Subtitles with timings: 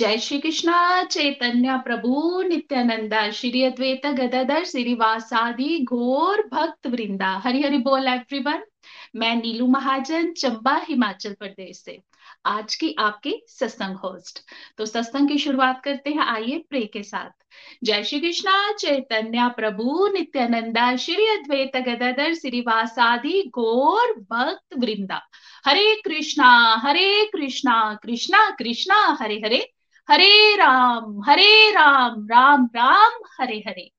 [0.00, 7.78] जय श्री कृष्णा चैतन्य प्रभु, नित्यानंदा श्री अद्वैत गदाधर, श्रीवासादि, घोर भक्त वृंदा हरि हरि
[7.78, 8.62] बोल एवरीवन
[9.16, 11.98] मैं नीलू महाजन, चंबा, हिमाचल प्रदेश से।
[12.46, 14.38] आज की आपके सत्संग होस्ट
[14.78, 17.30] तो सत्संग की शुरुआत करते हैं, आइए प्रे के साथ।
[17.84, 25.20] जय श्री कृष्णा चैतन्य प्रभु, नित्यानंदा श्री अद्वैत गदाधर, श्रीवासादि, घोर भक्त वृंदा
[25.66, 26.50] हरे कृष्णा
[26.84, 29.62] हरे कृष्णा कृष्णा कृष्णा, हरे हरे।
[30.10, 33.90] हरे राम हरे Ram Ram Ram, Hare Hare.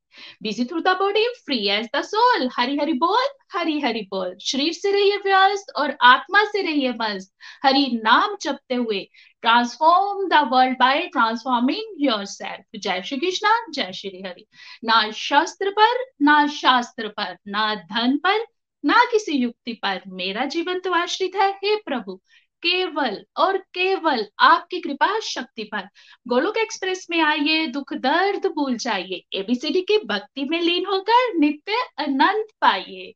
[0.43, 4.73] Busy through the body free as the soul Hari Hari बोल, हरि हरि बोल। शरीर
[4.73, 9.09] से रहिए व्यस्त और आत्मा से रहिए मस्त। हरि नाम जपते हुए।
[9.41, 11.95] Transform the world by transforming
[12.25, 14.45] yourself जय श्री कृष्णा, जय श्री हरि।
[14.83, 18.45] ना शास्त्र पर, ना शास्त्र पर, ना धन पर,
[18.85, 22.21] ना किसी युक्ति पर। मेरा जीवन तो आश्रित है, हे प्रभु।
[22.63, 25.87] केवल और केवल आपकी कृपा शक्ति पर।
[26.27, 31.77] गोलोक एक्सप्रेस में आइए, दुख दर्द भूल जाइए। एबीसीडी की भक्ति में लीन होकर नित्य
[31.99, 33.13] आनंद पाइए।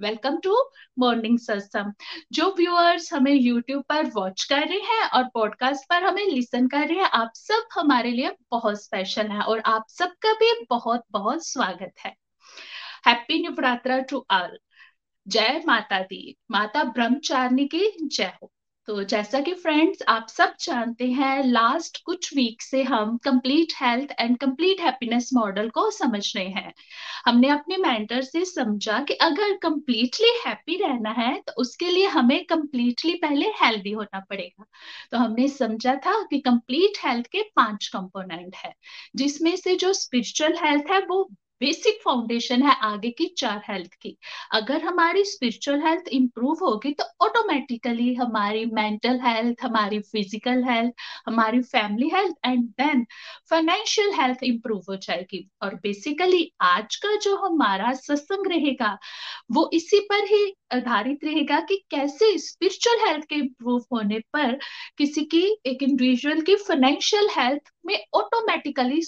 [0.00, 0.56] वेलकम टू
[0.98, 1.92] मॉर्निंग सत्संग
[2.32, 6.86] जो व्यूअर्स हमें यूट्यूब पर वॉच कर रहे हैं और पॉडकास्ट पर हमें लिसन कर
[6.88, 11.46] रहे हैं, आप सब हमारे लिए बहुत स्पेशल है और आप सबका भी बहुत बहुत
[11.46, 12.14] स्वागत है।
[13.06, 14.58] हैप्पी नवरात्रा टू ऑल
[15.28, 18.52] जय माता दी। माता ब्रह्मचारिणी की जय हो।
[18.88, 24.12] तो जैसा कि फ्रेंड्स आप सब जानते हैं लास्ट कुछ वीक से हम complete health
[24.20, 26.72] and complete happiness model को समझ रहे हैं।
[27.26, 32.44] हमने अपने मेंटर से समझा कि अगर कंप्लीटली हैप्पी रहना है तो उसके लिए हमें
[32.44, 34.64] कंप्लीटली पहले हेल्दी होना पड़ेगा।
[35.10, 38.72] तो हमने समझा था कि कंप्लीट हेल्थ के पाँच कंपोनेंट है,
[39.16, 41.28] जिसमें से जो स्पिरिचुअल हेल्थ है, वो
[41.60, 44.16] बेसिक फाउंडेशन है आगे की चार हेल्थ की।
[44.54, 50.92] अगर हमारी स्पिरिचुअल हेल्थ इंप्रूव होगी तो ऑटोमेटिकली हमारी मेंटल हेल्थ हमारी फ़िज़िकल हेल्थ
[51.28, 53.06] हमारी family health and then
[53.50, 58.96] financial health improve हो जाएगी। और बेसिकली आज का जो हमारा सत्संग रहेगा,
[59.52, 64.58] वो इसी पर ही आधारित रहेगा कि कैसे स्पिरिचुअल हेल्थ के इंप्रूव होने पर
[64.98, 69.00] किसी की, एक इंडिविजुअल की फाइनेंशियल हेल्थ में ऑटोमेटिकली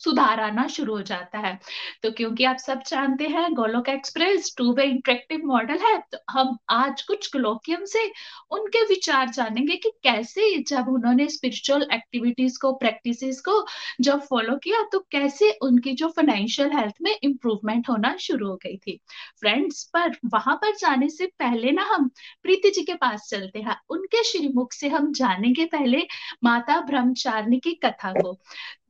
[0.00, 1.58] सुधार आना शुरू हो जाता है।
[2.02, 6.56] तो क्योंकि आप सब जानते हैं, Golok express two way interactive model है तो हम
[6.70, 8.04] आज कुछ ग्लोकियम से
[8.50, 13.64] उनके विचार जानेंगे कि कैसे जब उन्होंने स्पिरिचुअल एक्टिविटीज़ को प्रैक्टिसेस को
[14.00, 18.76] जब फॉलो किया तो कैसे उनकी जो फाइनेंशियल हेल्थ में इंप्रूवमेंट होना शुरू हो गई
[18.76, 18.98] थी।
[19.40, 22.08] फ्रेंड्स पर वहाँ पर जाने से पहले ना हम
[22.42, 26.06] प्रीति जी के पास चलते हैं। उनके श्रीमुख से हम जानेंगे पहले
[26.44, 28.38] माता ब्रह्मचारिणी की कथा को।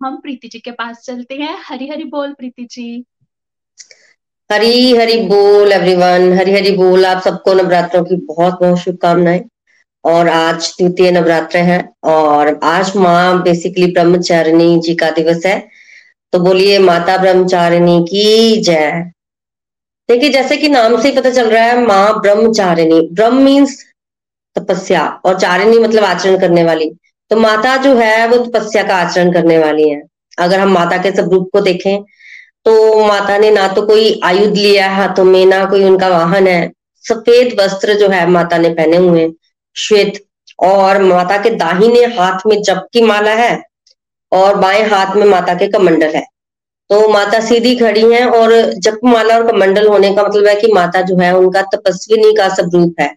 [0.01, 3.05] हम प्रीति जी के पास चलते हैं। हरी हरी बोल प्रीति जी।
[4.53, 9.45] हरी हरी बोल एवरीवन हरी हरी बोल, आप सबको नवरात्रों की बहुत बहुत शुभकामनाएँ।
[10.05, 15.69] और आज द्वितीय नवरात्र है और आज माँ बेसिकली ब्रह्मचारिणी जी का दिवस है।
[16.33, 19.12] तो बोलिए, माता ब्रह्मचारिणी की जय।
[20.09, 23.85] देखिए, जैसे कि नाम से ही पता चल रहा है, माँ ब्रह्मचारिणी। ब्रह्म मीन्स
[24.56, 26.91] तपस्या और चारिणी मतलब आचरण करने वाली।
[27.31, 30.03] तो माता जो है, वो तपस्या का आचरण करने वाली है।
[30.38, 32.02] अगर हम माता के सब रूप को देखें
[32.67, 36.46] तो माता ने ना तो कोई आयुध लिया है हाथों में, ना कोई उनका वाहन
[36.46, 36.70] है।
[37.05, 39.28] सफ़ेद वस्त्र जो है माता ने पहने हुए,
[39.76, 40.23] श्वेत।
[40.64, 43.50] और माता के दाहिने हाथ में जप की माला है
[44.32, 46.25] और बाएँ हाथ में माता के कमंडल है।
[46.90, 50.72] तो माता सीधी खड़ी हैं और जप माला और कमंडल होने का मतलब है कि
[50.72, 53.14] माता जो है, उनका तपस्विनी का स्वरूप है।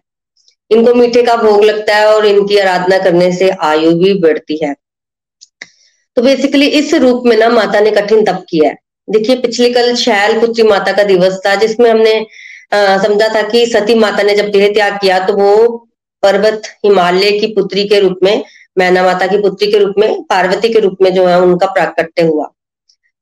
[0.70, 4.74] इनको मीठे का भोग लगता है और इनकी आराधना करने से आयु भी बढ़ती है।
[6.16, 8.76] तो बेसिकली इस रूप में ना माता ने कठिन तप किया है।
[9.08, 12.26] देखिए, पिछले कल शैल पुत्री माता का दिवस था, जिसमें हमने
[12.74, 15.68] समझा था कि सती माता ने जब देह त्याग किया तो वो
[16.22, 18.44] पर्वत हिमालय की पुत्री के रूप में,
[18.78, 22.22] मैना माता की पुत्री के रूप में, पार्वती के रूप में जो है उनका प्राकट्य
[22.22, 22.50] हुआ।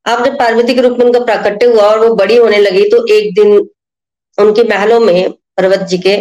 [0.07, 3.05] अब जब पार्वती के रूप में उनका प्राकट्य हुआ और वो बड़ी होने लगी तो
[3.15, 3.57] एक दिन
[4.39, 6.17] उनके महलों में पर्वत जी के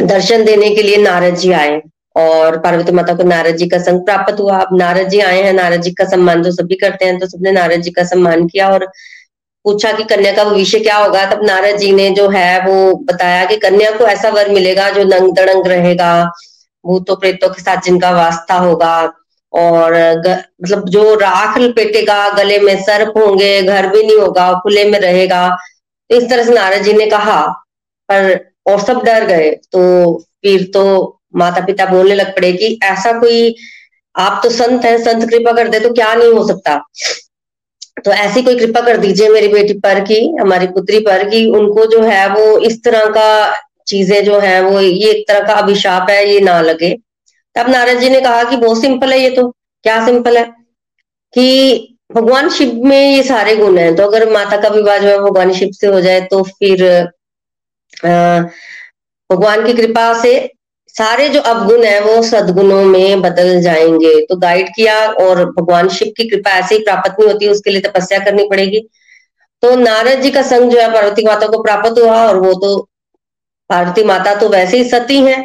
[0.00, 1.80] दर्शन देने के लिए नारद जी आए
[2.16, 5.52] और पार्वती माता को नारद जी का संग प्राप्त हुआ। अब नारद जी आए हैं,
[5.52, 8.68] नारद जी का सम्मान तो सभी करते हैं तो सबने नारद जी का सम्मान किया
[8.70, 8.86] और
[9.64, 11.24] पूछा कि कन्या का भविष्य क्या होगा?
[11.26, 15.04] तब नारद जी ने जो है, वो बताया कि कन्या को ऐसा वर मिलेगा जो
[15.04, 16.24] नंग दड़ंग रहेगा,
[16.84, 18.96] भूतों प्रेतों के साथ जिनका वास्ता होगा
[19.52, 19.94] और
[20.62, 25.48] मतलब जो राख लपेटेगा, गले में सर्प होंगे, घर भी नहीं होगा, खुले में रहेगा।
[26.10, 27.40] तो इस तरह से नारद जी ने कहा।
[28.08, 30.84] पर और सब डर गए। तो फिर तो
[31.36, 33.54] माता पिता बोलने लग पड़े कि ऐसा कोई,
[34.14, 36.76] आप तो संत है, संत कृपा कर दे तो क्या नहीं हो सकता?
[38.04, 41.86] तो ऐसी कोई कृपा कर दीजिए मेरी बेटी पर की, हमारी पुत्री पर कि उनको
[41.86, 43.54] जो है वो इस तरह का
[43.86, 46.96] चीज़ें जो है वो, ये एक तरह का अभिशाप है, ये ना लगे।
[47.56, 49.48] तब नारद जी ने कहा कि बहुत सिंपल है ये तो।
[49.84, 50.44] क्या सिंपल है?
[51.34, 55.18] कि भगवान शिव में ये सारे गुण हैं। तो अगर माता का विवाह जो है,
[55.18, 56.82] भगवान शिव से हो जाए तो फिर
[58.02, 60.34] भगवान की कृपा से
[60.94, 66.12] सारे जो अवगुण है, वो सदगुणों में बदल जाएँगे। तो गाइड किया और भगवान शिव
[66.16, 68.80] की कृपा ऐसे ही प्राप्त नहीं होती, उसके लिए तपस्या करनी पड़ेगी।
[69.62, 72.76] तो नारद जी का संग जो है, पार्वती माता को प्राप्त हुआ और वो तो
[73.70, 75.40] पार्वती माता तो वैसे ही सती है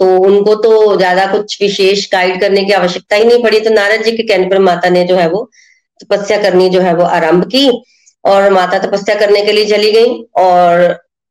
[0.00, 4.02] तो उनको तो ज़्यादा कुछ विशेष गाइड करने की आवश्यकता ही नहीं पड़ी। तो नारद
[4.04, 5.50] जी के कहने पर माता ने जो है, वो
[6.00, 7.68] तपस्या करनी जो है, वो आरंभ की
[8.24, 10.82] और माता तपस्या करने के लिए चली गई और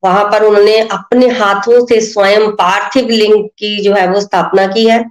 [0.06, 4.86] वहाँ पर उन्होंने अपने हाथों से स्वयं पार्थिव लिंग की जो है वो स्थापना की
[4.88, 5.04] है।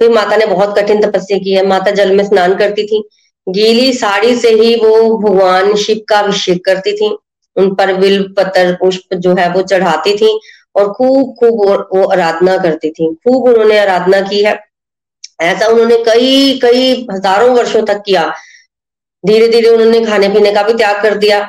[0.00, 3.02] फिर माता ने बहुत कठिन तपस्या की है। माता जल में स्नान करती थी।
[3.46, 7.16] गीली साड़ी से ही वो भगवान शिव का अभिषेक करती थी।
[7.56, 10.38] उन पर बिल पत्र पुष्प जो है वो चढ़ाती थी
[10.74, 11.60] और खूब खूब
[11.94, 14.58] वो आराधना करती थी। खूब उन्होंने आराधना की है।
[15.42, 18.28] ऐसा उन्होंने कई कई हज़ारों वर्षों तक किया।
[19.24, 21.48] धीरे धीरे उन्होंने खाने पीने का भी त्याग कर दिया।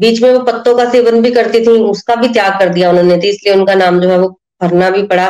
[0.00, 3.16] बीच में वो पत्तों का सेवन भी करती थी, उसका भी त्याग कर दिया उन्होंने
[3.16, 4.28] तो इसलिए उनका नाम जो है वो
[4.62, 5.28] भरना भी पड़ा।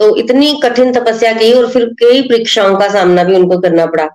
[0.00, 4.08] तो इतनी कठिन तपस्या की और फिर कई परीक्षाओं का सामना भी उनको करना पड़ा।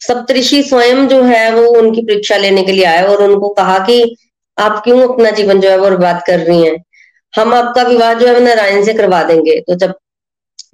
[0.00, 4.16] सप्तऋषि स्वयं जो है वो उनकी परीक्षा लेने के लिए आए और उनको कहा कि
[4.58, 6.76] आप क्यों अपना जीवन जो है वो बर्बाद कर रही हैं?
[7.34, 9.94] हम आपका विवाह जो है नारायण से करवा देंगे। तो जब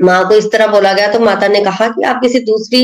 [0.02, 2.82] माँ को इस तरह बोला गया तो माता ने कहा कि आप किसी दूसरी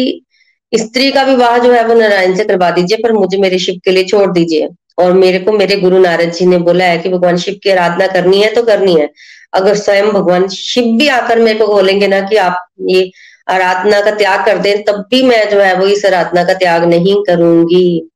[0.72, 3.90] स्त्री का विवाह जो है वो नारायण से करवा दीजिए, पर मुझे मेरे शिव के
[3.90, 4.68] लिए छोड़ दीजिए।
[4.98, 8.06] और मेरे को, मेरे गुरु नारद जी ने बोला है कि भगवान शिव की आराधना
[8.06, 9.08] करनी है तो करनी है।
[9.52, 13.10] अगर स्वयं भगवान शिव भी आकर मेरे को बोलेंगे ना कि आप ये
[13.48, 16.84] आराधना का त्याग कर दें, तब भी मैं जो है वो इस आराधना का त्याग
[16.84, 18.08] नहीं करूँगी।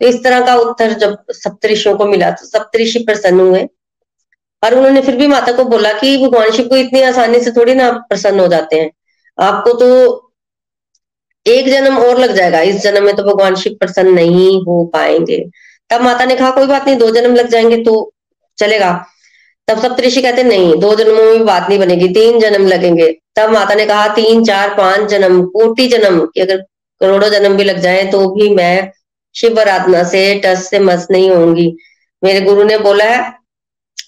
[0.00, 3.66] तो इस तरह का उत्तर जब सप्तऋषियों को मिला तो सप्तऋषि प्रसन्न हुए।
[4.62, 7.74] और उन्होंने फिर भी माता को बोला कि भगवान शिव को इतनी आसानी से थोड़ी
[7.74, 8.90] ना प्रसन्न हो जाते हैं।
[9.38, 9.88] आपको तो
[11.46, 15.38] एक जन्म और लग जाएगा, इस जन्म में तो भगवान शिव प्रसन्न नहीं हो पाएँगे।
[15.90, 18.12] तब माता ने कहा, कोई बात नहीं, दो जन्म लग जाएँगे तो
[18.58, 19.04] चलेगा।
[19.68, 23.74] तब सप्तऋषि कहते, नहीं, दो जन्मों में बात नहीं बनेगी, तीन जन्म लगेंगे। तब माता
[23.74, 26.56] ने कहा, तीन, चार, पाँच जन्म, कोटि जन्म, कि अगर
[27.00, 28.92] करोड़ों जन्म भी लग जाए तो भी मैं
[29.34, 31.76] शिव आराधना से टस से मस नहीं होंगी
[32.22, 33.32] मेरे गुरु ने बोला है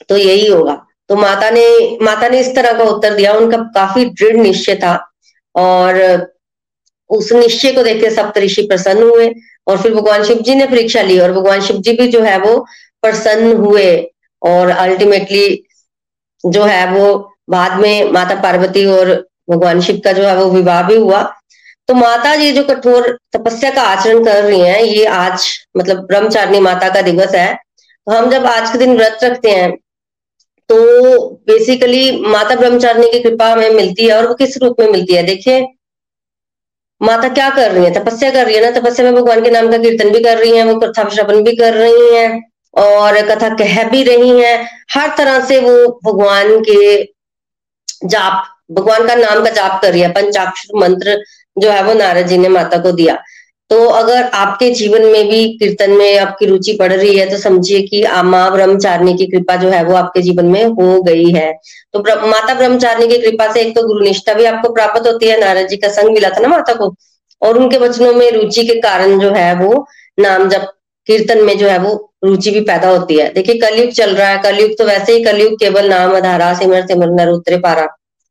[0.08, 4.04] तो यही होगा। तो माता ने माता ने इस तरह का उत्तर दिया, उनका काफ़ी
[4.04, 5.10] दृढ़ निश्चय था।
[5.54, 5.94] और
[7.10, 9.28] उस निश्चय को देख के सप्तऋषि प्रसन्न हुए।
[9.66, 12.38] और फिर भगवान शिव जी ने परीक्षा ली और भगवान शिव जी भी जो है
[12.40, 12.58] वो
[13.02, 13.88] प्रसन्न हुए
[14.42, 15.48] और अल्टीमेटली
[16.44, 17.16] जो है वो
[17.50, 19.14] बाद में माता पार्वती और
[19.50, 21.22] भगवान शिव का जो है वो विवाह भी हुआ।
[21.88, 25.46] तो माता जी जो कठोर तपस्या का आचरण कर रही हैं, ये आज
[25.76, 29.70] मतलब ब्रह्मचारिणी माता का दिवस है। तो हम जब आज के दिन व्रत रखते हैं
[30.70, 30.76] तो
[31.48, 35.22] बेसिकली माता ब्रह्मचारिणी की कृपा हमें मिलती है और वो किस रूप में मिलती है?
[35.22, 35.60] देखिए
[37.00, 37.92] माता क्या कर रही है?
[37.94, 38.70] तपस्या कर रही है ना?
[38.80, 41.56] तपस्या में भगवान के नाम का कीर्तन भी कर रही है, वो कथा श्रवण भी
[41.56, 42.40] कर रही है
[42.74, 44.54] और कथा कह भी रही है।
[44.94, 47.02] हर तरह से वो भगवान के
[48.04, 51.18] जाप, भगवान का नाम का जाप कर रही है। पंचाक्षर मंत्र
[51.58, 53.16] जो है वो नारद जी ने माता को दिया।
[53.70, 57.80] तो अगर आपके जीवन में भी कीर्तन में आपकी रुचि पड़ रही है तो समझिए
[57.82, 61.52] कि माँ ब्रह्मचारिणी की कृपा जो है वो आपके जीवन में हो गई है।
[61.94, 65.40] तो माता ब्रह्मचारिणी की कृपा से एक तो गुरु निष्ठा भी आपको प्राप्त होती है,
[65.40, 66.94] नारद जी का संग मिला था ना माता को,
[67.42, 69.86] और उनके वचनों में रुचि के कारण जो है वो
[70.18, 70.72] नाम जब
[71.06, 71.94] कीर्तन में जो है वो
[72.24, 75.52] रुचि भी पैदा होती है। देखिए, कलयुग चल रहा है, कलयुग तो वैसे ही कलयुग,
[75.60, 77.86] केवल नाम आधारा सिमर सिमर, नर पारा।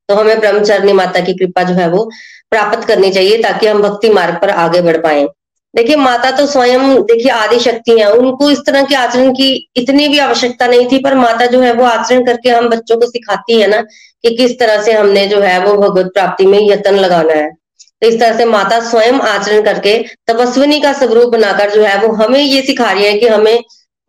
[0.10, 2.04] तो हमें ब्रह्मचारिणी माता की कृपा जो है वो
[2.52, 5.26] प्राप्त करनी चाहिए ताकि हम भक्ति मार्ग पर आगे बढ़ पाए।
[5.74, 9.48] देखिए, माता तो स्वयं, देखिए आदि शक्ति है। उनको इस तरह के आचरण की
[9.78, 13.06] इतनी भी आवश्यकता नहीं थी, पर माता जो है वो आचरण करके हम बच्चों को
[13.06, 16.96] सिखाती है ना कि किस तरह से हमने जो है वो भगवत प्राप्ति में यत्न
[16.96, 19.98] लगाना है। तो इस तरह से माता स्वयं आचरण करके
[20.28, 23.60] तपस्विनी का स्वरूप बनाकर जो है वो हमें ये सिखा रही है कि हमें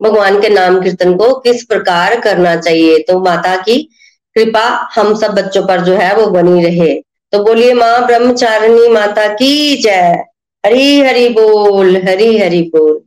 [0.01, 3.87] भगवान के नाम कीर्तन को किस प्रकार करना चाहिए। तो माता की
[4.37, 6.93] कृपा हम सब बच्चों पर जो है वो बनी रहे।
[7.31, 10.23] तो बोलिए माँ, ब्रह्मचारिणी माता की जय।
[10.65, 13.01] हरी हरी बोल, हरी हरी बोल।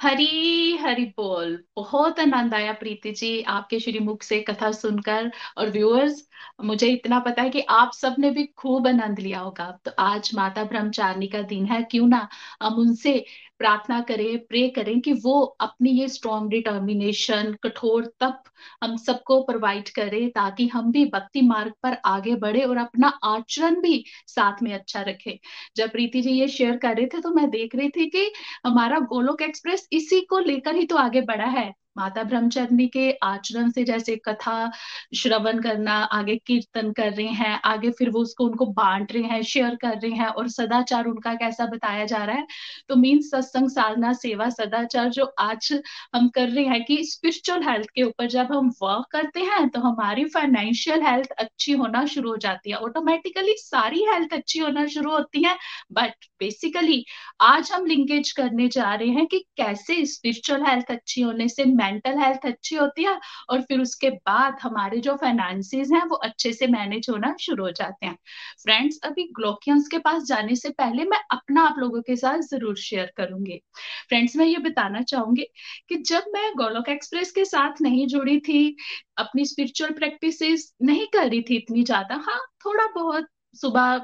[0.00, 5.70] हरी हरी बोल। बहुत आनंद आया प्रीति जी आपके श्री मुख से कथा सुनकर। और
[5.70, 6.22] व्यूअर्स
[6.64, 10.64] मुझे इतना पता है कि आप सबने भी खूब आनंद लिया होगा। तो आज माता
[10.64, 12.28] ब्रह्मचारिणी का दिन है, क्यों ना
[12.62, 13.24] हम उनसे
[13.58, 18.42] प्रार्थना करें प्रे करें कि वो अपनी ये स्ट्रॉन्ग डिटर्मिनेशन कठोर तप
[18.82, 23.80] हम सबको प्रोवाइड करें ताकि हम भी भक्ति मार्ग पर आगे बढ़े और अपना आचरण
[23.82, 25.38] भी साथ में अच्छा रखे।
[25.76, 28.30] जब प्रीति जी ये शेयर कर रहे थे तो मैं देख रही थी कि
[28.66, 33.70] हमारा गोलोक एक्सप्रेस इसी को लेकर ही तो आगे बढ़ा है। माता ब्रह्मचरणी के आचरण
[33.70, 34.70] से जैसे कथा
[35.16, 39.42] श्रवण करना, आगे कीर्तन कर रहे हैं, आगे फिर वो उसको, उनको बांट रहे हैं
[39.44, 42.46] शेयर कर रहे हैं और सदाचार उनका कैसा बताया जा रहा है
[42.88, 45.72] तो मीन सत्संग साधना, सेवा, सदाचार जो आज
[46.14, 49.80] हम कर रहे हैं कि स्पिरिचुअल हेल्थ के ऊपर जब हम वर्क करते हैं तो
[49.80, 55.10] हमारी फाइनेंशियल हेल्थ अच्छी होना शुरू हो जाती है। ऑटोमेटिकली सारी हेल्थ अच्छी होना शुरू
[55.10, 55.56] होती है
[55.92, 57.04] बट बेसिकली
[57.42, 62.18] आज हम लिंकेज करने जा रहे हैं कि कैसे स्पिरिचुअल हेल्थ अच्छी होने से मेंटल
[62.18, 63.18] हेल्थ अच्छी होती है
[63.50, 67.70] और फिर उसके बाद हमारे जो फाइनेंसिस हैं वो अच्छे से मैनेज होना शुरू हो
[67.72, 68.16] जाते हैं।
[68.62, 72.76] फ्रेंड्स अभी ग्लोकियंस के पास जाने से पहले मैं अपना आप लोगों के साथ ज़रूर
[72.78, 73.60] शेयर करूँगी।
[74.08, 75.46] फ्रेंड्स मैं ये बताना चाहूँगी
[75.88, 78.76] कि जब मैं गोलोक एक्सप्रेस के साथ नहीं जुड़ी थी,
[79.18, 83.96] अपनी स्पिरिचुअल प्रैक्टिसेस नहीं कर रही थी इतनी ज़्यादा हाँ थोड़ा बहुत सुबह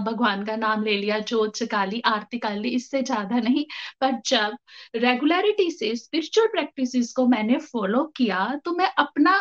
[0.00, 3.64] भगवान का नाम ले लिया, जोत काली आरती कर ली, इससे ज़्यादा नहीं।
[4.00, 4.56] पर जब
[4.96, 9.40] रेगुलरिटी से स्पिरिचुअल प्रैक्टिसेस को मैंने फॉलो किया तो मैं अपना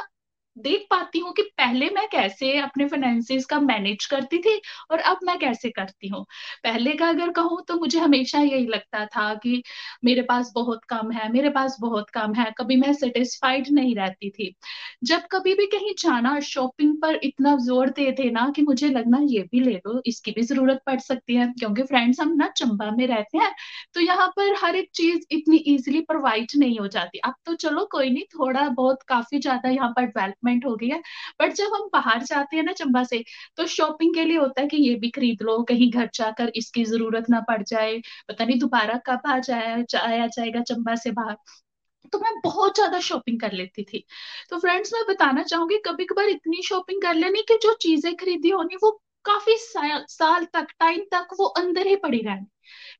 [0.61, 4.55] देख पाती हूँ कि पहले मैं कैसे अपने फाइनेंसिस का मैनेज करती थी
[4.91, 6.23] और अब मैं कैसे करती हूँ।
[6.63, 9.61] पहले का अगर कहूँ तो मुझे हमेशा यही लगता था कि
[10.05, 14.29] मेरे पास बहुत कम है, मेरे पास बहुत कम है, कभी मैं सेटिस्फाइड नहीं रहती
[14.29, 14.53] थी।
[15.03, 19.19] जब कभी भी कहीं जाना शॉपिंग पर इतना ज़ोर दे थे ना कि मुझे लगना
[19.23, 22.89] ये भी ले लो, इसकी भी ज़रूरत पड़ सकती है, क्योंकि फ्रेंड्स हम ना चंबा
[22.91, 23.51] में रहते हैं
[23.95, 27.85] तो यहाँ पर हर एक चीज़ इतनी इजिली प्रोवाइड नहीं हो जाती। अब तो चलो
[27.91, 31.01] कोई नहीं, थोड़ा बहुत काफ़ी ज़्यादा यहाँ पर डेवलप डेवलपमेंट हो गई है।
[31.41, 33.23] बट जब हम बाहर जाते हैं ना चंबा से
[33.57, 36.83] तो शॉपिंग के लिए होता है कि ये भी खरीद लो, कहीं घर जाकर इसकी
[36.85, 37.97] ज़रूरत ना पड़ जाए।
[38.29, 41.35] पता नहीं दोबारा कब आ जाए आया जाएगा चंबा से बाहर।
[42.13, 44.05] तो मैं बहुत ज़्यादा शॉपिंग कर लेती थी।
[44.49, 48.49] तो फ्रेंड्स मैं बताना चाहूँगी कभी कभार इतनी शॉपिंग कर लेनी कि जो चीज़ें खरीदी
[48.49, 48.91] होनी, वो
[49.25, 52.45] काफ़ी साल तक टाइम तक वो अंदर ही पड़ी रहनी।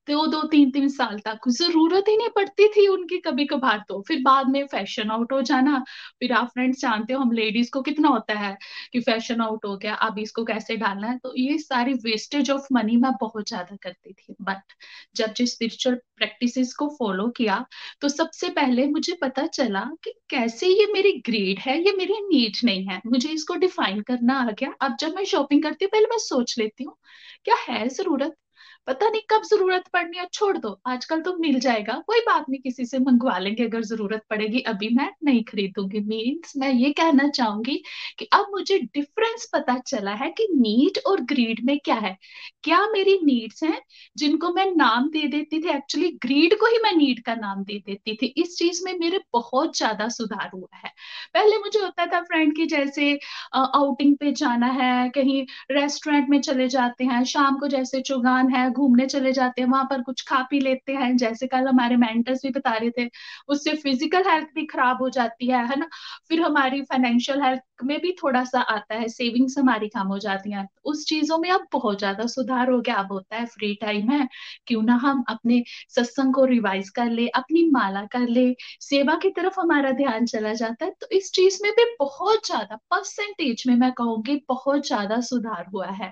[0.08, 4.02] दो दो तीन तीन साल तक। ज़रूरत ही नहीं पड़ती थी उनकी कभी कभार तो।
[4.08, 5.78] फिर बाद में फ़ैशन आउट हो जाना।
[6.20, 8.56] फिर आप फ्रेंड्स जानते हो हम लेडीज़ को कितना होता है
[8.94, 11.18] कि फ़ैशन आउट हो गया, अब इसको कैसे डालना है?
[11.18, 14.74] तो ये सारी वेस्टेज ऑफ़ मनी मैं बहुत ज़्यादा करती थी। बट
[15.16, 17.64] जब जो स्पिरिचुअल प्रैक्टिसेस को फॉलो किया
[18.02, 22.58] तो सबसे पहले मुझे पता चला कि कैसे ये मेरी ग्रीड है, ये मेरी नीड
[22.66, 26.08] नहीं है। मुझे इसको डिफाइन करना आ गया। अब जब मैं शॉपिंग करती हूँ, पहले
[26.08, 26.96] मैं सोच लेती हूँ,
[27.46, 28.36] क्या है ज़रूरत?
[28.88, 32.60] पता नहीं कब ज़रूरत पड़नी है, छोड़ दो, आजकल तो मिल जाएगा, कोई बात नहीं,
[32.62, 37.28] किसी से मंगवा लेंगे अगर ज़रूरत पड़ेगी, अभी मैं नहीं खरीदूँगी। मीन्स मैं ये कहना
[37.30, 37.76] चाहूँगी
[38.20, 42.16] कि अब मुझे डिफरेंस पता चला है कि नीड और ग्रीड में क्या है।
[42.64, 43.82] क्या मेरी नीड्स हैं,
[44.18, 47.78] जिनको मैं नाम दे देती थी एक्चुअली ग्रीड को ही मैं नीड का नाम दे
[47.86, 50.92] देती थी। इस चीज़ में मेरे बहुत ज़्यादा सुधार हुआ है।
[51.34, 53.14] पहले मुझे होता था फ्रेंड की जैसे
[53.56, 58.70] आउटिंग पे जाना है, कहीं रेस्टोरेंट में चले जाते हैं, शाम को जैसे चुगान है
[58.72, 62.42] घूमने चले जाते हैं, वहाँ पर कुछ खा पी लेते हैं। जैसे कल हमारे मेंटर्स
[62.46, 63.10] भी बता रहे थे,
[63.50, 65.90] उससे फ़िज़िकल हेल्थ भी खराब हो जाती है है ना?
[66.30, 70.52] फिर हमारी फाइनेंशियल हेल्थ में भी थोड़ा सा आता है सेविंग्स हमारी कम हो जाती
[70.52, 74.10] हैं, उस चीज़ों में अब बहुत ज़्यादा सुधार हो गया, अब होता है फ्री टाइम
[74.12, 74.28] है,
[74.68, 79.30] क्यों ना हम अपने सत्संग को रिवाइज कर ले, अपनी माला कर ले, सेवा की
[79.32, 83.76] तरफ़ हमारा ध्यान चला जाता है तो इस चीज़ में भी बहुत ज़्यादा परसेंटेज में
[83.78, 86.12] मैं कहूँगी बहुत ज़्यादा सुधार हुआ है।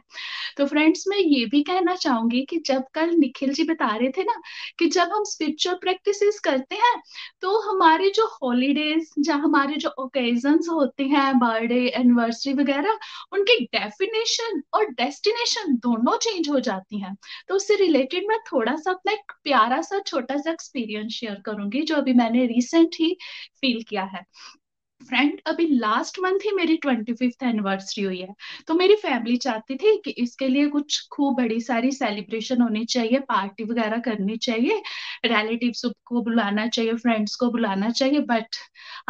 [0.58, 4.24] तो फ्रेंड्स मैं ये भी कहना चाहूँगी कि जब कल निखिल जी बता रहे थे
[4.24, 4.34] ना
[4.80, 6.96] कि जब हम स्पिरिचुअल प्रैक्टिसेस करते हैं
[7.42, 13.00] तो हमारे जो हॉलीडेज जहाँ हमारे जो ओकेजन होते हैं बर्थडे एनिवर्सरी वगैरह,
[13.34, 17.16] उनकी डेफिनेशन और डेस्टिनेशन दोनों चेंज हो जाती हैं।
[17.48, 21.82] तो उससे रिलेटेड मैं थोड़ा सा अपना एक प्यारा सा छोटा सा एक्सपीरियंस शेयर करूँगी,
[21.82, 23.18] जो अभी मैंने रिसेंट ही
[23.62, 24.26] फील किया है।
[25.02, 28.34] फ्रेंड अभी लास्ट मंथ ही मेरी ट्वेंटी फिफ्थ एनिवर्सरी हुई है।
[28.68, 33.20] तो मेरी फैमिली चाहती थी कि इसके लिए कुछ खूब बड़ी सारी सेलिब्रेशन होनी चाहिए
[33.20, 34.82] पार्टी वगैरह करनी चाहिए
[35.26, 38.48] रिलेटिव्स को बुलाना चाहिए फ्रेंड्स को बुलाना चाहिए बट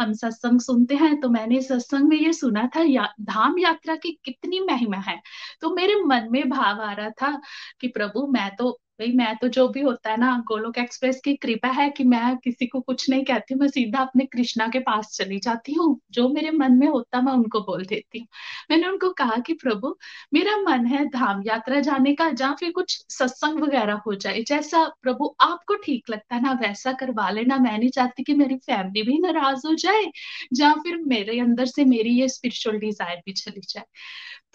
[0.00, 4.18] हम सत्संग सुनते हैं तो मैंने सत्संग में ये सुना था या, धाम यात्रा की
[4.24, 5.20] कितनी महिमा है।
[5.60, 7.40] तो मेरे मन में भाव आ रहा था
[7.80, 11.34] कि प्रभु मैं तो भाई, मैं तो जो भी होता है ना, गोलोक एक्सप्रेस की
[11.34, 15.08] कृपा है कि मैं किसी को कुछ नहीं कहती, मैं सीधा अपने कृष्णा के पास
[15.16, 18.26] चली जाती हूँ। जो मेरे मन में होता, मैं उनको बोल देती हूँ।
[18.70, 19.96] मैंने उनको कहा कि, प्रभु,
[20.34, 24.84] मेरा मन है धाम यात्रा जाने का, जहाँ फिर कुछ सत्संग वगैरह हो जाए। जैसा
[25.02, 29.02] प्रभु आपको ठीक लगता है ना, वैसा करवा लेना। मैं नहीं चाहती कि मेरी फैमिली
[29.02, 30.04] भी नाराज़ हो जाए,
[30.52, 33.84] जहाँ फिर मेरे अंदर से मेरी ये स्पिरिचुअल डिज़ायर भी चली जाए।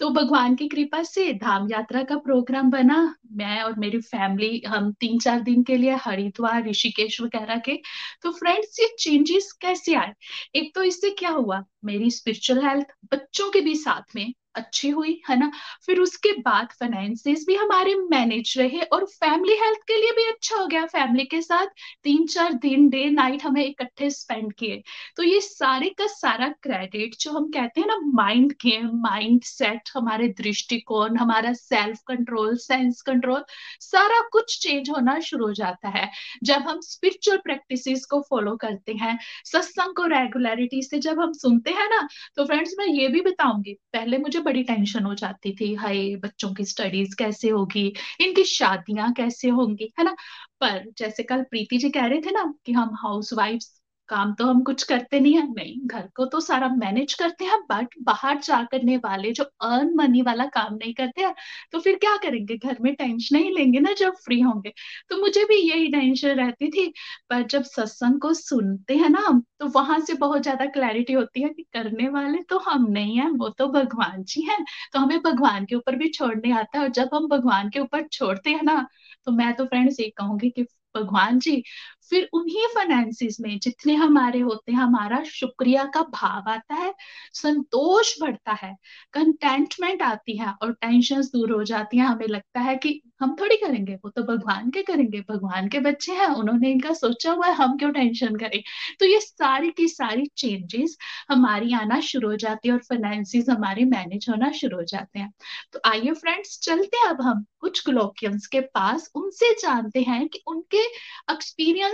[0.00, 4.35] तो भगवान की कृपा से धाम यात्रा का प्रोग्राम बना। मैं और मेरी फैमिली
[4.66, 7.82] हम तीन चार दिन के लिए हरिद्वार, ऋषिकेश वगैरह के।
[8.22, 10.12] तो फ्रेंड्स ये चेंजेस कैसे आए?
[10.54, 11.64] एक तो इससे क्या हुआ?
[11.84, 15.50] मेरी स्पिरिचुअल हेल्थ बच्चों के भी साथ में अच्छी हुई, है ना?
[15.86, 20.56] फिर उसके बाद फाइनेंसेस भी हमारे मैनेज रहे और फैमिली हेल्थ के लिए भी अच्छा
[20.56, 21.66] हो गया। फैमिली के साथ
[22.04, 24.82] तीन चार दिन डे नाइट हमें इकट्ठे स्पेंड किए।
[25.16, 29.90] तो ये सारे का सारा क्रेडिट जो हम कहते हैं ना माइंड गेम माइंड सेट
[29.94, 33.44] हमारे दृष्टिकोण, हमारा सेल्फ कंट्रोल सेंस कंट्रोल
[33.82, 36.10] सारा कुछ चेंज होना शुरू हो जाता है।
[36.44, 41.70] जब हम स्पिरिचुअल प्रैक्टिसेस को फॉलो करते हैं, सत्संग को रेगुलरिटी से जब हम सुनते
[41.72, 45.74] हैं ना तो फ्रेंड्स मैं ये भी बताऊँगी, पहले मुझे बड़ी टेंशन हो जाती थी,
[45.74, 47.86] हाय, बच्चों की स्टडीज़ कैसे होगी?
[48.20, 49.92] इनकी शादियाँ कैसे होंगी?
[49.98, 50.12] है ना?
[50.60, 54.44] पर जैसे कल प्रीति जी कह रहे थे ना कि हम हाउस वाइफ्स काम तो
[54.46, 58.38] हम कुछ करते नहीं है नहीं, घर को तो सारा मैनेज करते हैं बट बाहर
[58.40, 61.34] जा करने वाले जो अर्न मनी वाला काम नहीं करते हैं
[61.72, 62.56] तो फिर क्या करेंगे?
[62.58, 64.72] घर में टेंशन ही लेंगे ना जब फ्री होंगे।
[65.10, 66.86] तो मुझे भी यही टेंशन रहती थी,
[67.30, 71.42] पर जब सत्संग को सुनते हैं ना हम तो वहाँ से बहुत ज़्यादा क्लैरिटी होती
[71.42, 75.18] है कि करने वाले तो हम नहीं है, वो तो भगवान जी हैं। तो हमें
[75.22, 78.62] भगवान के ऊपर भी छोड़ने आता है, और जब हम भगवान के ऊपर छोड़ते हैं
[78.64, 78.86] ना
[79.26, 80.62] तो मैं तो फ्रेंड्स ये कहूँगी कि
[80.94, 81.62] भगवान जी
[82.10, 86.94] फिर उन्हीं फाइनेंसिस में जितने हमारे होते हैं, हमारा शुक्रिया का भाव आता है,
[87.32, 88.76] संतोष बढ़ता है
[89.12, 93.56] कंटेंटमेंट आती है और टेंशन दूर हो जाती है। हमें लगता है कि हम थोड़ी
[93.56, 97.54] करेंगे, वो तो भगवान के करेंगे, भगवान के बच्चे हैं, उन्होंने इनका सोचा हुआ है,
[97.54, 98.62] हम क्यों टेंशन करें?
[99.00, 100.96] तो ये सारी की सारी चेंजेस
[101.30, 105.32] हमारी आना शुरू हो जाती है और फाइनेंसिस हमारे मैनेज होना शुरू हो जाते हैं।
[105.72, 110.42] तो आइए फ्रेंड्स चलते हैं अब हम कुछ ग्लोकियंस के पास। उनसे जानते हैं कि
[110.46, 110.82] उनके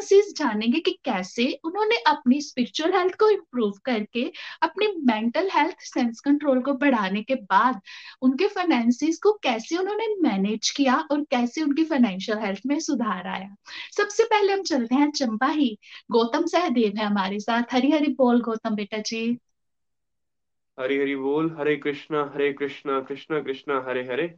[0.02, 6.20] एक्सपीरियंसेस जानेंगे कि कैसे उन्होंने अपनी स्पिरिचुअल हेल्थ को इम्प्रूव करके, अपनी मेंटल हेल्थ सेंस
[6.20, 7.80] कंट्रोल को बढ़ाने के बाद
[8.22, 13.54] उनके फाइनेंसिस को कैसे उन्होंने मैनेज किया और कैसे उनकी फाइनेंशियल हेल्थ में सुधार आया।
[13.96, 15.78] सबसे पहले हम चलते हैं चंपा ही
[16.10, 19.38] गौतम सहदेव है हमारे साथ। हरी हरी बोल गौतम बेटा जी।
[20.80, 24.34] हरी हरी बोल। हरे कृष्णा हरे कृष्णा कृष्णा कृष्णा, हरे हरे।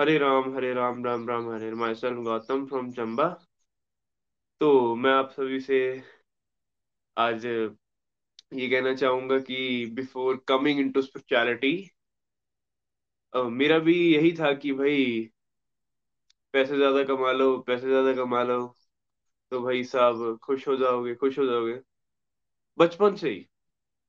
[0.00, 3.38] हरे राम हरे राम राम राम, हरे myself Gautam from Chamba.
[4.60, 5.78] तो मैं आप सभी से
[7.16, 11.72] आज ये कहना चाहूँगा कि बिफोर कमिंग इनटू स्पिरिचुअलिटी
[13.32, 15.30] मेरा भी यही था कि भाई,
[16.54, 18.58] पैसे ज़्यादा कमा लो, पैसे ज़्यादा कमा लो
[19.52, 21.80] तो भाई साहब खुश हो जाओगे, खुश हो जाओगे।
[22.78, 23.46] बचपन से ही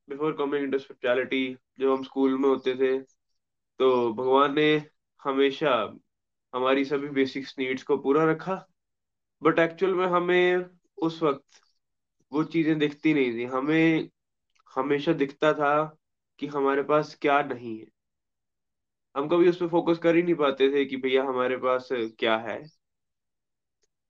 [0.07, 1.43] बिफोर कमिंग इनटू स्पिरिचुअलिटी
[1.79, 2.97] जब हम स्कूल में होते थे
[3.79, 4.69] तो भगवान ने
[5.21, 5.73] हमेशा
[6.53, 8.55] हमारी सभी बेसिक्स नीड्स को पूरा रखा।
[9.41, 10.65] बट एक्चुअल में हमें
[10.97, 11.61] उस वक्त
[12.31, 14.09] वो चीज़ें दिखती नहीं थी। हमें
[14.73, 15.73] हमेशा दिखता था
[16.39, 17.87] कि हमारे पास क्या नहीं है।
[19.15, 22.37] हम कभी उस पर फोकस कर ही नहीं पाते थे कि भैया हमारे पास क्या
[22.39, 22.61] है।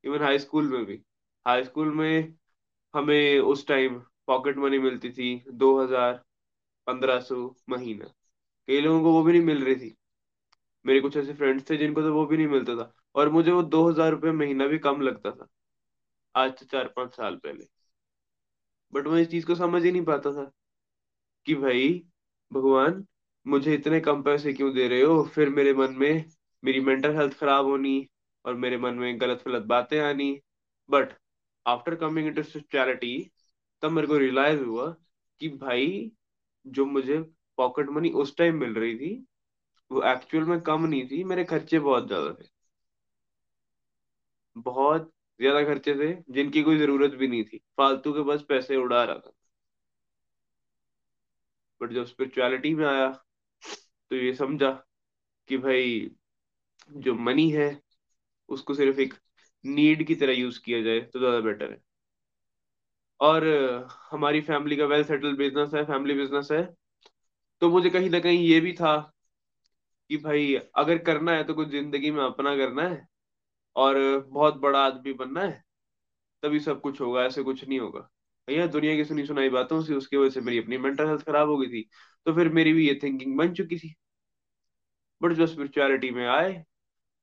[0.04, 1.02] इवन हाई स्कूल में भी।
[1.46, 2.34] हाई स्कूल में
[2.94, 6.13] हमें उस टाइम पॉकेट मनी मिलती थी दो हज़ार
[6.88, 7.36] पंद्रह सौ
[7.70, 8.06] महीना।
[8.67, 9.96] कई लोगों को वो भी नहीं मिल रही थी।
[10.86, 13.62] मेरे कुछ ऐसे फ्रेंड्स थे जिनको तो वो भी नहीं मिलता था। और मुझे वो
[13.63, 15.47] दो हज़ार रुपये महीना भी कम लगता था।
[16.36, 17.67] आज से चार पाँच साल पहले।
[18.93, 20.52] बट मैं इस चीज़ को समझ ही नहीं पाता था
[21.45, 22.04] कि भाई,
[22.52, 23.06] भगवान,
[23.45, 25.24] मुझे इतने कम पैसे क्यों दे रहे हो?
[25.26, 26.26] फिर मेरे मन में
[26.63, 28.08] मेरी मेंटल हेल्थ खराब होनी
[28.45, 30.32] और मेरे मन में गलत फलत बातें आनी।
[30.89, 31.13] But
[31.65, 33.32] after coming into spirituality
[33.84, 34.89] तब मेरे को रियलाइज़ हुआ
[35.41, 36.12] कि भाई,
[36.65, 37.19] जो मुझे
[37.58, 39.13] पॉकेट मनी उस टाइम मिल रही थी,
[39.91, 42.47] वो एक्चुअल में कम नहीं थी, मेरे खर्चे बहुत ज़्यादा थे।
[44.56, 49.04] बहुत ज़्यादा खर्चे थे, जिनकी कोई ज़रूरत भी नहीं थी। फालतू के बस पैसे उड़ा
[49.04, 49.32] रहा था।
[51.82, 53.08] बट जब स्पिरिचुअलिटी में आया
[54.12, 54.70] तो ये समझा
[55.50, 56.12] कि भाई,
[56.90, 57.70] जो मनी है,
[58.50, 59.14] उसको सिर्फ़ एक
[59.64, 61.82] नीड की तरह यूज़ किया जाए तो ज़्यादा बेटर है।
[63.20, 63.44] और,
[64.12, 66.62] हमारी फैमिली का वेल सेटल्ड बिज़नेस है फैमिली बिज़नेस है
[67.62, 68.96] तो मुझे कहीं ना कहीं ये भी था
[70.10, 73.08] कि भाई, अगर करना है तो कुछ ज़िंदगी में अपना करना है।
[73.76, 73.98] और
[74.30, 75.64] बहुत बड़ा आदमी बनना है,
[76.44, 78.00] तभी सब कुछ होगा, ऐसे कुछ नहीं होगा।
[78.48, 81.50] भैया, दुनिया की सुनी सुनाई बातों से, उसकी वजह से मेरी अपनी मेंटल हेल्थ खराब
[81.50, 81.90] हो गई थी
[82.26, 83.96] तो फिर मेरी भी ये थिंकिंग बन चुकी थी।
[85.22, 86.54] बट जो स्पिरिचुअलिटी में आए,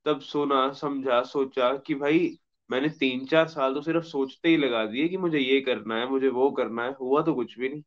[0.05, 2.29] तब सोना, समझा, सोचा कि भाई,
[2.69, 6.09] मैंने तीन चार साल तो सिर्फ़ सोचते ही लगा दिए कि मुझे ये करना है,
[6.09, 7.83] मुझे वो करना है, हुआ तो कुछ भी नहीं।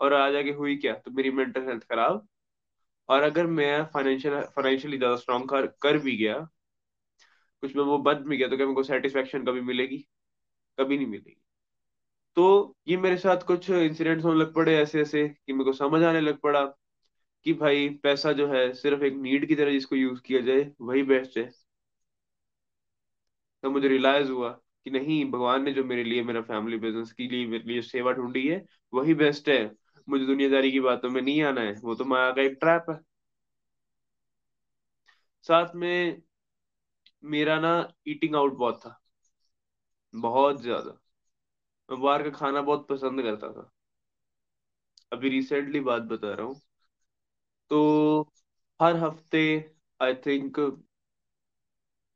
[0.00, 0.92] और आ जाके हुई क्या?
[0.94, 2.26] तो मेरी मेंटल हेल्थ खराब।
[3.08, 6.38] और अगर मैं फाइनेंशियल फाइनेंशियली ज़्यादा स्ट्रांग कर कर भी गया
[7.62, 9.98] कुछ में वो बन भी गया तो क्या मेरे को सेटिस्फेक्शन कभी मिलेगी?
[10.78, 11.40] कभी नहीं मिलेगी।
[12.36, 16.02] तो ये मेरे साथ कुछ इंसिडेंट्स होने लग पड़े ऐसे ऐसे कि मेरे को समझ
[16.02, 16.64] आने लग पड़ा
[17.46, 21.02] कि भाई पैसा जो है सिर्फ़ एक नीड की तरह जिसको यूज़ किया जाए, वही
[21.02, 21.50] बेस्ट है।
[23.62, 24.48] तो मुझे रियलाइज़ हुआ
[24.84, 28.12] कि नहीं, भगवान ने जो मेरे लिए, मेरा फैमिली बिज़नेस के लिए मेरे लिए सेवा
[28.12, 29.60] ढूंढी है, वही बेस्ट है।
[30.08, 33.00] मुझे दुनियादारी की बातों में नहीं आना है, वो तो माया का एक ट्रैप है।
[35.42, 36.22] साथ में
[37.22, 37.72] मेरा ना
[38.08, 38.98] ईटिंग आउट बहुत था।
[40.14, 40.90] बहुत ज़्यादा।
[41.88, 43.70] मैं बाहर का खाना बहुत पसंद करता था।
[45.12, 46.60] अभी रिसेंटली बात बता रहा हूँ।
[47.70, 48.20] तो
[48.80, 49.40] हर हफ़्ते
[50.00, 50.58] आई थिंक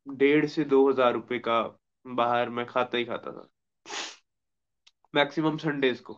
[0.07, 1.61] डेढ़ से दो हज़ार रुपए का
[2.07, 3.49] बाहर मैं खाता ही खाता था।
[5.15, 6.15] मैक्सिमम संडेज को।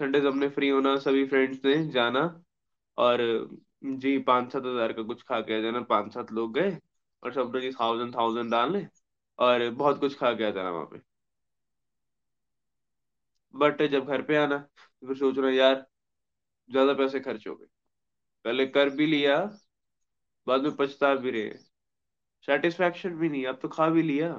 [0.00, 2.20] संडेज हमने फ्री होना, सभी फ्रेंड्स ने जाना
[2.98, 3.18] और
[3.84, 6.78] जी, पाँच सात हज़ार का कुछ खा के जाना। पाँच सात लोग गए।
[7.22, 8.86] और सब लोग थाउज़ेंड थाउज़ेंड डालने
[9.38, 11.00] और बहुत कुछ खा के आ जाना वहाँ पे।
[13.54, 15.86] बट जब घर पे आना तो फिर सोच रहा यार,
[16.70, 17.66] ज़्यादा पैसे खर्च हो गए।
[18.44, 19.38] पहले कर भी लिया,
[20.46, 21.50] बाद में पछता भी रहे।
[22.48, 24.32] सेटिस्फैक्शन भी नहीं, अब तो खा भी लिया।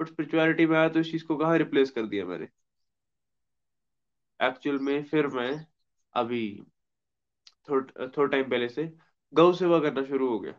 [0.00, 2.48] बट स्पिरिचुअलिटी में आया तो इस चीज़ को कहाँ रिप्लेस कर दिया मैंने?
[4.40, 5.50] एक्चुअल में फिर मैं
[6.14, 6.42] अभी
[7.68, 8.84] थोड़ा थोड़ा टाइम पहले से
[9.32, 10.54] गौ सेवा करना शुरू हो गया।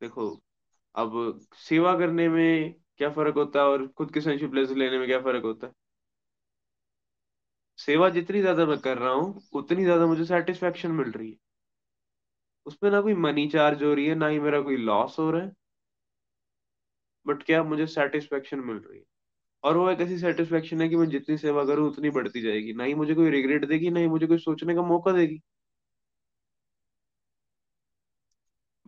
[0.00, 0.24] देखो,
[0.94, 1.12] अब
[1.58, 5.20] सेवा करने में क्या फ़र्क होता है और खुद के सेंशियल प्लेस लेने में क्या
[5.22, 5.72] फ़र्क होता है?
[7.78, 11.36] सेवा जितनी ज़्यादा मैं कर रहा हूँ, उतनी ज़्यादा मुझे सेटिस्फेक्शन मिल रही है।
[12.66, 15.42] उसमें ना कोई मनी चार्ज हो रही है, ना ही मेरा कोई लॉस हो रहा
[15.42, 15.52] है।
[17.26, 19.04] बट क्या मुझे सेटिस्फेक्शन मिल रही है?
[19.64, 22.84] और वो एक ऐसी सेटिस्फेक्शन है कि मैं जितनी सेवा करूँ, उतनी बढ़ती जाएगी। ना
[22.84, 25.40] ही मुझे कोई रिग्रेट देगी, ना ही मुझे कोई सोचने का मौका देगी।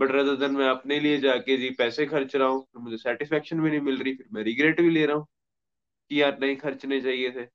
[0.03, 3.61] बट रदर देन मैं अपने लिए जाके जी पैसे खर्च रहा हूँ तो मुझे सेटिस्फेक्शन
[3.61, 5.27] भी नहीं मिल रही फिर मैं रिग्रेट भी ले रहा हूँ
[6.11, 7.47] कि यार नहीं खर्चने चाहिए थे।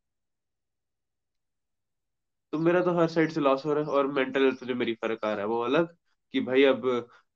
[2.53, 4.93] तो मेरा तो हर साइड से लॉस हो रहा है और मेंटल हेल्थ जो मेरी
[4.95, 5.87] फ़र्क आ रहा है वो अलग
[6.33, 6.85] कि भाई अब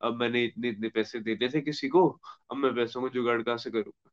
[0.02, 2.08] अब मैंने इतने इतने पैसे देने थे किसी को
[2.52, 4.12] अब मैं पैसों को जुगाड़ कहाँ से करूँगा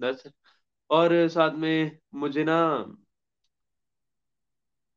[0.00, 0.22] दस
[0.90, 2.56] और साथ में मुझे ना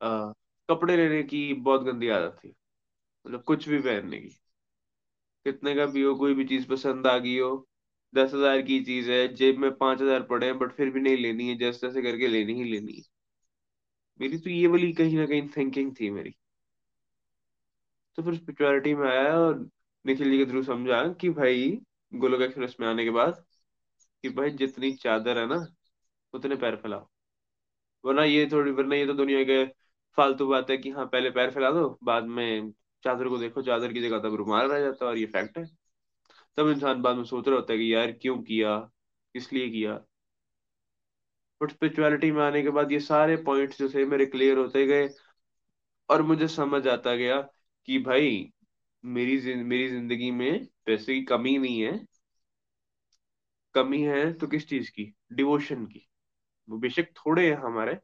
[0.02, 0.34] आ,
[0.74, 2.54] कपड़े लेने की बहुत गंदी आदत थी।
[3.26, 4.30] मतलब कुछ भी पहनने की
[5.46, 7.68] कितने का भी हो, कोई भी चीज़ पसंद आ गई हो,
[8.14, 11.18] दस हज़ार की चीज़ है, जेब में पाँच हज़ार पड़े हैं, बट फिर भी नहीं
[11.18, 13.04] लेनी है, जैसे तैसे करके लेनी ही लेनी है।
[14.20, 16.34] मेरी तो ये वाली कहीं ना कहीं थिंकिंग थी मेरी।
[18.18, 19.58] तो फिर स्पिरिचुअलिटी में आया और
[20.06, 21.70] निखिल जी के थ्रू समझा कि भाई,
[22.12, 23.44] गोलोक एक्सप्रेस में आने के बाद
[24.24, 25.66] कि भाई जितनी चादर है ना,
[26.34, 27.08] उतने पैर फैलाओ।
[28.04, 29.64] वरना ये थोड़ी, वरना ये तो दुनिया के
[30.17, 32.71] फालतू बात है कि हाँ पहले पैर फैला दो बाद में
[33.04, 35.65] चादर को देखो चादर की जगह तब रुमाल रह जाता है और ये फैक्ट है।
[36.58, 38.78] तब इंसान बाद में सोच रहा होता है कि यार क्यों किया?
[39.36, 39.99] किस लिए किया?
[41.62, 45.10] बट स्पिरिचुअलिटी में आने के बाद ये सारे पॉइंट्स जो थे मेरे क्लियर होते गए
[46.10, 47.41] और मुझे समझ आता गया
[47.88, 48.52] कि भाई
[49.04, 51.99] मेरी जिन, मेरी ज़िंदगी में पैसे की कमी नहीं है।
[53.76, 55.13] कमी है तो किस चीज़ की?
[55.34, 56.08] डिवोशन की।
[56.69, 57.99] वो बेशक थोड़े हैं हमारे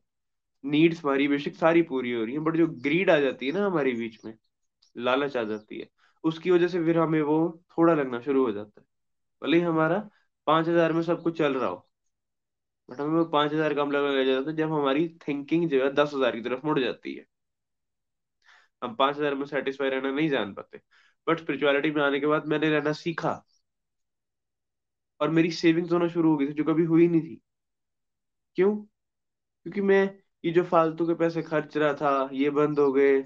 [0.63, 3.65] नीड्स हमारी बेशक सारी पूरी हो रही है, बट जो ग्रीड आ जाती है ना
[3.65, 4.33] हमारे बीच में,
[4.95, 5.89] लालच आ जाती है,
[6.23, 7.39] उसकी वजह से फिर हमें वो
[7.77, 8.85] थोड़ा लगना शुरू हो जाता है।
[9.41, 9.99] भले ही हमारा
[10.47, 11.87] पाँच हज़ार में सब कुछ चल रहा हो,
[12.89, 15.91] बट हमें वो पाँच हज़ार कम लगने लग जाता है, जब हमारी थिंकिंग जो है
[15.93, 17.25] दस हज़ार की तरफ़ मुड़ जाती है।
[18.81, 20.81] हम पाँच हज़ार में सेटिस्फाई रहना नहीं जान पाते,
[21.27, 23.33] बट स्पिरिचुअलिटी में आने के बाद मैंने रहना सीखा,
[25.19, 27.41] और मेरी सेविंग्स होना शुरू हो गई थी, जो कभी हुई नहीं थी।
[28.57, 28.75] क्यों?
[28.75, 30.03] क्योंकि मैं
[30.43, 33.23] ये जो फालतू के पैसे खर्च रहा था, ये बंद हो गए,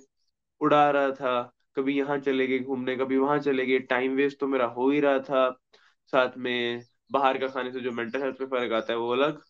[0.61, 1.41] उड़ा रहा था,
[1.75, 4.99] कभी यहाँ चले गए घूमने, कभी वहाँ चले गए टाइम वेस्ट तो मेरा हो ही
[4.99, 5.49] रहा था।
[6.13, 9.41] साथ में बाहर का खाने से जो मेंटल हेल्थ पे फ़र्क आता है, वो अलग।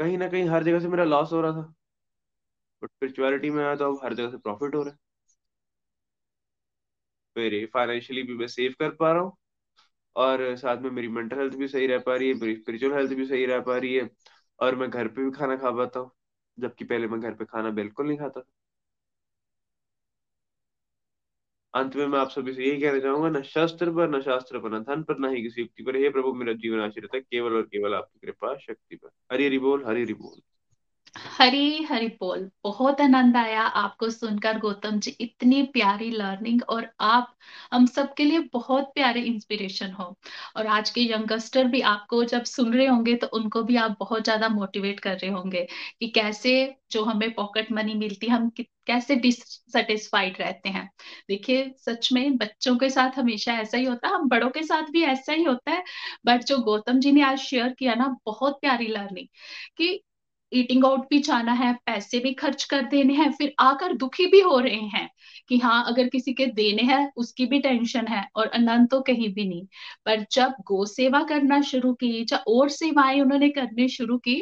[0.00, 1.72] कहीं ना कहीं हर जगह से मेरा लॉस हो रहा था।
[2.82, 4.98] बट स्पिरिचुअलिटी में आया तो अब हर जगह से प्रॉफिट हो रहा है।
[7.36, 9.36] मेरे फाइनेंशियली भी मैं सेव कर पा रहा हूँ।
[10.16, 13.12] और साथ में मेरी मेंटल हेल्थ भी सही रह पा रही है, मेरी स्पिरिचुअल हेल्थ
[13.14, 14.08] भी सही रह पा रही है।
[14.60, 16.10] और मैं घर पे भी खाना खा पाता हूँ,
[16.58, 18.46] जबकि पहले मैं घर पे खाना बिल्कुल नहीं खाता था।
[21.74, 24.70] अंत में मैं आप सभी से यही कहना चाहूँगा, न शस्त्र पर, न शास्त्र पर,
[24.70, 27.56] न धन पर, न ही किसी युक्ति पर। हे प्रभु, मेरा जीवन आश्रित है, केवल
[27.56, 30.40] और केवल आपकी कृपा, शक्ति पर। हरी हरि बोल, हरी हरि बोल।
[31.14, 37.34] हरी हरी बोल। बहुत आनंद आया आपको सुनकर, गौतम जी। इतनी प्यारी लर्निंग और आप,
[37.72, 40.04] हम सबके लिए बहुत प्यारे इंस्पिरेशन हो।
[40.56, 44.24] और आज के यंगस्टर भी आपको जब सुन रहे होंगे तो उनको भी आप बहुत
[44.24, 45.66] ज़्यादा मोटिवेट कर रहे होंगे
[46.00, 46.54] कि कैसे
[46.90, 48.50] जो हमें पॉकेट मनी मिलती है हम
[48.86, 50.88] कैसे डिससेटिस्फाइड रहते हैं।
[51.28, 54.90] देखिए, सच में बच्चों के साथ हमेशा ऐसा ही होता है हम बड़ों के साथ
[54.92, 55.82] भी ऐसा ही होता है।
[56.26, 59.26] बट जो गौतम जी ने आज शेयर किया ना, बहुत प्यारी लर्निंग
[59.78, 60.00] कि
[60.52, 64.40] ईटिंग आउट भी जाना है, पैसे भी खर्च कर देने हैं, फिर आकर दुखी भी
[64.40, 65.08] हो रहे हैं
[65.48, 69.32] कि हाँ अगर किसी के देने हैं, उसकी भी टेंशन है और आनंद तो कहीं
[69.34, 69.66] भी नहीं।
[70.06, 74.40] पर जब गो सेवा करना शुरू की या और सेवाएँ उन्होंने करनी शुरू की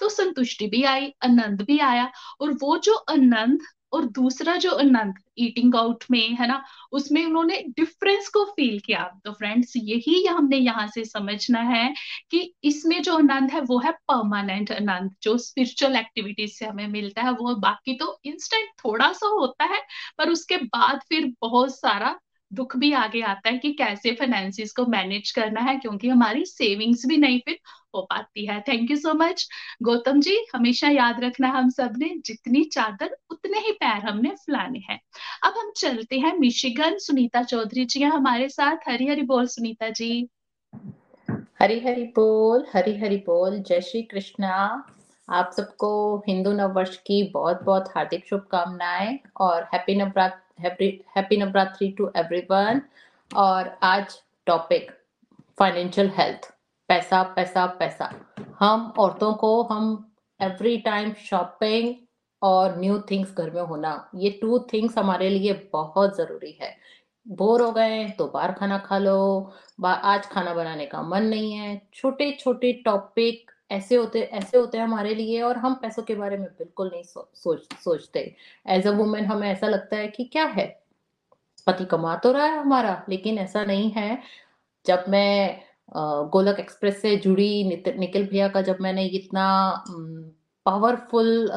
[0.00, 3.60] तो संतुष्टि भी आई, आनंद भी आया और वो जो आनंद
[3.92, 9.02] और दूसरा जो आनंद ईटिंग आउट में, है ना, उसमें उन्होंने डिफरेंस को फील किया।
[9.24, 11.94] तो फ्रेंड्स यही हमने यहाँ से समझना है
[12.30, 17.22] कि इसमें जो आनंद है, वो है परमानेंट आनंद। जो स्पिरिचुअल एक्टिविटीज़ से हमें मिलता
[17.22, 19.80] है, वो बाकी तो इंस्टेंट थोड़ा सा होता है,
[20.18, 22.18] पर उसके बाद फिर बहुत सारा
[22.56, 27.06] दुख भी आगे आता है कि कैसे फाइनेंसिस को मैनेज करना है, क्योंकि हमारी सेविंग्स
[27.06, 27.58] भी नहीं फिर
[27.94, 29.46] हो पाती है। Thank you so much
[29.82, 35.00] Gautam ji, हमेशा याद रखना हम सबने जितनी चादर, उतने ही पैर हमने फैलाने हैं।
[35.44, 40.28] अब हम चलते हैं मिशिगन। सुनीता चौधरी जी हमारे साथ। हरी हरी बोल, सुनीता जी।
[41.60, 44.56] हरी हरी बोल हरी हरी बोल। जय श्री कृष्णा।
[45.28, 45.90] आप सबको
[46.28, 52.80] हिंदू नववर्ष की बहुत बहुत हार्दिक शुभकामनाएँ और happy Navratra happy Navratri to everyone
[53.30, 54.90] और आज टॉपिक
[55.58, 56.50] फाइनेंशियल हेल्थ
[56.88, 58.10] पैसा पैसा पैसा.
[58.60, 61.94] हम औरतों को, हम एवरी टाइम शॉपिंग
[62.42, 66.76] और न्यू थिंग्स घर में होना, ये टू थिंग्स हमारे लिए बहुत ज़रूरी है।
[67.26, 69.52] बोर हो गए तो बाहर खाना खा लो।
[69.84, 74.84] आज खाना बनाने का मन नहीं है। छोटे छोटे टॉपिक ऐसे होते ऐसे होते हैं
[74.84, 78.20] हमारे लिए और हम पैसों के बारे में बिल्कुल नहीं सो, सोच सोचते।
[78.68, 80.66] एज अ वुमेन हमें ऐसा लगता है कि क्या है?
[81.66, 84.18] पति कमा तो रहा है हमारा लेकिन ऐसा नहीं है।
[84.86, 85.60] जब मैं
[86.32, 87.64] गोलक एक्सप्रेस से जुड़ी
[87.98, 89.44] निखिल भैया का जब मैंने इतना
[90.66, 91.48] पावरफुल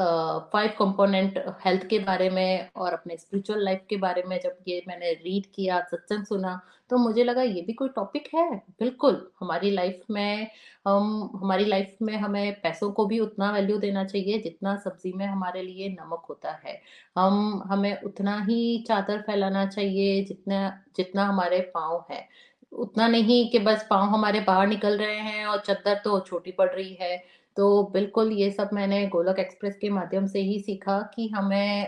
[0.54, 4.84] फाइव कंपोनेंट हेल्थ के बारे में और अपने स्पिरिचुअल लाइफ के बारे में जब ये
[4.88, 8.50] मैंने रीड किया, सत्संग सुना तो मुझे लगा ये भी कोई टॉपिक है?
[8.80, 10.48] बिल्कुल, हमारी लाइफ में,
[10.88, 15.26] हम, हमारी लाइफ में हमें पैसों को भी उतना वैल्यू देना चाहिए जितना सब्ज़ी में
[15.26, 16.80] हमारे लिए नमक होता है।
[17.18, 22.28] हम, हमें उतना ही चादर फैलाना चाहिए जितना जितना हमारे पाँव है।
[22.72, 26.70] उतना नहीं कि बस पाँव हमारे बाहर निकल रहे हैं और चद्दर तो छोटी पड़
[26.70, 27.18] रही है।
[27.60, 31.88] तो बिल्कुल ये सब मैंने गोलक एक्सप्रेस के माध्यम से ही सीखा कि हमें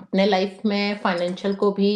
[0.00, 1.92] अपने लाइफ में फाइनेंशियल को भी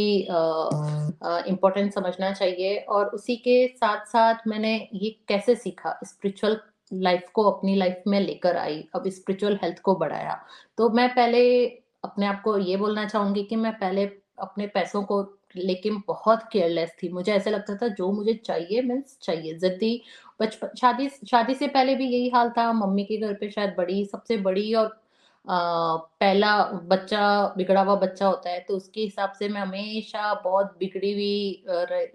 [1.51, 6.59] इम्पोर्टेंट समझना चाहिए और उसी के साथ साथ मैंने ये कैसे सीखा स्पिरिचुअल
[6.93, 10.41] लाइफ को अपनी लाइफ में लेकर आई, अब स्पिरिचुअल हेल्थ को बढ़ाया।
[10.79, 11.67] तो मैं पहले
[12.05, 14.05] अपने आप को ये बोलना चाहूँगी कि मैं पहले
[14.39, 15.23] अपने पैसों को
[15.57, 20.03] लेकिन बहुत केयरलेस थी। मुझे ऐसा लगता था, जो मुझे चाहिए मीन्स चाहिए। जिद्दी
[20.41, 24.05] बचपन शादी शादी से पहले भी यही हाल था। मम्मी के घर पे शायद बड़ी
[24.07, 24.99] सबसे बड़ी और
[25.45, 26.51] आ, पहला
[26.89, 27.21] बच्चा
[27.57, 31.65] बिगड़ा हुआ बच्चा होता है तो उसके हिसाब से मैं हमेशा बहुत बिगड़ी हुई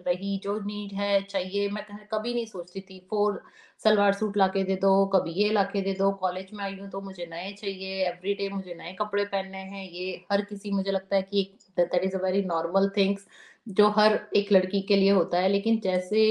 [0.06, 3.42] रही। जो नीड है चाहिए मैं कभी नहीं सोचती थी फोर
[3.84, 7.00] सलवार सूट लाके दे दो कभी ये लाके दे दो कॉलेज में आई हूँ तो
[7.00, 11.16] मुझे नए चाहिए एवरी डे मुझे नए कपड़े पहनने हैं ये हर किसी मुझे लगता
[11.16, 11.42] है कि
[11.78, 13.26] that is a very normal things
[13.68, 16.24] जो हर एक लड़की के लिए होता है। लेकिन जैसे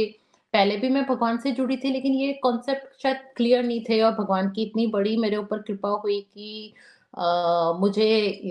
[0.56, 4.12] पहले भी मैं भगवान से जुड़ी थी लेकिन ये कॉन्सेप्ट शायद क्लियर नहीं थे और
[4.12, 6.74] भगवान की इतनी बड़ी मेरे ऊपर कृपा हुई कि
[7.18, 8.42] आ, मुझे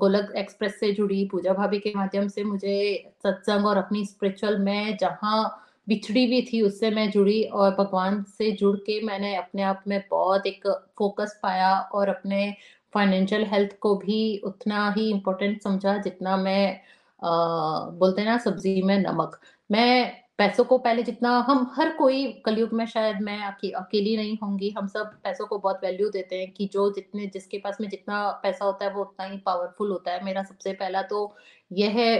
[0.00, 2.76] गोलक एक्सप्रेस से जुड़ी पूजा भाभी के माध्यम से मुझे
[3.22, 8.50] सत्संग और अपनी स्पिरिचुअल में जहाँ बिछड़ी भी थी उससे मैं जुड़ी और भगवान से
[8.52, 10.66] जुड़ के मैंने अपने आप में बहुत एक
[10.98, 12.54] फोकस पाया और अपने
[12.94, 16.80] फाइनेंशियल हेल्थ को भी उतना ही इम्पोर्टेंट समझा जितना मैं
[17.22, 22.72] आ, बोलते ना सब्ज़ी में नमक। मैं पैसों को पहले जितना हम हर कोई कलयुग
[22.72, 26.50] में शायद मैं अके, अकेली नहीं होंगी। हम सब पैसों को बहुत वैल्यू देते हैं
[26.52, 30.12] कि जो जितने जिसके पास में जितना पैसा होता है वो उतना ही पावरफुल होता
[30.12, 31.34] है। मेरा सबसे पहला तो
[31.70, 32.10] यह है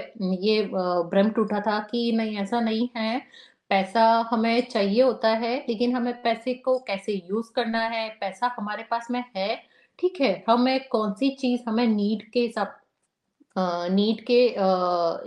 [0.42, 0.62] ये
[1.10, 3.20] भ्रम टूटा था कि नहीं ऐसा नहीं है।
[3.70, 8.08] पैसा हमें चाहिए होता है लेकिन हमें पैसे को कैसे यूज़ करना है?
[8.20, 9.56] पैसा हमारे पास में है
[9.98, 12.76] ठीक है। हमें कौन सी चीज़ हमें नीड के हिसाब
[13.56, 14.44] नीड के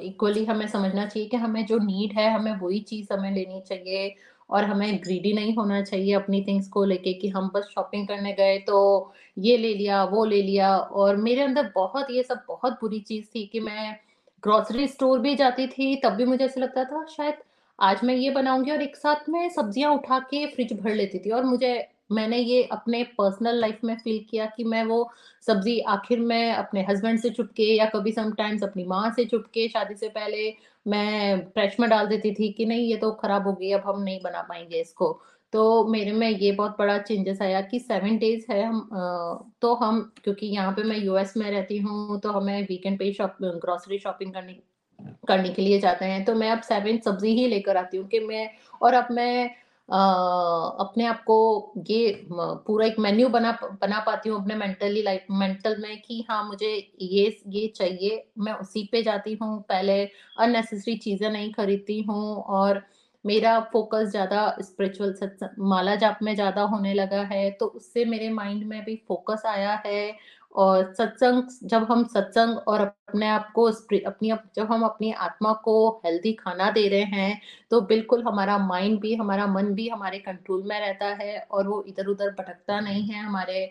[0.07, 4.15] इक्वली हमें समझना चाहिए कि हमें जो नीड है, हमें वही चीज़ हमें लेनी चाहिए
[4.49, 8.33] और हमें ग्रीडी नहीं होना चाहिए अपनी थिंग्स को लेके कि हम बस शॉपिंग करने
[8.33, 12.73] गए तो ये ले लिया, वो ले लिया और मेरे अंदर बहुत, ये सब बहुत
[12.81, 13.95] बुरी चीज़ थी कि मैं
[14.43, 17.35] ग्रोसरी स्टोर भी जाती थी, तब भी मुझे ऐसा लगता था शायद
[17.79, 21.29] आज मैं ये बनाऊँगी और एक साथ में सब्ज़ियाँ उठा के फ्रिज भर लेती थी
[21.29, 21.77] और मुझे
[22.09, 25.09] मैंने ये अपने पर्सनल लाइफ में फील किया कि मैं वो
[25.47, 29.95] सब्ज़ी आखिर में अपने हस्बैंड से चुपके या कभी समटाइम्स अपनी माँ से चुपके शादी
[29.95, 30.53] से पहले
[30.85, 34.01] मैं फ्रेश में डाल देती थी कि नहीं, ये तो खराब हो गई, अब हम
[34.01, 35.19] नहीं बना पाएँगे इसको।
[35.53, 38.89] तो मेरे में ये बहुत बड़ा चेंजेस आया कि सेवन डेज़ है हम
[39.61, 43.37] तो हम, क्योंकि यहाँ पे मैं यूएस में रहती हूँ तो हमें वीकेंड पे शॉप
[43.41, 44.59] ग्रोसरी शॉपिंग करने
[45.27, 48.19] करने के लिए जाते हैं। तो मैं अब सेवन सब्ज़ी ही लेकर आती हूँ कि
[48.19, 48.49] मैं,
[48.81, 49.49] और अब मैं
[49.89, 51.35] अपने आप को
[51.87, 56.43] ये पूरा एक मेन्यू बना बना पाती हूँ अपने मेंटली लाइफ मेंटल में कि हाँ
[56.47, 56.67] मुझे
[57.03, 60.03] ये ये चाहिए। मैं उसी पे जाती हूँ। पहले
[60.37, 62.81] अननेसेसरी चीज़ें नहीं खरीदती हूँ और
[63.25, 65.13] मेरा फोकस ज़्यादा स्पिरिचुअल
[65.61, 69.73] माला जाप में ज़्यादा होने लगा है। तो उससे मेरे माइंड में भी फोकस आया
[69.85, 70.11] है।
[70.55, 73.63] और सत्संग जब हम सत्संग और अपने आप को
[74.07, 78.99] अपनी जब हम अपनी आत्मा को हेल्दी खाना दे रहे हैं तो बिल्कुल हमारा माइंड
[78.99, 83.03] भी हमारा मन भी हमारे कंट्रोल में रहता है और वो इधर उधर भटकता नहीं
[83.09, 83.65] है हमारे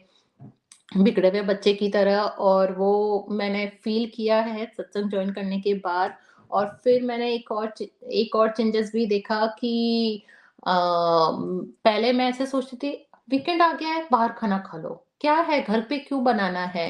[0.97, 5.75] बिगड़े हुए बच्चे की तरह। और वो मैंने फील किया है सत्संग ज्वाइन करने के
[5.85, 6.17] बाद
[6.51, 7.73] और फिर मैंने एक और
[8.13, 10.25] एक और चेंजेस भी देखा कि
[10.67, 12.93] आ, पहले मैं ऐसे सोचती थी
[13.31, 16.89] वीकेंड आ गया है बाहर खाना खा लो। क्या है, घर पे क्यों बनाना है?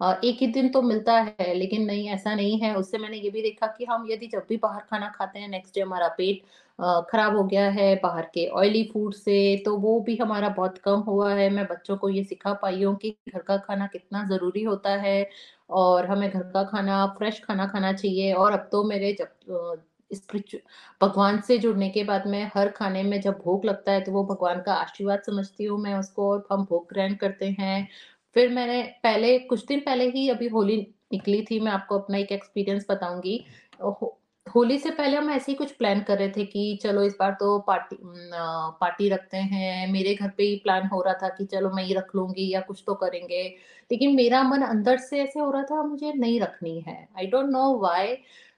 [0.00, 3.42] एक ही दिन तो मिलता है, लेकिन नहीं, ऐसा नहीं है। उससे मैंने ये भी
[3.42, 6.42] देखा कि हम यदि जब भी बाहर खाना खाते हैं नेक्स्ट डे हमारा पेट
[7.10, 11.00] खराब हो गया है बाहर के ऑयली फ़ूड से तो वो भी हमारा बहुत कम
[11.02, 14.62] हुआ है। मैं बच्चों को ये सिखा पाई हूँ कि घर का खाना कितना ज़रूरी
[14.64, 15.18] होता है
[15.72, 19.82] और हमें घर का खाना फ्रेश खाना खाना चाहिए। और अब तो मेरे जब
[21.00, 24.24] भगवान से जुड़ने के बाद में हर खाने में जब भोग लगता है तो वो
[24.24, 27.88] भगवान का आशीर्वाद समझती हूँ मैं उसको और हम भोग ग्रहण करते हैं।
[28.36, 30.76] फिर मैंने पहले कुछ दिन पहले ही अभी होली
[31.12, 33.44] निकली थी मैं आपको अपना एक एक्सपीरियंस बताऊँगी।
[33.82, 37.16] हो, होली से पहले हम ऐसे ही कुछ प्लान कर रहे थे कि चलो इस
[37.20, 37.96] बार तो पार्टी
[38.80, 41.94] पार्टी रखते हैं। मेरे घर पे ही प्लान हो रहा था कि चलो मैं ही
[41.94, 43.42] रख लूँगी या कुछ तो करेंगे।
[43.90, 47.50] लेकिन मेरा मन अंदर से ऐसे हो रहा था मुझे नहीं रखनी है। आई डोंट
[47.50, 48.16] नो वाई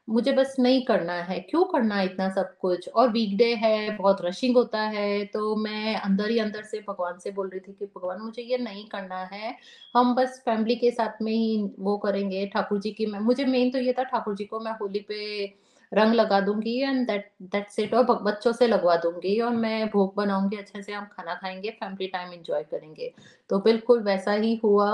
[0.09, 2.89] मुझे बस नहीं करना है। क्यों करना है इतना सब कुछ?
[2.89, 7.31] और वीकडे है, बहुत रशिंग होता है तो मैं अंदर ही अंदर से भगवान से
[7.31, 9.55] बोल रही थी कि, भगवान, मुझे ये नहीं करना है।
[9.95, 13.71] हम बस फैमिली के साथ में ही वो करेंगे, ठाकुर जी की मैं मुझे मेन
[13.71, 15.45] तो ये था, ठाकुर जी को मैं होली पे
[15.93, 20.15] रंग लगा दूँगी एंड दैट दैट सेट और बच्चों से लगवा दूँगी और मैं भोग
[20.17, 23.13] बनाऊँगी, अच्छे से हम खाना खाएँगे फैमिली टाइम एंजॉय करेंगे।
[23.51, 24.91] तो बिल्कुल वैसा ही हुआ।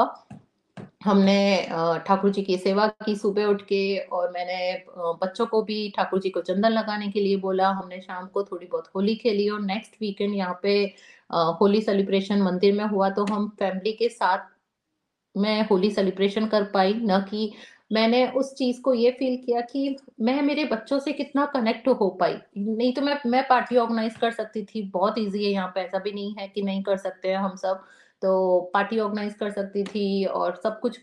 [1.05, 1.37] हमने
[2.07, 4.57] ठाकुर जी की सेवा की सुबह उठ के और मैंने
[5.23, 8.67] बच्चों को भी ठाकुर जी को चंदन लगाने के लिए बोला। हमने शाम को थोड़ी
[8.67, 10.75] बहुत होली खेली और नेक्स्ट वीकेंड यहाँ पे
[11.61, 14.53] होली सेलिब्रेशन मंदिर में हुआ तो हम फैमिली के साथ
[15.35, 17.53] मैं होली सेलिब्रेशन कर पाई। न कि
[17.93, 22.09] मैंने उस चीज़ को ये फील किया कि मैं मेरे बच्चों से कितना कनेक्ट हो
[22.21, 25.81] पाई। नहीं तो मैं मैं पार्टी ऑर्गेनाइज कर सकती थी, बहुत इजी है यहाँ पे,
[25.81, 27.85] ऐसा भी नहीं है कि नहीं कर सकते हैं हम सब।
[28.25, 30.99] तो पार्टी ऑर्गेनाइज कर सकती थी और सब कुछ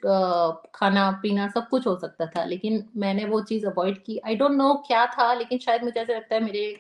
[0.76, 4.52] खाना, पीना सब कुछ हो सकता था। लेकिन मैंने वो चीज़ अवॉइड की। आई डोंट
[4.52, 6.74] नो क्या था, लेकिन शायद मुझे ऐसा लगता है मेरे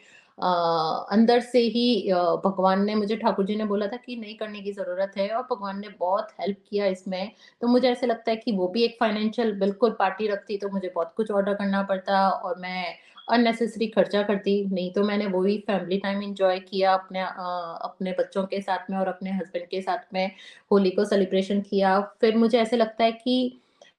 [1.13, 2.11] अंदर से ही
[2.45, 5.43] भगवान ने मुझे, ठाकुर जी ने बोला था कि नहीं करने की ज़रूरत है और
[5.51, 8.97] भगवान ने बहुत हेल्प किया इसमें। तो मुझे ऐसे लगता है कि वो भी एक
[8.99, 12.85] फाइनेंशियल बिल्कुल पार्टी रखती तो मुझे बहुत कुछ ऑर्डर करना पड़ता और मैं
[13.31, 18.61] अननेसेसरी खर्चा करती, नहीं तो मैंने वही फैमिली टाइम इंजॉय किया अपने अपने बच्चों के
[18.61, 20.31] साथ में और अपने हस्बैंड के साथ में
[20.71, 23.57] होली को सेलिब्रेशन किया। फिर मुझे ऐसे लगता है कि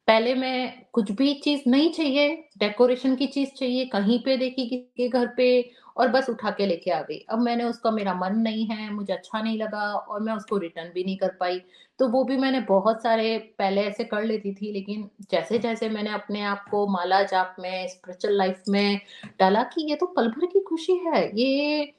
[0.09, 5.03] पहले मैं कुछ भी चीज़ नहीं चाहिए डेकोरेशन की चीज़ चाहिए, कहीं पे देखी किसी
[5.03, 5.47] के घर पे
[5.97, 9.13] और बस उठा के लेके आ गई। अब मैंने उसका, मेरा मन नहीं है, मुझे
[9.13, 11.61] अच्छा नहीं लगा और मैं उसको रिटर्न भी नहीं कर पाई।
[11.99, 16.11] तो वो भी मैंने बहुत सारे पहले ऐसे कर लेती थी, लेकिन जैसे जैसे मैंने
[16.11, 19.01] अपने आप को माला जाप में स्पिरिचुअल लाइफ में
[19.41, 21.93] डाला कि ये तो पल भर की खुशी है, ये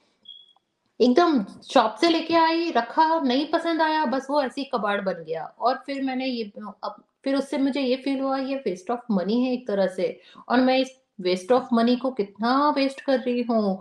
[1.00, 5.44] एकदम शॉप से लेके आई, रखा, नहीं पसंद आया, बस वो ऐसी कबाड़ बन गया।
[5.44, 6.44] और फिर मैंने ये,
[6.84, 10.20] अब फिर उससे मुझे ये फील हुआ, ये वेस्ट ऑफ़ मनी है एक तरह से।
[10.48, 13.74] और मैं इस वेस्ट ऑफ़ मनी को कितना वेस्ट कर रही हूँ?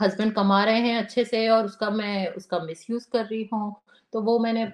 [0.00, 3.74] हस्बैंड कमा रहे हैं अच्छे से और उसका मैं, उसका मिस यूज़ कर रही हूँ।
[4.12, 4.64] तो वो मैंने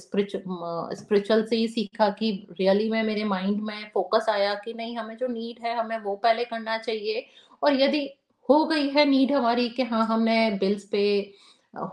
[0.00, 2.30] स्पिरिचुअल से ही सीखा कि
[2.60, 6.14] रियली में, मेरे माइंड में फोकस आया कि नहीं, हमें जो नीड है, हमें वो
[6.16, 7.26] पहले करना चाहिए।
[7.62, 8.08] और यदि
[8.48, 11.02] हो गई है नीड हमारी कि हाँ हमने बिल्स पे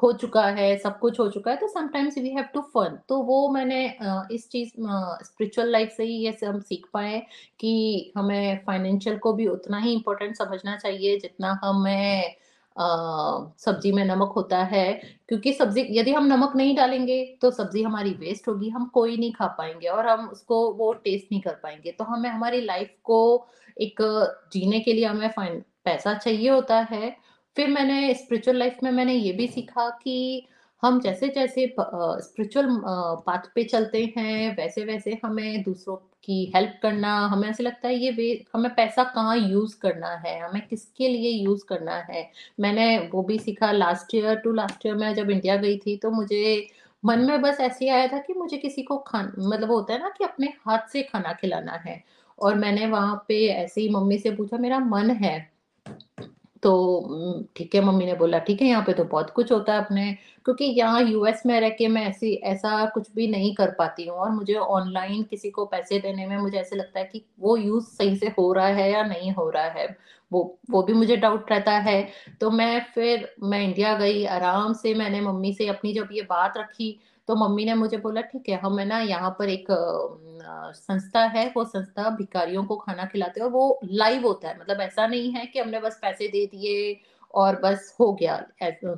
[0.01, 3.21] हो चुका है, सब कुछ हो चुका है तो sometimes we have to fun तो
[3.23, 3.85] वो मैंने
[4.31, 4.69] इस चीज़
[5.25, 7.19] स्पिरिचुअल लाइफ से ही ये हम सीख पाए
[7.59, 12.35] कि हमें फाइनेंशियल को भी उतना ही इम्पोर्टेंट समझना चाहिए जितना हमें
[12.75, 14.93] सब्ज़ी में नमक होता है।
[15.29, 19.31] क्योंकि सब्ज़ी, यदि हम नमक नहीं डालेंगे तो सब्ज़ी हमारी वेस्ट होगी, हम कोई नहीं
[19.33, 23.47] खा पाएँगे और हम उसको, वो टेस्ट नहीं कर पाएँगे। तो हमें, हमारी लाइफ को
[23.77, 24.01] एक
[24.53, 25.29] जीने के लिए हमें
[25.85, 27.15] पैसा चाहिए होता है।
[27.57, 30.47] फिर मैंने स्पिरिचुअल लाइफ में मैंने ये भी सीखा कि
[30.83, 32.67] हम जैसे जैसे स्पिरिचुअल
[33.25, 37.95] पाथ पे चलते हैं वैसे वैसे हमें दूसरों की हेल्प करना, हमें ऐसे लगता है
[37.95, 42.29] ये वे, हमें पैसा कहाँ यूज़ करना है, हमें किसके लिए यूज़ करना है?
[42.59, 46.11] मैंने वो भी सीखा last year to last year मैं जब इंडिया गई थी तो
[46.11, 46.67] मुझे
[47.03, 50.09] मन में बस ऐसे आया था कि मुझे किसी को खान मतलब होता है ना
[50.09, 52.03] कि अपने हाथ से खाना खिलाना है।
[52.39, 55.39] और मैंने वहाँ पे ऐसे ही मम्मी से पूछा, मेरा मन है।
[56.63, 59.83] तो ठीक है, मम्मी ने बोला, ठीक है, यहाँ पे तो बहुत कुछ होता है
[59.83, 60.11] अपने,
[60.45, 64.17] क्योंकि यहाँ यूएस में रह के मैं ऐसी, ऐसा कुछ भी नहीं कर पाती हूँ
[64.17, 67.85] और मुझे ऑनलाइन किसी को पैसे देने में मुझे ऐसे लगता है कि वो यूज़
[67.87, 69.87] सही से हो रहा है या नहीं हो रहा है।
[70.31, 72.07] वो वो भी मुझे डाउट रहता है।
[72.41, 76.57] तो मैं फिर, मैं इंडिया गई, आराम से मैंने मम्मी से अपनी जब ये बात
[76.57, 76.97] रखी
[77.27, 79.67] तो मम्मी ने मुझे बोला, ठीक है, हम है ना यहाँ पर एक
[80.43, 84.81] संस्था है, वो संस्था भिकारियों को खाना खिलाते हैं और वो लाइव होता है। मतलब
[84.81, 86.99] ऐसा नहीं है कि हमने बस पैसे दे दिए
[87.33, 88.37] और बस हो गया।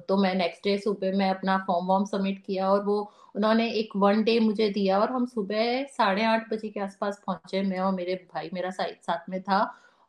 [0.08, 3.00] तो मैं नेक्स्ट डे सुबह मैं अपना फॉर्म वॉर्म सबमिट किया और वो,
[3.36, 7.62] उन्होंने एक वन डे मुझे दिया और हम सुबह साढ़े आठ बजे के आसपास पहुँचे।
[7.64, 9.60] मैं और मेरे भाई मेरा साथ में था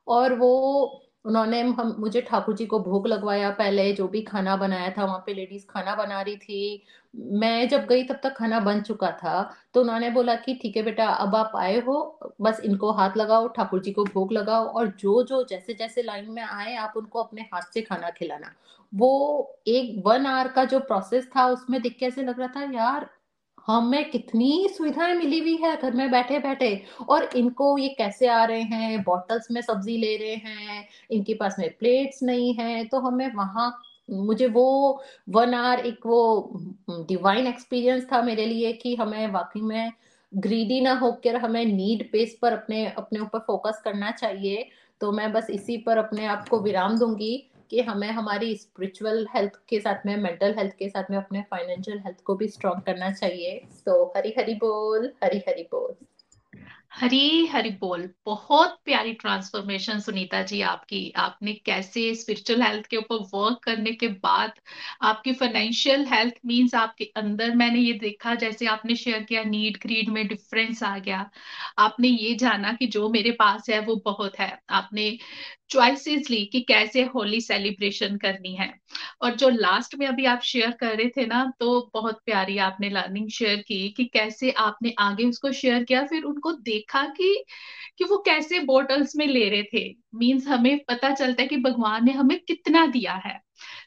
[0.07, 4.91] और वो उन्होंने हम, मुझे ठाकुर जी को भोग लगवाया पहले, जो भी खाना बनाया
[4.91, 6.83] था, वहाँ पे लेडीज़ खाना बना रही थी।
[7.35, 9.35] मैं जब गई तब तक खाना बन चुका था
[9.75, 13.49] तो उन्होंने बोला कि, ठीक है बेटा, अब आप आए हो, बस इनको हाथ लगाओ
[13.49, 17.23] ठाकुर जी को भोग लगाओ, और जो जो जैसे जैसे लाइन में आए, आप उनको
[17.23, 18.53] अपने हाथ से खाना खिलाना।
[18.93, 19.11] वो
[19.69, 23.09] एक वन आवर का जो प्रोसेस था, उसमें देख के ऐसे लग रहा था, यार
[23.67, 28.45] हमें कितनी सुविधाएँ मिली हुई है घर में बैठे बैठे और इनको ये कैसे आ
[28.45, 29.03] रहे हैं?
[29.03, 30.89] बॉटल्स में सब्ज़ी ले रहे हैं?
[31.11, 36.53] इनके पास में प्लेट्स नहीं है। तो हमें वहाँ, मुझे वो वन आवर एक वो
[36.91, 39.93] डिवाइन एक्सपीरियंस था मेरे लिए कि हमें वाकई में
[40.33, 44.69] ग्रीडी ना होकर हमें नीड बेस पर अपने अपने ऊपर फोकस करना चाहिए।
[45.01, 49.53] तो मैं बस इसी पर अपने आप को विराम दूँगी। कि हमें हमारी स्पिरिचुअल हेल्थ
[49.69, 53.11] के साथ में मेंटल हेल्थ के साथ में अपने फाइनेंशियल हेल्थ को भी स्ट्रॉन्ग करना
[53.13, 55.95] चाहिए। तो हरी हरी बोल हरी हरी बोल।
[56.95, 63.17] हरी हरी बोल। बहुत प्यारी ट्रांसफॉर्मेशन सुनीता जी आपकी। आपने कैसे स्पिरिचुअल हेल्थ के ऊपर
[63.35, 64.53] वर्क करने के बाद
[65.03, 70.09] आपकी फाइनेंशियल हेल्थ मींस आपके अंदर मैंने ये देखा, जैसे आपने शेयर किया नीड क्रीड
[70.09, 71.29] में डिफरेंस आ गया।
[71.79, 75.19] आपने ये जाना कि जो मेरे पास है, वो बहुत है। आपने
[75.71, 78.73] चॉइसेस ली कि कैसे होली सेलिब्रेशन करनी है।
[79.23, 82.91] और जो लास्ट में अभी आप शेयर कर रहे थे ना तो बहुत प्यारी आपने
[82.91, 87.45] लर्निंग शेयर की कि कैसे आपने आगे उसको शेयर किया, फिर उनको देखा कि
[87.99, 92.05] कि वो कैसे बोटल्स में ले रहे थे। मींस हमें पता चलता है कि भगवान
[92.05, 93.41] ने हमें कितना दिया है।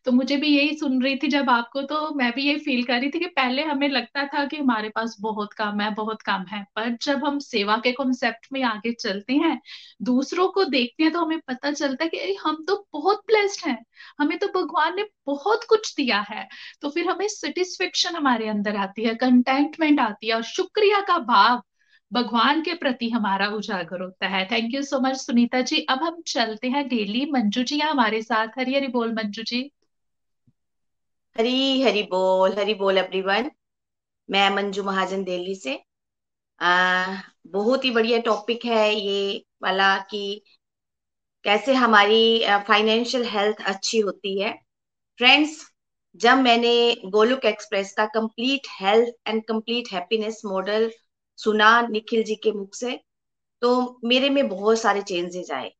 [0.05, 2.99] तो मुझे भी यही सुन रही थी जब आपको तो मैं भी यही फील कर
[2.99, 6.41] रही थी कि पहले हमें लगता था कि हमारे पास बहुत काम है, बहुत काम
[6.41, 9.61] है। पर जब हम सेवा के कॉन्सेप्ट में आगे चलते हैं,
[10.01, 13.85] दूसरों को देखते हैं तो हमें पता चलता है कि हम तो बहुत ब्लेस्ड हैं।
[14.19, 16.47] हमें तो भगवान ने बहुत कुछ दिया है।
[16.81, 21.63] तो फिर हमें सेटिस्फेक्शन हमारे अंदर आती है कंटेंटमेंट आती है और शुक्रिया का भाव
[22.11, 25.79] भगवान के प्रति हमारा उजागर होता है। Thank you so much Sunita ji.
[25.89, 29.61] अब हम चलते हैं डेली। मंजू जी हमारे साथ। हरी हरी बोल मंजू जी।
[31.35, 33.51] हरी हरी बोल हरी बोल एवरीवन
[34.29, 35.79] मैं मंजू महाजन दिल्ली से।
[36.61, 40.41] आ, बहुत ही बढ़िया टॉपिक है ये वाला कि
[41.43, 44.53] कैसे हमारी फाइनेंशियल हेल्थ अच्छी होती है।
[45.19, 45.59] फ्रेंड्स
[46.15, 46.73] जब मैंने
[47.05, 50.91] गोलुक एक्सप्रेस का complete health and complete happiness model
[51.39, 52.99] सुना निखिल जी के मुख से
[53.61, 55.71] तो मेरे में बहुत सारे चेंजेस आए।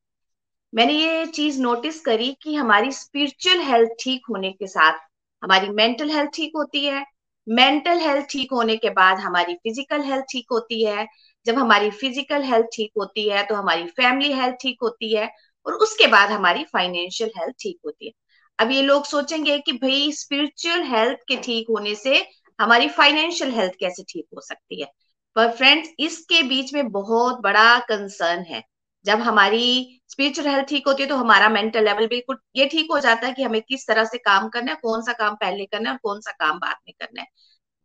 [0.74, 5.00] मैंने ये चीज़ नोटिस करी कि हमारी स्पिरिचुअल हेल्थ ठीक होने के साथ,
[5.44, 7.04] हमारी मेंटल हेल्थ ठीक होती है।
[7.48, 11.06] मेंटल हेल्थ ठीक होने के बाद हमारी फ़िज़िकल हेल्थ ठीक होती है।
[11.46, 15.30] जब हमारी फ़िज़िकल हेल्थ ठीक होती है तो हमारी फैमिली हेल्थ ठीक होती है
[15.66, 18.12] और उसके बाद हमारी फाइनेंशियल हेल्थ ठीक होती है।
[18.60, 22.16] अब ये लोग सोचेंगे कि भाई स्पिरिचुअल हेल्थ के ठीक होने से
[22.60, 24.92] हमारी फाइनेंशियल हेल्थ कैसे ठीक हो सकती है?
[25.38, 28.62] पर फ्रेंड्स इसके बीच में बहुत बड़ा कंसर्न है।
[29.06, 29.66] जब हमारी
[30.10, 33.34] स्पिरिचुअल हेल्थ ठीक होती है तो हमारा मेंटल लेवल बिल्कुल ये ठीक हो जाता है
[33.34, 36.00] कि हमें किस तरह से काम करना है, कौन सा काम पहले करना है और
[36.04, 37.28] कौन सा काम बाद में करना है।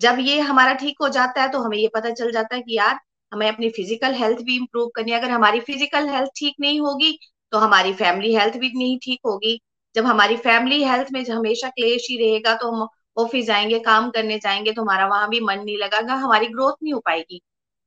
[0.00, 2.76] जब ये हमारा ठीक हो जाता है तो हमें ये पता चल जाता है कि
[2.76, 2.98] यार,
[3.32, 7.18] हमें अपनी फ़िज़िकल हेल्थ भी इंप्रूव करनी है। अगर हमारी फ़िज़िकल हेल्थ ठीक नहीं होगी
[7.52, 9.58] तो हमारी फैमिली हेल्थ भी नहीं ठीक होगी।
[9.94, 12.86] जब हमारी फैमिली हेल्थ में हमेशा क्लेश ही रहेगा तो हम
[13.16, 16.92] ऑफ़िस जाएँगे, काम करने जाएँगे तो हमारा वहाँ भी मन नहीं लगेगा हमारी ग्रोथ नहीं
[16.92, 17.40] हो पाएगी।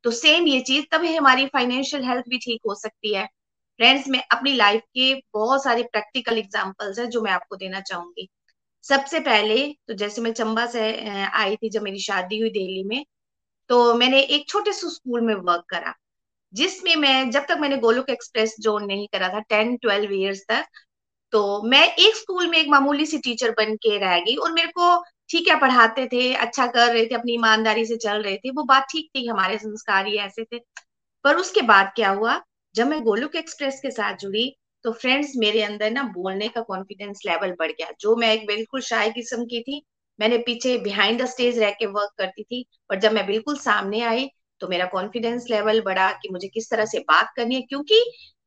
[0.04, 3.26] तो सेम ये चीज़, तभी हमारी फाइनेंशियल हेल्थ भी ठीक हो सकती है।
[3.80, 8.28] फ्रेंड्स मैं अपनी लाइफ के बहुत सारे प्रैक्टिकल एग्जाम्पल्स है जो मैं आपको देना चाहूँगी।
[8.86, 9.58] सबसे पहले
[9.88, 10.82] तो जैसे मैं चंबा से
[11.36, 13.04] आई थी जब मेरी शादी हुई दिल्ली में
[13.70, 15.94] तो मैंने एक छोटे से स्कूल में वर्क करा,
[16.54, 20.66] जिसमें मैं, जब तक मैंने गोलोक एक्सप्रेस जोन नहीं करा था टेन ट्वेल्व ईयर्स तक
[21.34, 24.70] तो मैं एक स्कूल में एक मामूली सी टीचर बन के रह गई और मेरे
[24.80, 24.96] को
[25.30, 28.64] ठीक है, पढ़ाते थे अच्छा कर रहे थे, अपनी ईमानदारी से चल रहे थे, वो
[28.64, 30.60] बात ठीक थी, हमारे संस्कार ही ऐसे थे।
[31.26, 32.40] पर उसके बाद क्या हुआ,
[32.76, 34.56] जब मैं गोलुक एक्सप्रेस के साथ जुड़ी
[34.86, 38.82] तो फ्रेंड्स मेरे अंदर ना बोलने का कॉन्फिडेंस लेवल बढ़ गया, जो मैं एक बिल्कुल
[38.82, 39.82] शाय किस्म की थी।
[40.20, 44.02] मैंने पीछे बिहाइंड द स्टेज रह के वर्क करती थी, पर जब मैं बिल्कुल सामने
[44.04, 44.28] आई
[44.62, 48.00] तो मेरा कॉन्फिडेंस लेवल बढ़ा कि मुझे किस तरह से बात करनी है, क्योंकि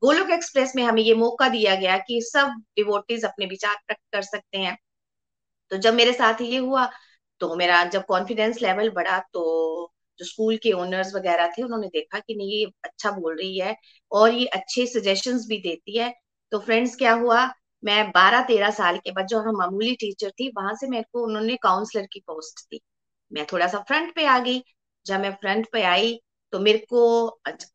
[0.02, 4.22] गोलोक एक्सप्रेस में हमें ये मौका दिया गया कि सब डिवोटीज अपने विचार प्रकट कर
[4.22, 4.76] सकते हैं।
[5.70, 6.88] तो जब मेरे साथ ये हुआ
[7.40, 12.18] तो मेरा जब कॉन्फिडेंस लेवल बढ़ा तो जो स्कूल के ओनर्स वगैरह थे, उन्होंने देखा
[12.18, 13.76] कि नहीं, ये अच्छा बोल रही है
[14.12, 16.12] और ये अच्छे सजेशंस भी देती है।
[16.52, 17.44] तो फ्रेंड्स क्या हुआ,
[17.82, 21.24] मैं बारह तेरह साल के बाद, जो हम मामूली टीचर थी, वहाँ से मेरे को
[21.26, 22.80] उन्होंने काउंसलर की पोस्ट दी।
[23.30, 24.62] मैं थोड़ा सा फ्रंट पे आ गई।
[25.06, 26.18] जब मैं फ्रंट पे आई
[26.52, 27.00] तो मेरे को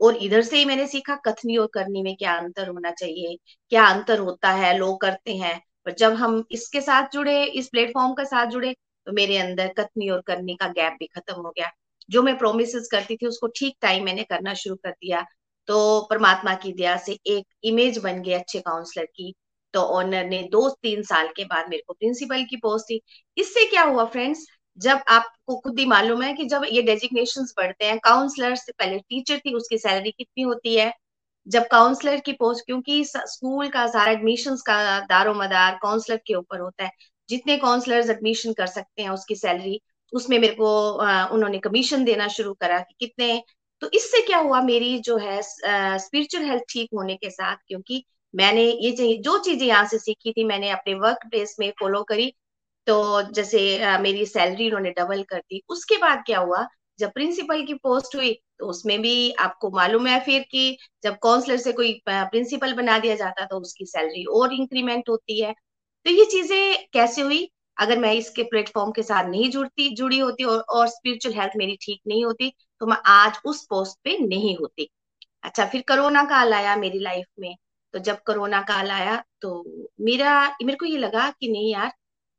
[0.02, 3.38] और इधर से ही मैंने सीखा कथनी और करनी में क्या अंतर होना चाहिए,
[3.72, 8.14] क्या अंतर होता है, लोग करते हैं। पर जब हम इसके साथ जुड़े, इस प्लेटफॉर्म
[8.14, 8.76] के साथ जुड़े
[9.08, 11.70] तो मेरे अंदर कथनी और करनी का गैप भी खत्म हो गया।
[12.10, 15.26] जो मैं प्रोमिस करती थी, उसको ठीक टाइम मैंने करना शुरू कर दिया।
[15.68, 19.34] तो परमात्मा की दया से एक इमेज बन गई अच्छे काउंसलर की।
[19.74, 23.02] तो ऑनर ने दो तीन साल के बाद मेरे को प्रिंसिपल की पोस्ट दी।
[23.38, 24.46] इससे क्या हुआ फ्रेंड्स
[24.78, 29.00] जब आपको खुद ही मालूम है कि जब ये डेजिग्नेशन बढ़ते हैं काउंसलर से पहले
[29.00, 30.92] टीचर थी, उसकी सैलरी कितनी होती है?
[31.48, 36.60] जब काउंसलर की पोस्ट क्योंकि स्कूल का सारा एडमिशन का दारो मदार काउंसलर के ऊपर
[36.60, 36.92] होता है।
[37.30, 39.80] जितने काउंसलर्स एडमिशन कर सकते हैं उसकी सैलरी
[40.14, 40.70] उसमें मेरे को
[41.36, 43.42] उन्होंने कमीशन देना शुरू करा कि कितने।
[43.82, 48.64] तो इससे क्या हुआ, मेरी जो है स्पिरिचुअल हेल्थ ठीक होने के साथ, क्योंकि मैंने
[48.64, 52.34] ये जो चीज़ें यहाँ से सीखी थी, मैंने अपने वर्क प्लेस में फॉलो करी।
[52.88, 56.66] तो जैसे मेरी सैलरी उन्होंने डबल कर दी। उसके बाद क्या हुआ
[57.00, 61.58] जब प्रिंसिपल की पोस्ट हुई तो उसमें भी आपको मालूम है फिर कि जब काउंसलर
[61.58, 65.54] से कोई प्रिंसिपल बना दिया जाता तो उसकी सैलरी और इंक्रीमेंट होती है।
[66.06, 67.50] तो ये चीज़ें कैसे हुई?
[67.78, 71.78] अगर मैं इसके प्लेटफॉर्म के साथ नहीं जुड़ती जुड़ी होती और, और स्पिरिचुअल हेल्थ मेरी
[71.82, 74.90] ठीक नहीं होती तो मैं आज उस पोस्ट पे नहीं होती।
[75.44, 77.56] अच्छा फिर कोरोना काल आया मेरी लाइफ में।
[77.94, 79.64] तो जब कोरोना काल आया तो
[80.02, 80.34] मेरा
[80.64, 81.92] मेरे को ये लगा कि नहीं यार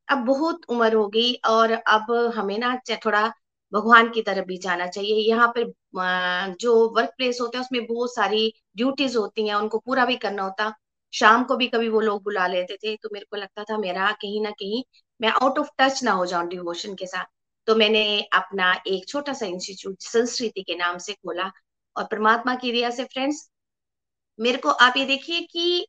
[0.07, 2.75] अब बहुत उम्र हो गई और अब हमें ना
[3.05, 3.31] थोड़ा
[3.75, 8.15] भगवान की तरफ़ भी जाना चाहिए। यहाँ पर जो वर्क प्लेस होता है, उसमें बहुत
[8.15, 10.73] सारी ड्यूटीज़ होती हैं, उनको पूरा भी करना होता।
[11.13, 14.11] शाम को भी कभी वो लोग बुला लेते थे तो मेरे को लगता था मेरा
[14.21, 14.83] कहीं ना कहीं,
[15.19, 17.25] मैं आउट ऑफ़ टच ना हो जाऊँ डिवोशन के साथ।
[17.67, 18.03] तो मैंने
[18.33, 21.51] अपना एक छोटा सा इंस्टीट्यूट संस्कृति के नाम से खोला
[21.95, 23.49] और परमात्मा की रिया से फ्रेंड्स
[24.39, 25.85] मेरे को आप ये देखिए कि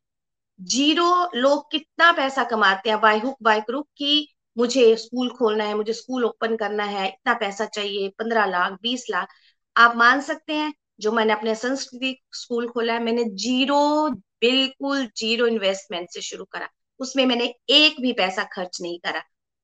[0.59, 4.27] ज़ीरो लोग कितना पैसा कमाते हैं बाय हुक बाय क्रुक की
[4.57, 9.05] मुझे स्कूल खोलना है, मुझे स्कूल ओपन करना है, इतना पैसा चाहिए, पंद्रह लाख, बीस
[9.11, 9.27] लाख,
[9.75, 14.09] आप मान सकते हैं, जो मैंने अपने संस्कृति स्कूल खोला है, मैंने ज़ीरो,
[14.41, 19.21] बिल्कुल ज़ीरो इन्वेस्टमेंट से शुरू करा। उसमें मैंने एक भी पैसा खर्च नहीं करा।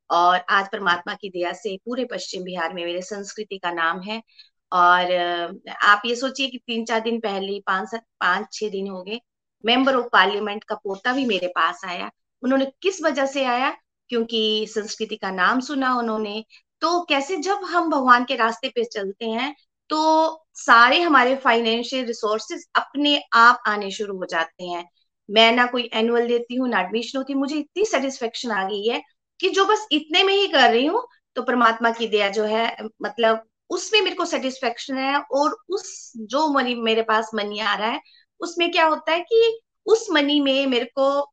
[0.10, 4.22] और आज परमात्मा की दया से पूरे पश्चिम बिहार में मेरे संस्कृति का नाम है।
[4.72, 5.12] और
[5.84, 9.20] आप ये सोचिए कि तीन चार दिन पहले पाँच पाँच छह दिन हो गए,
[9.66, 12.10] मेंबर ऑफ़ पार्लियामेंट का पोता भी मेरे पास आया।
[12.44, 13.76] उन्होंने किस वजह से आया?
[14.14, 16.44] क्योंकि संस्कृति का नाम सुना उन्होंने
[16.82, 19.54] तो कैसे जब हम भगवान के रास्ते पे चलते हैं
[19.90, 20.00] तो
[20.56, 24.84] सारे हमारे फाइनेंशियल रिसोर्सेज अपने आप आने शुरू हो जाते हैं।
[25.30, 29.02] मैं ना कोई एनुअल देती हूँ, ना एडमिशन होती, मुझे इतनी सेटिस्फेक्शन आ गई है
[29.40, 31.06] कि जो बस इतने में ही कर रही हूँ
[31.36, 32.66] तो परमात्मा की दया जो है
[33.02, 37.90] मतलब उसमें मेरे को सेटिस्फेक्शन है और उस जो मनी मेरे पास मनी आ रहा
[37.90, 38.02] है,
[38.42, 41.32] उसमें क्या होता है कि उस मनी में मेरे को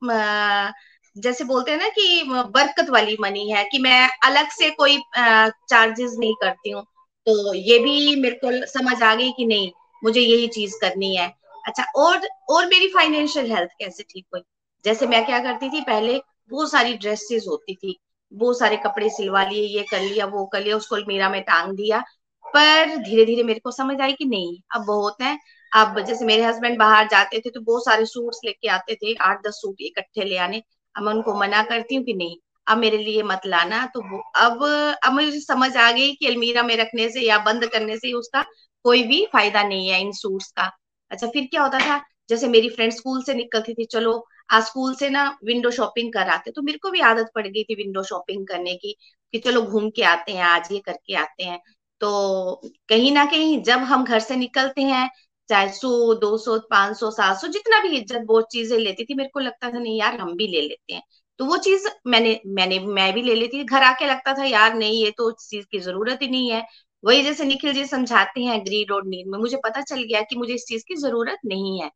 [1.17, 6.15] जैसे बोलते हैं ना कि बरकत वाली मनी है कि मैं अलग से कोई चार्जेस
[6.19, 6.83] नहीं करती हूँ।
[7.27, 9.71] तो ये भी मेरे को समझ आ गई कि नहीं,
[10.03, 11.29] मुझे यही चीज़ करनी है।
[11.67, 14.43] अच्छा और और मेरी फाइनेंशियल हेल्थ कैसे ठीक हुई?
[14.85, 17.99] जैसे मैं क्या करती थी, पहले बहुत सारी ड्रेसेस होती थी।
[18.33, 21.73] बहुत सारे कपड़े सिलवा लिए, ये कर लिया, वो कर लिया, उसको मेरा में टांग
[21.77, 22.01] दिया।
[22.47, 25.39] पर धीरे धीरे मेरे को समझ आई कि नहीं, अब बहुत है।
[25.73, 29.47] अब जैसे मेरे हस्बैंड बाहर जाते थे तो बहुत सारे सूट्स लेके आते थे, आठ
[29.47, 30.63] दस सूट इकट्ठे ले आने।
[30.95, 32.37] अब मैं उनको मना करती हूँ कि नहीं,
[32.67, 34.63] अब मेरे लिए मत लाना। तो वो, अब
[35.05, 38.45] अब मुझे समझ आ गई कि अलमीरा में रखने से या बंद करने से उसका
[38.85, 40.71] कोई भी फ़ायदा नहीं है इन सूट्स का।
[41.11, 42.01] अच्छा फिर क्या होता था?
[42.29, 46.51] जैसे मेरी फ्रेंड स्कूल से निकलती थी, चलो, आज स्कूल से ना विंडो शॉपिंग कराते
[46.51, 48.95] तो मेरे को भी आदत पड़ गई थी विंडो शॉपिंग करने की,
[49.35, 51.61] कि चलो घूम के आते हैं, आज ये करके आते हैं।
[52.01, 55.09] तो कहीं ना कहीं जब हम घर से निकलते हैं
[55.51, 59.15] चाहे सौ, दो सौ, पाँच सौ, सात सौ, जितना भी इज़्ज़त बहुत चीज़ें लेती थी,
[59.15, 61.03] मेरे को लगता था, नहीं यार, हम भी ले लेते हैं।
[61.41, 64.75] तो वो चीज़ मैंने मैंने, मैं भी ले लेती थी। घर आके लगता था, यार,
[64.75, 66.65] नहीं, ये तो उस चीज़ की ज़रूरत ही नहीं है।
[67.05, 70.37] वही जैसे निखिल जी समझाते हैं ग्रीड और नीड में। मुझे पता चल गया कि
[70.37, 71.91] मुझे इस चीज़ की ज़रूरत नहीं है।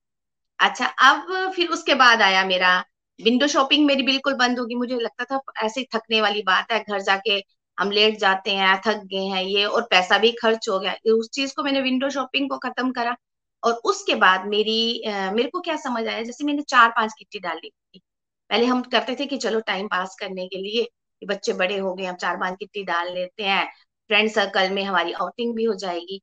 [0.59, 2.79] अच्छा अब फिर उसके बाद आया मेरा
[3.21, 6.79] विंडो शॉपिंग मेरी बिल्कुल बंद होगी। मुझे लगता था, ऐसे ही थकने वाली बात है,
[6.81, 7.43] घर जाके
[7.79, 11.31] हम लेट जाते हैं, थक गए हैं, ये और पैसा भी खर्च हो गया। उस
[11.35, 13.17] चीज़ को मैंने विंडो शॉपिंग को खत्म करा।
[13.65, 17.71] और उसके बाद मेरी मेरे को क्या समझ आया, जैसे मैंने चार पाँच किट्टी डाली
[17.71, 18.01] थी।
[18.51, 21.95] पहले हम करते थे कि चलो टाइम पास करने के लिए कि बच्चे बड़े हो
[21.95, 23.67] गए हम चार पाँच किट्टी डाल लेते हैं।
[24.11, 26.21] फ्रेंड सर्कल में हमारी आउटिंग भी हो जाएगी।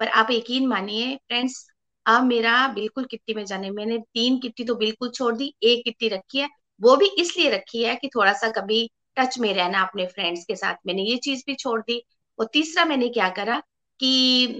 [0.00, 1.66] पर आप यकीन मानिए फ्रेंड्स
[2.06, 6.08] अब मेरा बिल्कुल किट्टी में जाने, मैंने तीन किट्टी तो बिल्कुल छोड़ दी, एक किट्टी
[6.08, 6.48] रखी है।
[6.80, 10.56] वो भी इसलिए रखी है कि थोड़ा सा कभी टच में रहना अपने फ्रेंड्स के
[10.56, 12.02] साथ, मैंने ये चीज़ भी छोड़ दी।
[12.38, 13.62] और तीसरा मैंने क्या करा
[14.00, 14.56] कि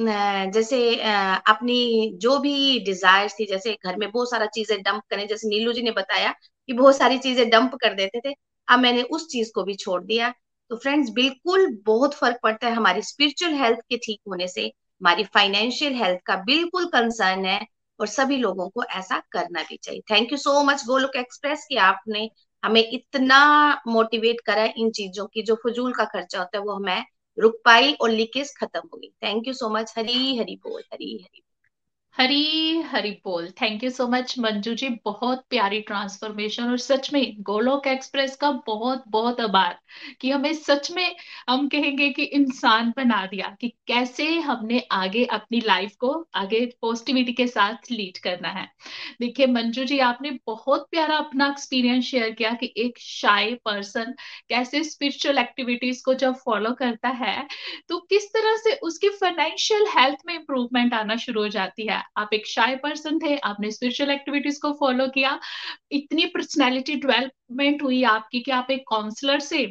[0.55, 0.79] जैसे
[1.49, 1.79] अपनी
[2.19, 5.83] जो भी डिज़ायर थी, जैसे घर में बहुत सारा चीज़ें डंप करें, जैसे नीलू जी
[5.83, 6.33] ने बताया
[6.69, 8.35] कि बहुत सारी चीज़ें डंप कर देते थे,
[8.69, 10.33] अब मैंने उस चीज़ को भी छोड़ दिया।
[10.71, 15.25] तो फ्रेंड्स बिल्कुल बहुत फ़र्क पड़ता है हमारी स्पिरिचुअल हेल्थ के ठीक होने से, हमारी
[15.27, 17.61] फाइनेंशियल हेल्थ का बिल्कुल कंसर्न है
[18.01, 21.77] और सभी लोगों को ऐसा करना भी चाहिए। Thank you so much Golok Express कि
[21.85, 22.29] आपने।
[22.63, 23.39] हमें इतना
[23.89, 27.05] मोटिवेट करा इन चीज़ों की, जो फजूल का खर्चा होता है, वो हमें
[27.39, 31.15] रुक पाई और लीकेज खत्म हो गई। Thank you so much Hari Hari बोल हरी
[31.23, 31.43] हरी
[32.19, 34.89] हरी हरी बोल। Thank you so much Manju ji.
[35.05, 39.79] बहुत प्यारी ट्रांसफॉर्मेशन और सच में गोलोक एक्सप्रेस का बहुत बहुत आभार
[40.21, 41.15] कि हमें सच में
[41.49, 47.33] हम कहेंगे कि इंसान बना दिया कि कैसे हमने आगे अपनी लाइफ को आगे पॉजिटिविटी
[47.33, 48.67] के साथ लीड करना है।
[49.21, 54.15] देखिए, मंजू जी, आपने बहुत प्यारा अपना एक्सपीरियंस शेयर किया कि एक शाय पर्सन
[54.49, 57.37] कैसे स्पिरिचुअल एक्टिविटीज़ को जब फॉलो करता है
[57.89, 62.31] तो किस तरह से उसकी फाइनेंशियल हेल्थ में इंप्रूवमेंट आना शुरू हो जाती है। आप
[62.35, 65.39] एक शाय पर्सन थे, आपने स्पिरिचुअल एक्टिविटीज़ को फॉलो किया,
[65.93, 69.65] इतनी पर्सनैलिटी डेवलपमेंट हुई आपकी कि आप एक काउंसलर से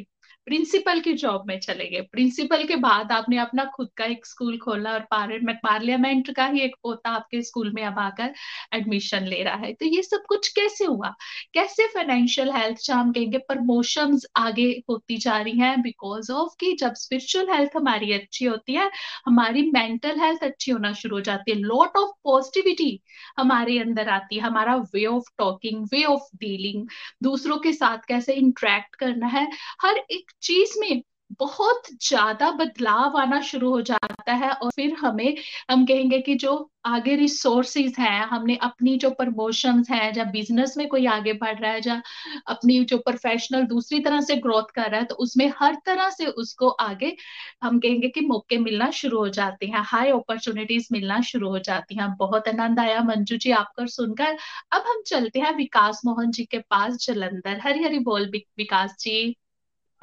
[0.48, 4.56] प्रिंसिपल की जॉब में चले गए। प्रिंसिपल के बाद आपने अपना खुद का एक स्कूल
[4.58, 8.34] खोला और पार्लियामेंट का ही एक पोता आपके स्कूल में अब आकर
[8.74, 11.14] एडमिशन ले रहा है। तो ये सब कुछ कैसे हुआ?
[11.54, 16.72] कैसे फाइनेंशियल हेल्थ जहाँ हम कहेंगे प्रमोशन आगे होती जा रही हैं बिकॉज़ ऑफ़ कि
[16.80, 18.90] जब स्पिरिचुअल हेल्थ हमारी अच्छी होती है,
[19.26, 23.00] हमारी मेंटल हेल्थ अच्छी होना शुरू हो जाती है। लॉट ऑफ़ पॉजिटिविटी
[23.38, 26.86] हमारे अंदर आती है। हमारा way of talking way of dealing
[27.22, 29.46] दूसरों के साथ कैसे इंट्रैक्ट करना है।
[29.82, 31.02] हर एक चीज़ में
[31.40, 35.36] बहुत ज़्यादा बदलाव आना शुरू हो जाता है और फिर हमें,
[35.70, 36.52] हम कहेंगे कि जो
[36.86, 41.70] आगे रिसोर्सेज हैं, हमने अपनी जो प्रमोशंस हैं, जब बिज़नेस में कोई आगे बढ़ रहा
[41.72, 42.00] है या
[42.48, 46.26] अपनी जो प्रोफेशनल दूसरी तरह से ग्रोथ कर रहा है तो उसमें हर तरह से
[46.26, 47.14] उसको आगे,
[47.62, 51.94] हम कहेंगे कि मौके मिलना शुरू हो जाते हैं हाई अपॉर्चुनिटीज़ मिलना शुरू हो जाती
[51.94, 54.36] हैं। बहुत आनंद आया मंजू जी आपकर सुनकर।
[54.72, 59.34] अब हम चलते हैं विकास मोहन जी के पास, जलंधर। हरी हरी बोल विकास जी।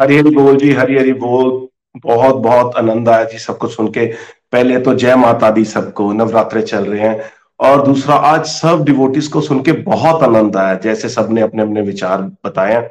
[0.01, 1.67] हरी हरी बोल जी हरी हरी बोल।
[1.97, 4.05] बहुत बहुत आनंद आया जी सबको सुन के।
[4.51, 7.21] पहले तो जय माता दी सबको, नवरात्रे चल रहे हैं।
[7.59, 11.81] और दूसरा, आज सब डिवोटिस को सुन के बहुत आनंद आया, जैसे सबने अपने अपने
[11.81, 12.89] विचार बताए।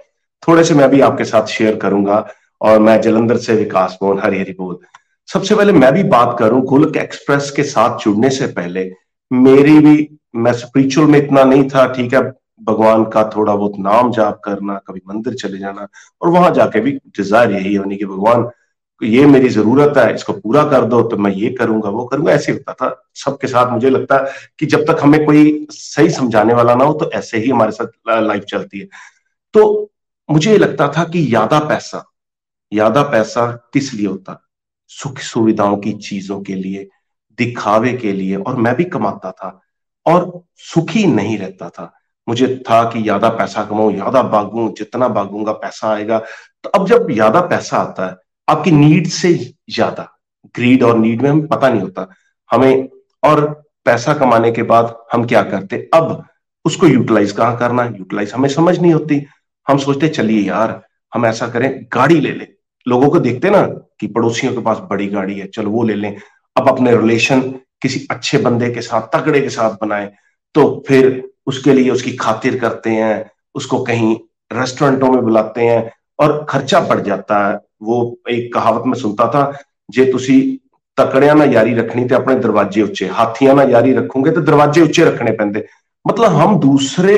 [0.48, 2.26] थोड़े से मैं भी आपके साथ शेयर करूँगा,
[2.60, 4.78] और मैं जलंधर से विकास मोहन हरी हरी बोल।
[5.28, 8.90] सबसे पहले मैं भी बात करूँ, गोलक एक्सप्रेस के साथ जुड़ने से पहले,
[9.32, 12.43] मेरी भी, मैं स्पिरिचुअल में इतना नहीं था, ठीक है?
[12.60, 15.86] भगवान का थोड़ा बहुत नाम जाप करना, कभी मंदिर चले जाना,
[16.22, 18.48] और वहाँ जाके भी डिज़ायर यही होनी कि, भगवान,
[19.00, 22.52] ये मेरी ज़रूरत है, इसको पूरा कर दो तो मैं ये करूँगा, वो करूँगा, ऐसे
[22.52, 26.74] होता था। सबके साथ मुझे लगता है कि जब तक हमें कोई सही समझाने वाला
[26.74, 28.88] ना हो तो ऐसे ही हमारे साथ लाइफ चलती है।
[29.54, 29.90] तो
[30.28, 32.04] मुझे लगता था कि यादा पैसा
[32.72, 34.40] यादा पैसा किस लिए होता?
[34.90, 36.88] सुख सुविधाओं की चीज़ों के लिए,
[37.38, 39.60] दिखावे के लिए, और मैं भी कमाता था,
[40.06, 41.92] और सुखी नहीं रहता था।
[42.26, 46.18] मुझे था कि ज़्यादा पैसा कमाऊ, ज़्यादा भागू, जितना भागूँगा पैसा आएगा।
[46.64, 48.16] तो अब जब ज़्यादा पैसा आता है,
[48.48, 49.34] आपकी नीड से
[49.70, 50.08] ज़्यादा
[50.54, 52.08] ग्रीड और नीड में हमें पता नहीं होता।
[52.50, 52.88] हमें
[53.22, 53.44] और
[53.84, 55.88] पैसा कमाने के बाद हम क्या करते?
[55.94, 56.24] अब
[56.64, 59.20] उसको यूटिलाइज कहाँ करना यूटिलाइज हमें समझ नहीं होती।
[59.66, 60.80] हम सोचते, चलिए यार,
[61.12, 62.46] हम ऐसा करें, गाड़ी ले लें।
[62.86, 63.62] लोगों को देखते ना
[64.00, 66.16] कि पड़ोसियों के पास बड़ी गाड़ी है, चलो वो ले लें।
[66.56, 67.40] अब अपने रिलेशन
[67.82, 70.12] किसी अच्छे बंदे के साथ, तगड़े के साथ बनाए।
[70.54, 71.06] तो फिर
[71.46, 74.16] उसके लिए उसकी खातिर करते हैं, उसको कहीं
[74.50, 79.52] रेस्टोरेंटों में बुलाते हैं और खर्चा पड़ जाता है। वो एक कहावत में सुनता था,
[79.90, 80.40] जे तुसी
[80.98, 85.04] तकड़िया ना यारी रखनी थे अपने दरवाजे उच्चे, हाथियाँ ना यारी रखोगे तो दरवाजे उच्चे
[85.04, 85.66] रखने पेंदे।
[86.04, 87.16] मतलब हम दूसरे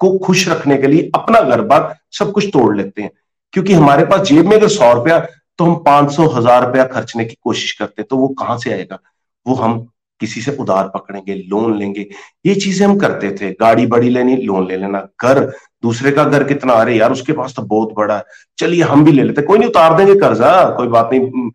[0.00, 3.10] को खुश रखने के लिए अपना घर बार सब कुछ तोड़ लेते हैं।
[3.54, 5.18] क्योंकि हमारे पास जेब में अगर सौ रुपया
[5.58, 8.72] तो हम पाँच सौ, हज़ार रुपया खर्चने की कोशिश करते हैं तो वो कहाँ से
[8.72, 8.98] आएगा?
[9.46, 9.86] वो हम
[10.22, 12.06] किसी से उधार पकड़ेंगे लोन लेंगे।
[12.46, 15.40] ये चीज़ें हम करते थे। गाड़ी बड़ी लेनी लोन ले लेना। घर,
[15.82, 18.24] दूसरे का घर कितना अरे यार, उसके पास तो बहुत बड़ा है।
[18.58, 21.50] चलिए, हम भी ले लेते। कोई नहीं, उतार देंगे कर्जा, कोई बात नहीं।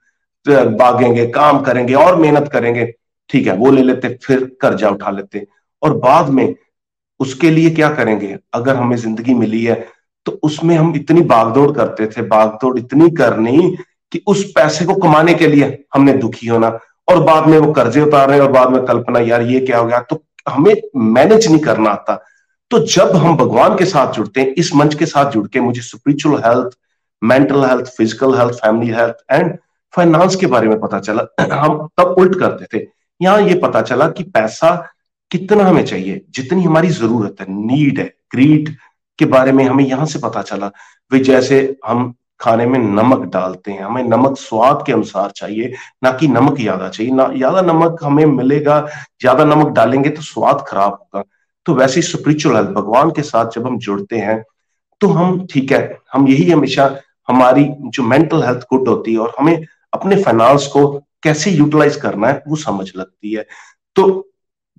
[0.78, 2.86] भागेंगे काम करेंगे, और मेहनत करेंगे।
[3.30, 5.45] ठीक है, वो ले लेते, फिर कर्जा उठा लेते।
[5.82, 6.55] और बाद में
[7.20, 8.36] उसके लिए क्या करेंगे?
[8.53, 9.86] अगर हमें ज़िंदगी मिली है
[10.26, 13.76] तो उसमें हम इतनी भागदौड़ करते थे भागदौड़ इतनी करनी
[14.11, 15.65] कि उस पैसे को कमाने के लिए
[15.95, 16.70] हमने दुखी होना।
[17.09, 19.85] और बाद में वो कर्जे उतार रहे और बाद में कल्पना, यार, ये क्या हो
[19.85, 19.99] गया?
[19.99, 22.25] तो हमें मैनेज नहीं करना आता।
[22.71, 25.81] तो जब हम भगवान के साथ जुड़ते हैं, इस मंच के साथ जुड़ के मुझे
[25.81, 26.77] spiritual health
[27.23, 29.57] mental health physical health family health and
[29.95, 32.87] finance के बारे में पता चला। हम तब उल्ट करते थे।
[33.21, 34.89] यहाँ ये पता चला कि पैसा
[35.31, 38.75] कितना हमें चाहिए, जितनी हमारी ज़रूरत है। नीड है ग्रीड
[39.19, 40.71] के बारे में हमें यहाँ से पता चला।
[41.11, 45.73] वे जैसे हम खाने में नमक डालते हैं। हमें नमक स्वाद के अनुसार चाहिए,
[46.03, 48.79] ना कि नमक ज़्यादा चाहिए। ना, ज़्यादा नमक हमें मिलेगा,
[49.21, 51.23] ज़्यादा नमक डालेंगे तो स्वाद खराब होगा।
[51.65, 54.43] तो वैसे स्पिरिचुअल हेल्थ भगवान के साथ जब हम जुड़ते हैं
[55.01, 56.95] तो हम, ठीक है, हम यही हमेशा
[57.27, 60.88] हमारी जो मेंटल हेल्थ गुड होती है और हमें अपने फाइनेंस को
[61.23, 63.45] कैसे यूटिलाइज करना है, वो समझ लगती है।
[63.95, 64.27] तो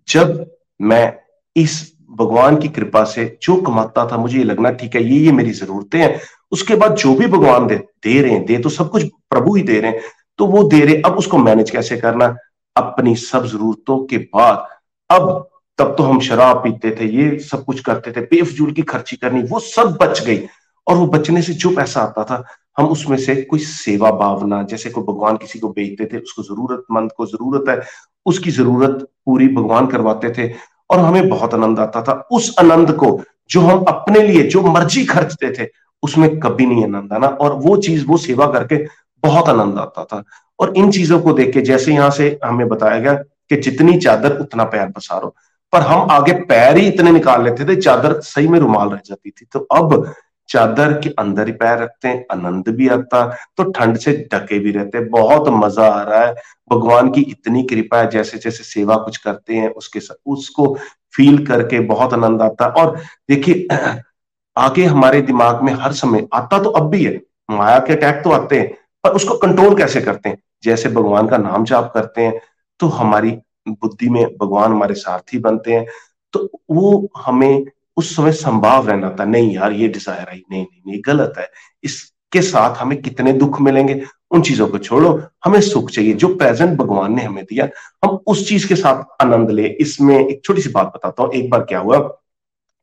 [0.08, 0.46] जब
[0.80, 1.18] मैं
[1.56, 1.80] इस
[2.18, 5.50] भगवान की कृपा से जो कमाता था, मुझे ये लगना ठीक है, ये ये मेरी
[5.50, 6.20] जरूरतें हैं।
[6.52, 9.62] उसके बाद जो भी भगवान दे दे रहे हैं, दे तो सब कुछ प्रभु ही
[9.62, 10.00] दे रहे हैं।
[10.38, 12.36] तो वो दे रहे, अब उसको मैनेज कैसे करना?
[12.76, 14.66] अपनी सब जरूरतों के बाद।
[15.10, 15.48] अब,
[15.78, 19.42] तब तो हम शराब पीते थे, ये सब कुछ करते थे, बेफजूल की खर्ची करनी,
[19.42, 20.46] वो सब बच गई।
[20.86, 22.44] और वो बचने से जो पैसा आता था,
[22.78, 27.10] हम उसमें से कोई सेवा भावना, जैसे कोई भगवान किसी को बेचते थे, उसको जरूरतमंद
[27.16, 27.86] को ज़रूरत है,
[28.26, 33.22] उसकी ज़रूरत पूरी भगवान करवाते थे। और हमें बहुत आनंद आता था। उस आनंद को
[33.50, 35.68] जो हम अपने लिए, जो मर्ज़ी खर्चते थे,
[36.02, 38.76] उसमें कभी नहीं आनंद आना। और वो चीज़, वो सेवा करके
[39.22, 40.24] बहुत आनंद आता था।
[40.60, 44.32] और इन चीज़ों को देख के, जैसे यहाँ से हमें बताया गया कि जितनी चादर,
[44.40, 45.34] उतना पैर पसारो।
[45.72, 49.30] पर हम आगे पैर ही इतने निकाल लेते थे, चादर सही में रुमाल रह जाती
[49.30, 50.12] थी। तो अब
[50.48, 53.26] चादर के अंदर ही पैर रखते हैं, आनंद भी आता
[53.56, 56.34] तो ठंड से ढके भी रहते हैं, बहुत मज़ा आ रहा है।
[56.72, 60.76] भगवान की इतनी कृपा है, जैसे जैसे सेवा कुछ करते हैं, उसके साथ उसको
[61.14, 62.96] फील करके बहुत आनंद आता है। और
[63.30, 63.66] देखिए,
[64.58, 67.20] आगे हमारे दिमाग में हर समय आता तो अब भी है,
[67.50, 68.74] माया के अटैक तो आते हैं,
[69.04, 70.38] पर उसको कंट्रोल कैसे करते हैं?
[70.62, 72.40] जैसे भगवान का नाम जाप करते हैं
[72.80, 73.30] तो हमारी
[73.68, 75.86] बुद्धि में भगवान हमारे सारथी बनते हैं।
[76.32, 77.64] तो वो हमें
[77.98, 81.48] उस समय संभाव रहना था नहीं यार ये डिज़ायर आई नहीं नहीं नहीं गलत है।
[81.84, 84.02] इसके साथ हमें कितने दुख मिलेंगे?
[84.30, 85.10] उन चीज़ों को छोड़ो।
[85.44, 87.68] हमें सुख चाहिए जो प्रेजेंट भगवान ने हमें दिया।
[88.04, 91.50] हम उस चीज़ के साथ आनंद ले। इसमें एक छोटी सी बात बताता हूँ। एक
[91.50, 91.98] बार क्या हुआ?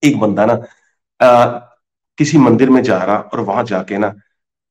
[0.03, 0.53] एक बंदा ना
[1.20, 1.45] आ,
[2.18, 4.13] किसी मंदिर में जा रहा और वहाँ जाके ना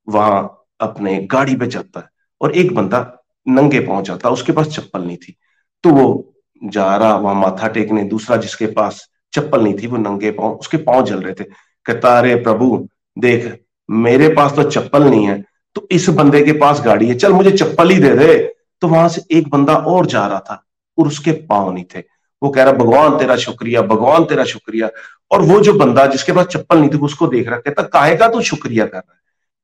[0.08, 2.08] वहाँ अपने गाड़ी पे जाता है
[2.40, 3.00] और एक बंदा
[3.46, 5.36] नंगे पहुँच जाता उसके पास चप्पल नहीं थी।
[5.84, 10.30] तो वो जा रहा वहाँ माथा टेकने दूसरा जिसके पास चप्पल नहीं थी वो नंगे
[10.30, 11.44] पाँव, उसके पाँव जल रहे थे।
[11.86, 13.52] कहता, अरे प्रभु, देख,
[13.88, 15.42] मेरे पास तो चप्पल नहीं है
[15.76, 18.36] तो इस बंदे के पास गाड़ी है, चल मुझे चप्पल ही दे दे।
[18.82, 20.62] तो वहाँ से एक बंदा और जा रहा था
[20.98, 22.02] और उसके पाँव नहीं थे।
[22.42, 24.88] वो कह रहा, भगवान तेरा शुक्रिया, भगवान तेरा शुक्रिया।
[25.30, 28.28] और वो जो बंदा जिसके पास चप्पल नहीं थी उसको देख रहा, कहता, काहे का
[28.28, 29.20] तू शुक्रिया कर रहा है?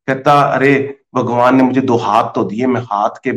[0.09, 3.31] कहता, अरे भगवान ने मुझे दो हाथ तो दिए, मैं हाथ के,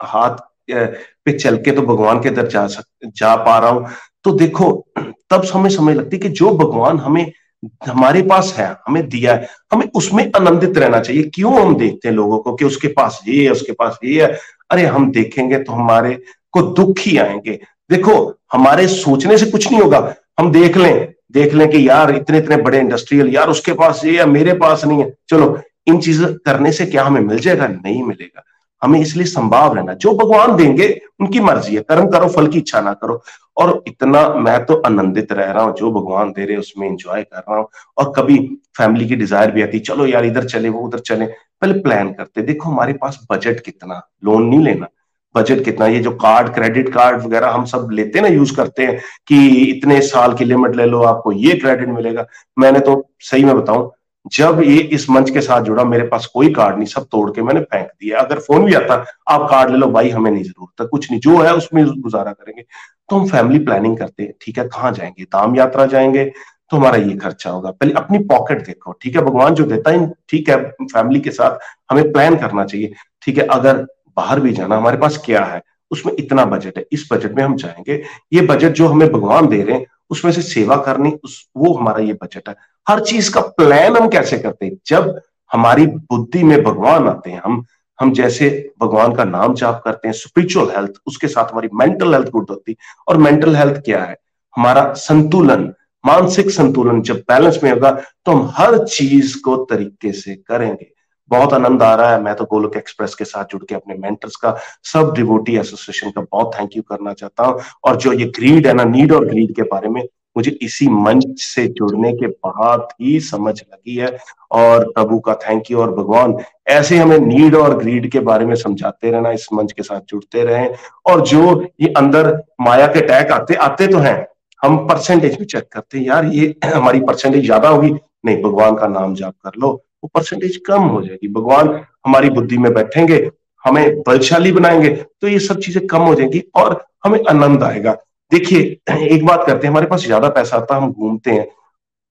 [0.00, 0.36] हाथ
[0.70, 3.88] पे चल के तो भगवान के दर जा सक, जा पा रहा हूँ।
[4.26, 4.86] तो देखो,
[5.30, 7.32] तब समय समय लगती कि जो भगवान हमें,
[7.64, 12.14] हमारे पास है, हमें दिया है, हमें उसमें आनंदित रहना चाहिए। क्यों हम देखते हैं
[12.14, 14.38] लोगों को कि उसके पास ये है, उसके पास ये है?
[14.70, 16.22] अरे, हम देखेंगे तो हमारे
[16.52, 17.60] को दुख ही आएँगे।
[17.90, 22.38] देखो, हमारे सोचने से कुछ नहीं होगा। हम देख लें देख लें कि यार, इतने
[22.38, 26.24] इतने बड़े इंडस्ट्रियल यार, उसके पास ये है, मेरे पास नहीं है। चलो, इन चीज़
[26.24, 27.68] करने से क्या हमें मिल जाएगा?
[27.68, 28.42] नहीं मिलेगा।
[28.82, 30.88] हमें इसलिए संभाव रहना, जो भगवान देंगे,
[31.20, 33.22] उनकी मर्ज़ी है, कर्म करो, फल की इच्छा ना करो।
[33.56, 37.38] और इतना मैं तो आनंदित रह रहा हूँ, जो भगवान दे रहे उसमें इंजॉय कर
[37.38, 37.68] रहा हूँ।
[37.98, 38.38] और कभी
[38.76, 42.42] फैमिली की डिज़ायर भी आती, चलो यार, इधर चले, वो उधर चले। पहले प्लान करते,
[42.42, 44.88] देखो, हमारे पास बजट कितना लोन नहीं लेना।
[45.34, 48.98] बजट कितना, ये जो कार्ड क्रेडिट कार्ड वगैरह हम सब लेते ना यूज़ करते हैं,
[49.28, 52.26] कि इतने साल की लिमिट ले लो, आपको ये क्रेडिट मिलेगा।
[52.58, 53.90] मैंने तो सही में बताऊँ
[54.32, 57.42] जब ये इस मंच के साथ जुड़ा, मेरे पास कोई कार्ड नहीं, सब तोड़ के
[57.42, 60.80] मैंने फेंक दिया अगर फ़ोन भी आता, आप कार्ड ले लो, भाई, हमें नहीं ज़रूरत
[60.80, 62.62] है। कुछ नहीं, जो है, उसमें गुजारा करेंगे।
[63.08, 65.24] तो हम फैमिली प्लानिंग करते हैं, ठीक है, कहाँ जाएँगे?
[65.24, 66.32] धाम यात्रा जाएँगे
[66.70, 69.22] तो हमारा ये खर्चा होगा। पहले अपनी पॉकेट देखो, ठीक है?
[69.22, 71.58] भगवान जो देता है, ठीक है फैमिली के साथ
[71.90, 73.46] हमें प्लान करना चाहिए, ठीक है?
[73.46, 75.62] अगर बाहर भी जाना, हमारे पास क्या है?
[75.90, 78.02] उसमें इतना बजट है। इस बजट में हम जाएँगे।
[78.32, 81.98] ये बजट जो हमें भगवान दे रहे हैं उसमें से सेवा करनी, उस, वो हमारा
[81.98, 82.54] ये बजट है।
[82.88, 84.72] हर चीज़ का प्लान हम कैसे करते हैं?
[84.86, 85.20] जब
[85.52, 87.64] हमारी बुद्धि में भगवान आते हैं, हम
[88.00, 92.28] हम जैसे भगवान का नाम जाप करते हैं स्पिरिचुअल हेल्थ उसके साथ हमारी मेंटल हेल्थ
[92.28, 92.76] गुड होती
[93.08, 94.16] और मेंटल हेल्थ क्या है?
[94.56, 95.72] हमारा संतुलन,
[96.06, 97.90] मानसिक संतुलन जब बैलेंस में होगा
[98.24, 100.92] तो हम हर चीज़ को तरीके से करेंगे।
[101.30, 104.36] बहुत आनंद आ रहा है। मैं तो गोलक एक्सप्रेस के साथ जुड़ के अपने मेंटर्स
[104.36, 108.66] का, सब डिवोटी एसोसिएशन का बहुत थैंक यू करना चाहता हूँ। और जो ये ग्रीड
[108.66, 110.02] है ना नीड और ग्रीड के बारे में
[110.36, 114.16] मुझे इसी मंच से जुड़ने के बाद ही समझ लगी है।
[114.52, 116.36] और प्रभु का थैंक यू और भगवान,
[116.68, 120.44] ऐसे हमें नीड और ग्रीड के बारे में समझाते रहना, इस मंच के साथ जुड़ते
[120.44, 120.68] रहे।
[121.06, 124.26] और जो ये अंदर माया के टैग आते आते तो हैं।
[124.62, 127.90] हम परसेंटेज भी चेक करते हैं, यार, ये हमारी परसेंटेज ज़्यादा होगी?
[128.24, 131.68] नहीं, भगवान का नाम जाप कर लो। वो परसेंटेज कम हो जाएगी। भगवान
[132.06, 133.16] हमारी बुद्धि में बैठेंगे,
[133.64, 134.88] हमें बलशाली बनाएँगे
[135.20, 137.92] तो ये सब चीज़ें कम हो जाएँगी और हमें आनंद आएगा।
[138.32, 141.46] देखिए, एक बात करते हैं, हमारे पास ज़्यादा पैसा आता हम घूमते हैं।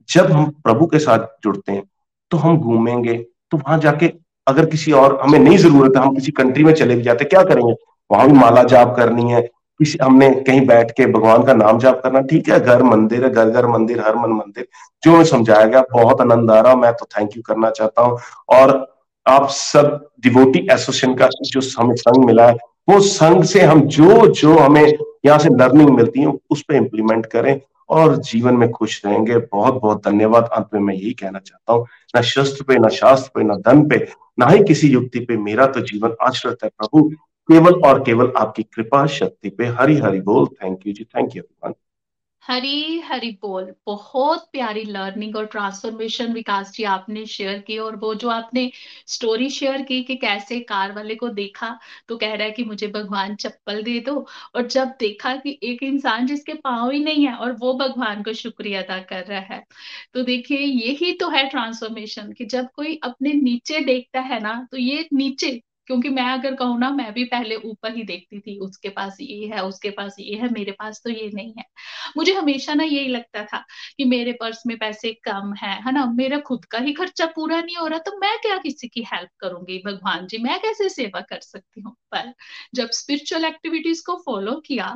[0.09, 1.83] जब हम प्रभु के साथ जुड़ते हैं
[2.31, 3.13] तो हम घूमेंगे
[3.51, 4.11] तो वहाँ जाके
[4.47, 7.43] अगर किसी और, हमें नहीं ज़रूरत है, हम किसी कंट्री में चले भी जाते, क्या
[7.43, 7.73] करेंगे?
[8.09, 9.41] वहाँ भी माला जाप करनी है
[9.79, 13.29] किसी हमने कहीं बैठ के भगवान का नाम जाप करना ठीक है, घर मंदिर है,
[13.29, 14.67] घर घर मंदिर, हर मन मंदिर,
[15.03, 18.17] जो समझाया गया बहुत आनंद आ रहा मैं तो थैंक यू करना चाहता हूँ।
[18.51, 18.73] और
[19.25, 22.57] आप सब डिवोटी एसोसिएशन का जो हमें संघ मिला है,
[22.89, 24.85] वो संघ से हम जो जो हमें
[25.25, 27.59] यहाँ से लर्निंग मिलती है, उस पर इम्प्लीमेंट करें
[27.89, 31.85] और जीवन में खुश रहेंगे। बहुत बहुत धन्यवाद। अंत में मैं यही कहना चाहता हूँ,
[32.15, 34.07] न शस्त्र पे, न शास्त्र पे, न धन पे,
[34.39, 37.09] ना ही किसी युक्ति पे मेरा तो जीवन आश्रित है प्रभु।
[37.49, 41.43] केवल और केवल आपकी कृपा, शक्ति पे हरी हरी बोल। Thank you ji thank you
[41.43, 41.73] everyone
[42.43, 48.13] Hari Hari बोल। बहुत प्यारी लर्निंग और ट्रांसफॉर्मेशन विकास जी आपने शेयर की और वो
[48.15, 48.69] जो आपने
[49.07, 51.69] स्टोरी शेयर की कि कैसे कार वाले को देखा
[52.09, 54.15] तो कह रहा है कि मुझे भगवान चप्पल दे दो।
[54.55, 58.33] और जब देखा कि एक इंसान जिसके पाँव ही नहीं है और वो भगवान को
[58.33, 59.63] शुक्रिया अदा कर रहा है
[60.13, 64.77] तो देखिए यही तो है ट्रांसफॉर्मेशन कि जब कोई अपने नीचे देखता है ना तो
[64.77, 68.89] ये नीचे क्योंकि मैं अगर कहूँ ना, मैं भी पहले ऊपर ही देखती थी, उसके
[68.89, 71.63] पास ये है, उसके पास ये है, मेरे पास तो ये नहीं है।
[72.17, 73.63] मुझे हमेशा ना यही लगता था
[73.97, 76.05] कि मेरे पर्स में पैसे कम है है ना?
[76.15, 79.29] मेरा खुद का ही खर्चा पूरा नहीं हो रहा तो मैं क्या किसी की हेल्प
[79.39, 79.81] करूँगी?
[79.85, 81.95] भगवान जी, मैं कैसे सेवा कर सकती हूँ?
[82.11, 82.33] पर
[82.75, 84.87] जब स्पिरिचुअल एक्टिविटीज़ को फॉलो किया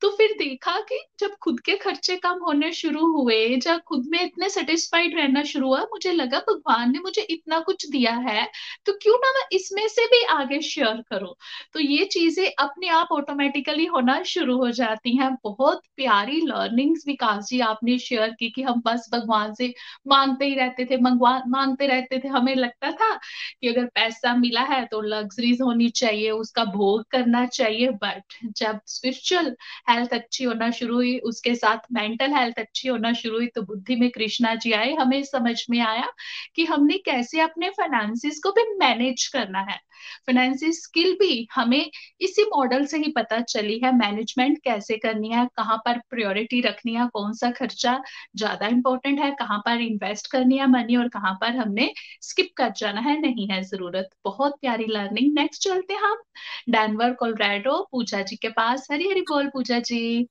[0.00, 4.20] तो फिर देखा कि जब खुद के खर्चे कम होने शुरू हुए जब खुद में
[4.22, 8.44] इतने सेटिस्फाइड रहना शुरू हुआ, मुझे लगा, भगवान ने मुझे इतना कुछ दिया है
[8.86, 11.36] तो क्यों ना मैं इसमें से भी आगे शेयर करो।
[11.74, 17.46] तो ये चीज़ें अपने आप ऑटोमेटिकली होना शुरू हो जाती हैं। बहुत प्यारी लर्निंग्स विकास
[17.48, 19.72] जी आपने शेयर की कि हम बस भगवान से
[20.08, 23.12] मांगते ही रहते थे, मंगवा, मांगते रहते थे। हमें लगता था
[23.60, 28.80] कि अगर पैसा मिला है तो लग्जरीज होनी चाहिए, उसका भोग करना चाहिए। बट जब
[28.86, 29.54] स्पिरिचुअल
[29.90, 33.96] हेल्थ अच्छी होना शुरू हुई, उसके साथ मेंटल हेल्थ अच्छी होना शुरू हुई तो बुद्धि
[33.96, 36.10] में कृष्णा जी आए। हमें समझ में आया
[36.56, 39.78] कि हमने कैसे अपने फाइनेंसिस को भी मैनेज करना है।
[40.26, 45.46] फाइनेंशियल स्किल भी हमें इसी मॉडल से ही पता चली है मैनेजमेंट कैसे करनी है,
[45.56, 48.00] कहाँ पर प्रायोरिटी रखनी है, कौन सा खर्चा
[48.36, 52.72] ज़्यादा इंपॉर्टेंट है, कहाँ पर इन्वेस्ट करनी है मनी और कहाँ पर हमने स्किप कर
[52.76, 56.22] जाना है, नहीं है ज़रूरत। बहुत प्यारी लर्निंग नेक्स्ट चलते हम।
[56.70, 60.28] डैनवर कोलरेडो पूजा जी के पास। हरी हरी बोल, पूजा जी।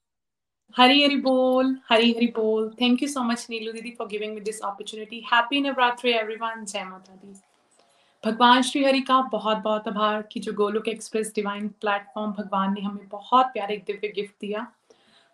[0.75, 4.41] हरी हरी बोल हरी हरी बोल। Thank you so much Neelu दीदी for giving me
[4.41, 7.33] this opportunity happy Navratri everyone जय माता दी।
[8.23, 12.81] भगवान श्री हरि का बहुत बहुत आभार कि जो गोलोक एक्सप्रेस डिवाइन प्लेटफॉर्म भगवान ने
[12.81, 14.65] हमें बहुत प्यारे एक दिव्य गिफ्ट दिया।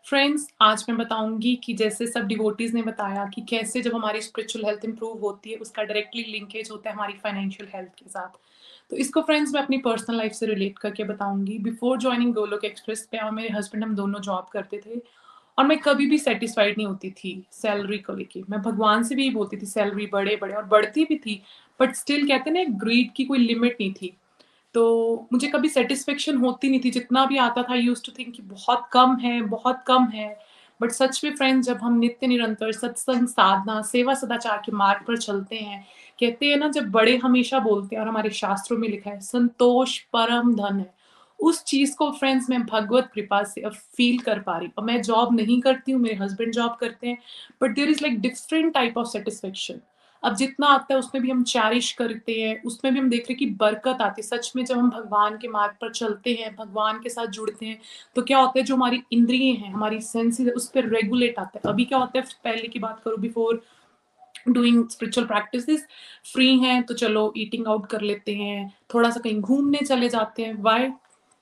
[0.06, 4.66] फ्रेंड्स आज मैं बताऊँगी कि जैसे सब डिवोटीज ने बताया कि कैसे जब हमारी स्पिरिचुअल
[4.66, 8.40] हेल्थ इंप्रूव होती है, उसका डायरेक्टली लिंकेज होता है हमारी फाइनेंशियल हेल्थ के साथ।
[8.92, 13.08] तो इसको फ्रेंड्स मैं अपनी पर्सनल लाइफ से रिलेट करके बताऊँगी। बिफोर ज्वाइनिंग गोलोक एक्सप्रेस
[13.12, 15.02] पे, और मेरे हस्बैंड हम दोनों जॉब करते थे
[15.60, 19.22] और मैं कभी भी सेटिस्फाइड नहीं होती थी सैलरी को लेके। मैं भगवान से भी
[19.22, 21.44] यही बोलती थी सैलरी बढ़े बढ़े और बढ़ती भी थी
[21.80, 24.18] बट स्टिल कहते ना ग्रीड की कोई लिमिट नहीं थी।
[24.74, 28.42] तो मुझे कभी सेटिस्फेक्शन होती नहीं थी। जितना भी आता था यूज़ टू थिंक कि
[28.42, 30.40] बहुत कम है, बहुत कम है।
[30.82, 35.18] बट सच में फ्रेंड्स जब हम नित्य निरंतर सत्संग, साधना, सेवा सदाचार के मार्ग पर
[35.18, 35.88] चलते हैं,
[36.20, 40.00] कहते हैं ना, जब बड़े हमेशा बोलते हैं और हमारे शास्त्रों में लिखा है, संतोष
[40.00, 40.99] परम धन है।
[41.40, 45.02] उस चीज़ को फ्रेंड्स मैं भगवत कृपा से अब फील कर पा रही और मैं
[45.02, 47.18] जॉब नहीं करती हूँ, मेरे हस्बैंड जॉब करते हैं
[47.62, 49.80] but there is like different type of satisfaction
[50.24, 53.34] अब जितना आता है, उसमें भी हम चैरिश करते हैं, उसमें भी हम देख रहे
[53.34, 56.56] हैं कि बरकत आती है। सच में जब हम भगवान के मार्ग पर चलते हैं,
[56.56, 57.80] भगवान के साथ जुड़ते हैं
[58.16, 61.60] तो क्या होता है, जो हमारी इंद्रिय हैं, हमारी सेंसेस है, उस पर रेगुलेट आता
[61.60, 63.62] है। अभी क्या होता है, पहले की बात करूँ before
[64.50, 65.66] doing spiritual practice
[66.34, 70.44] free हैं तो चलो ईटिंग आउट कर लेते हैं, थोड़ा सा कहीं घूमने चले जाते
[70.44, 70.90] हैं। वाई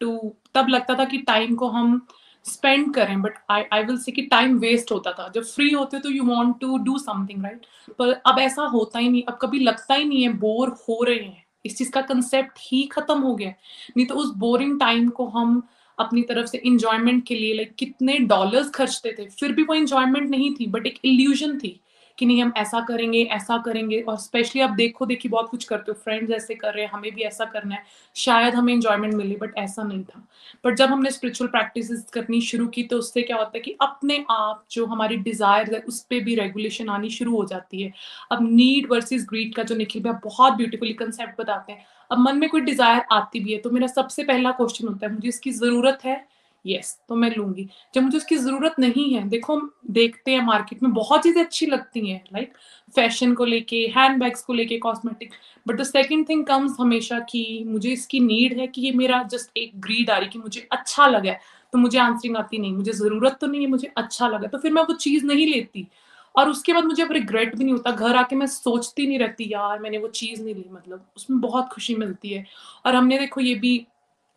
[0.01, 2.01] टू तब लगता था कि टाइम को हम
[2.45, 5.99] स्पेंड करें but I I will say कि टाइम वेस्ट होता था। जब फ्री होते
[5.99, 7.65] तो you want to do something right
[7.99, 11.17] पर अब ऐसा होता ही नहीं, अब कभी लगता ही नहीं है बोर हो रहे
[11.17, 13.53] हैं। इस चीज़ का कंसेप्ट ही खत्म हो गया
[13.97, 15.61] नहीं तो उस बोरिंग टाइम को हम
[15.97, 20.29] अपनी तरफ़ से इंजॉयमेंट के लिए लाइक कितने डॉलर्स खर्चते थे। फिर भी वो इंजॉयमेंट
[20.29, 21.79] नहीं थी बट एक इल्यूजन थी।
[22.17, 25.91] कि नहीं हम ऐसा करेंगे ऐसा करेंगे और स्पेशली आप देखो, देखिए बहुत कुछ करते
[25.91, 27.83] हो। फ्रेंड्स ऐसे कर रहे हैं, हमें भी ऐसा करना है।
[28.15, 30.23] शायद हमें इंजॉयमेंट मिले बट ऐसा नहीं था।
[30.65, 34.23] बट जब हमने स्पिरिचुअल प्रैक्टिस करनी शुरू की तो उससे क्या होता है कि अपने
[34.31, 37.91] आप जो हमारी डिज़ायर है, उस पर भी रेगुलेशन आनी शुरू हो जाती है।
[38.31, 42.37] अब नीड वर्सेज ग्रीड का जो निखिल भैया बहुत ब्यूटीफुली कंसेप्ट बताते हैं। अब मन
[42.37, 45.51] में कोई डिज़ायर आती भी है तो मेरा सबसे पहला क्वेश्चन होता है, मुझे इसकी
[45.53, 46.25] ज़रूरत है
[46.67, 50.83] यस तो मैं लूँगी। जब मुझे उसकी ज़रूरत नहीं है, देखो हम देखते हैं मार्केट
[50.83, 52.53] में, बहुत चीज़ें अच्छी लगती हैं लाइक
[52.95, 55.31] फ़ैशन को लेके हैंड बैग्स को लेके cosmetic
[55.65, 59.57] but the second thing comes हमेशा कि मुझे इसकी नीड है कि ये मेरा जस्ट
[59.57, 61.33] एक ग्रीड आ रही कि मुझे अच्छा लगा
[61.73, 64.71] तो मुझे आंसरिंग आती नहीं, मुझे ज़रूरत तो नहीं है, मुझे अच्छा लगा तो फिर
[64.73, 65.87] मैं वो चीज़ नहीं लेती।
[66.35, 69.49] और उसके बाद मुझे अब रिग्रेट भी नहीं होता, घर आके मैं सोचती नहीं रहती,
[69.51, 72.45] यार, मैंने वो चीज़ नहीं ली। मतलब उसमें बहुत खुशी मिलती है।
[72.85, 73.77] और हमने देखो ये भी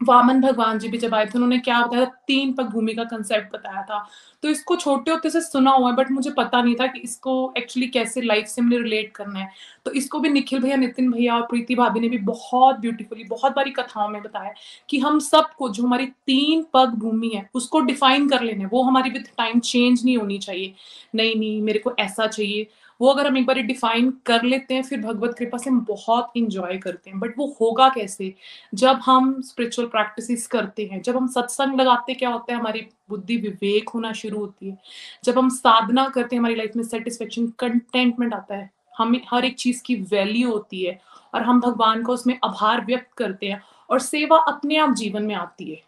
[0.01, 3.05] वामन भगवान जी भी जब आए थे, उन्होंने क्या बताया था तीन पग भूमि का
[3.05, 3.99] कंसेप्ट बताया था।
[4.43, 7.33] तो इसको छोटे होते से सुना हुआ है बट मुझे पता नहीं था कि इसको
[7.59, 9.51] एक्चुअली कैसे लाइफ से मुझे रिलेट करना है।
[9.85, 13.55] तो इसको भी निखिल भैया, नितिन भैया और प्रीति भाभी ने भी बहुत ब्यूटीफुली बहुत
[13.57, 14.53] बारी कथाओं में बताया
[14.89, 19.11] कि हम सबको, जो हमारी तीन पग भूमि है, उसको डिफाइन कर लेने वो हमारी
[19.11, 20.75] विथ टाइम चेंज नहीं होनी चाहिए।
[21.15, 22.67] नहीं नहीं, मेरे को ऐसा चाहिए।
[23.01, 26.33] वो अगर हम एक बार डिफाइन कर लेते हैं, फिर भगवत कृपा से हम बहुत
[26.37, 28.35] इंजॉय करते हैं। बट वो होगा कैसे?
[28.75, 33.37] जब हम स्पिरिचुअल प्रैक्टिस करते हैं, जब हम सत्संग लगाते, क्या होता है, हमारी बुद्धि
[33.37, 34.79] विवेक होना शुरू होती है।
[35.25, 39.57] जब हम साधना करते हैं, हमारी लाइफ में सेटिस्फेक्शन कंटेंटमेंट आता है। हमें हर एक
[39.57, 41.01] चीज़ की वैल्यू होती है
[41.35, 45.35] और हम भगवान को उसमें आभार व्यक्त करते हैं और सेवा अपने आप जीवन में
[45.35, 45.83] आती है।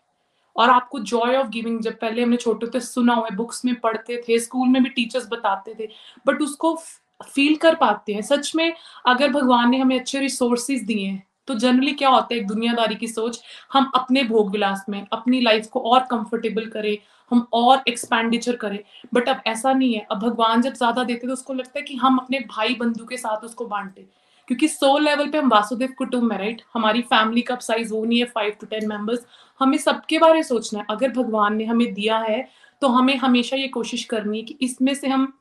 [0.57, 3.75] और आपको जॉय ऑफ़ गिविंग जब पहले हमने छोटे थे सुना हुआ है बुक्स में
[3.75, 5.89] पढ़ते थे स्कूल में भी टीचर्स बताते थे
[6.27, 6.81] बट उसको
[7.25, 8.73] फील कर पाते हैं। सच में,
[9.07, 12.95] अगर भगवान ने हमें अच्छे रिसोर्सेज दिए हैं तो जनरली क्या होता है, एक दुनियादारी
[12.95, 13.41] की सोच,
[13.73, 16.97] हम अपने भोग विलास में, अपनी लाइफ को और कंफर्टेबल करें,
[17.31, 18.79] हम और एक्सपेंडिचर करें।
[19.15, 21.97] बट अब ऐसा नहीं है। अब भगवान जब ज़्यादा देते तो उसको लगता है कि
[21.97, 24.07] हम अपने भाई बंधु के साथ उसको बांटे।
[24.49, 28.19] क्योंकि सोल लेवल पे हम वासुदेव कुटुंब में राइट हमारी फैमिली का साइज़ वो नहीं
[28.19, 29.27] है फाइव टू टेन मेंबर्स
[29.61, 32.47] हमें सबके बारे सोचना है। अगर भगवान ने हमें दिया है
[32.83, 35.33] तो हमें हमेशा ये कोशिश करनी है कि इसमें से हम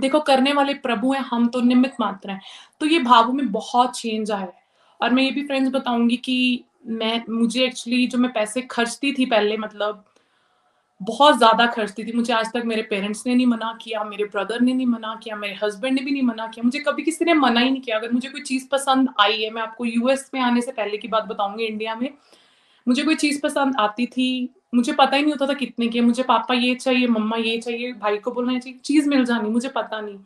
[0.00, 2.40] देखो, करने वाले प्रभु हैं, हम तो निमित मात्र हैं।
[2.80, 4.64] तो ये भावों में बहुत चेंज आया है।
[5.00, 9.26] और मैं ये भी फ्रेंड्स बताऊँगी कि मैं, मुझे एक्चुअली जो मैं पैसे खर्चती थी
[9.26, 10.04] पहले मतलब
[11.00, 14.60] बहुत ज़्यादा खर्चती थी। मुझे आज तक मेरे पेरेंट्स ने नहीं मना किया, मेरे ब्रदर
[14.60, 17.34] ने नहीं मना किया, मेरे हस्बैंड ने भी नहीं मना किया। मुझे कभी किसी ने
[17.34, 20.40] मना ही नहीं किया। अगर मुझे कोई चीज़ पसंद आई है, मैं आपको यूएस में
[20.40, 22.10] आने से पहले की बात बताऊँगी इंडिया में,
[22.86, 26.22] मुझे कोई चीज़ पसंद आती थी मुझे पता ही नहीं होता था कितने की मुझे
[26.22, 30.00] पापा ये चाहिए, मम्मा ये चाहिए, भाई को बोलना चाहिए, चीज़ मिल जानी, मुझे पता
[30.00, 30.18] नहीं।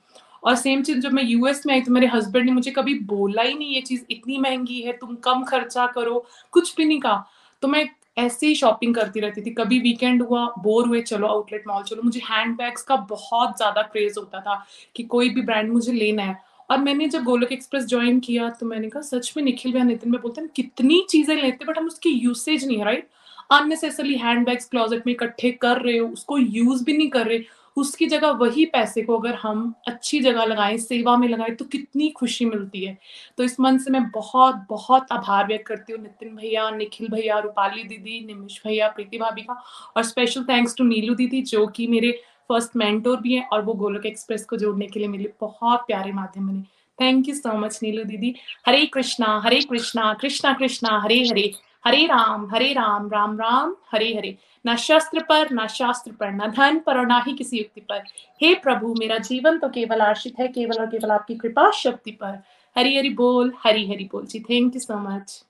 [0.45, 3.43] और सेम चीज़ जब मैं यूएस में आई तो मेरे हस्बैंड ने मुझे कभी बोला
[3.43, 7.25] ही नहीं, ये चीज़ इतनी महँगी है, तुम कम खर्चा करो। कुछ भी नहीं कहा।
[7.63, 7.89] तो मैं
[8.19, 12.03] ऐसे ही शॉपिंग करती रहती थी। कभी वीकेंड हुआ बोर हुए, चलो आउटलेट मॉल चलो।
[12.03, 12.57] मुझे हैंड
[12.89, 14.65] का बहुत ज़्यादा क्रेज होता था
[14.97, 16.39] कि कोई भी ब्रांड मुझे लेना है।
[16.71, 20.13] और मैंने जब गोलक एक्सप्रेस ज्वाइन किया तो मैंने कहा, सच में निखिल भैया नितिन
[20.13, 23.09] में बोलते हैं कितनी चीज़ें लेते बट हम उसकी यूसेज नहीं right
[23.51, 27.41] unnecessarily hand bags closet में इकट्ठे कर रहे हो, उसको यूज़ भी नहीं कर रहे,
[27.77, 32.09] उसकी जगह वही पैसे को अगर हम अच्छी जगह लगाएँ, सेवा में लगाएँ तो कितनी
[32.11, 32.99] खुशी मिलती है।
[33.37, 37.39] तो इस मन से मैं बहुत बहुत आभार व्यक्त करती हूँ नितिन भैया, निखिल भैया,
[37.39, 39.63] रूपाली दीदी निमिश भैया, प्रीति भाभी का,
[39.97, 42.13] और स्पेशल थैंक्स टू नीलू दीदी, जो कि मेरे
[42.49, 46.13] फ़र्स्ट मेंटोर भी हैं और वो गोलक एक्सप्रेस को जोड़ने के लिए मेरे बहुत प्यारे
[46.13, 46.63] माध्यम बने।
[46.99, 48.35] Thank you so much Neelu दीदी।
[48.67, 51.53] हरे कृष्णा हरे कृष्णा कृष्णा कृष्णा, हरे हरे।
[51.85, 56.51] हरे राम हरे राम राम राम, हरे हरे। ना शस्त्र पर, न शास्त्र पर, न
[56.51, 58.03] धन पर और ना ही किसी युक्ति पर।
[58.43, 62.43] हे प्रभु, मेरा जीवन तो केवल आश्रित है, केवल और केवल आपकी कृपा शक्ति पर।
[62.77, 65.45] हरी हरी बोल, हरी हरी बोल जी। Thank you so much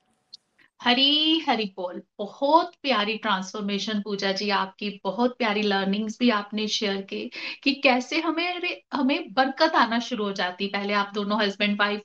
[0.81, 7.01] Hari Hari बोल। बहुत प्यारी ट्रांसफॉर्मेशन पूजा जी, आपकी बहुत प्यारी लर्निंग्स भी आपने शेयर
[7.01, 7.19] की
[7.63, 12.01] कि कैसे हमें हमें बरकत आना शुरू हो जाती। पहले आप दोनों हस्बैंड वाइफ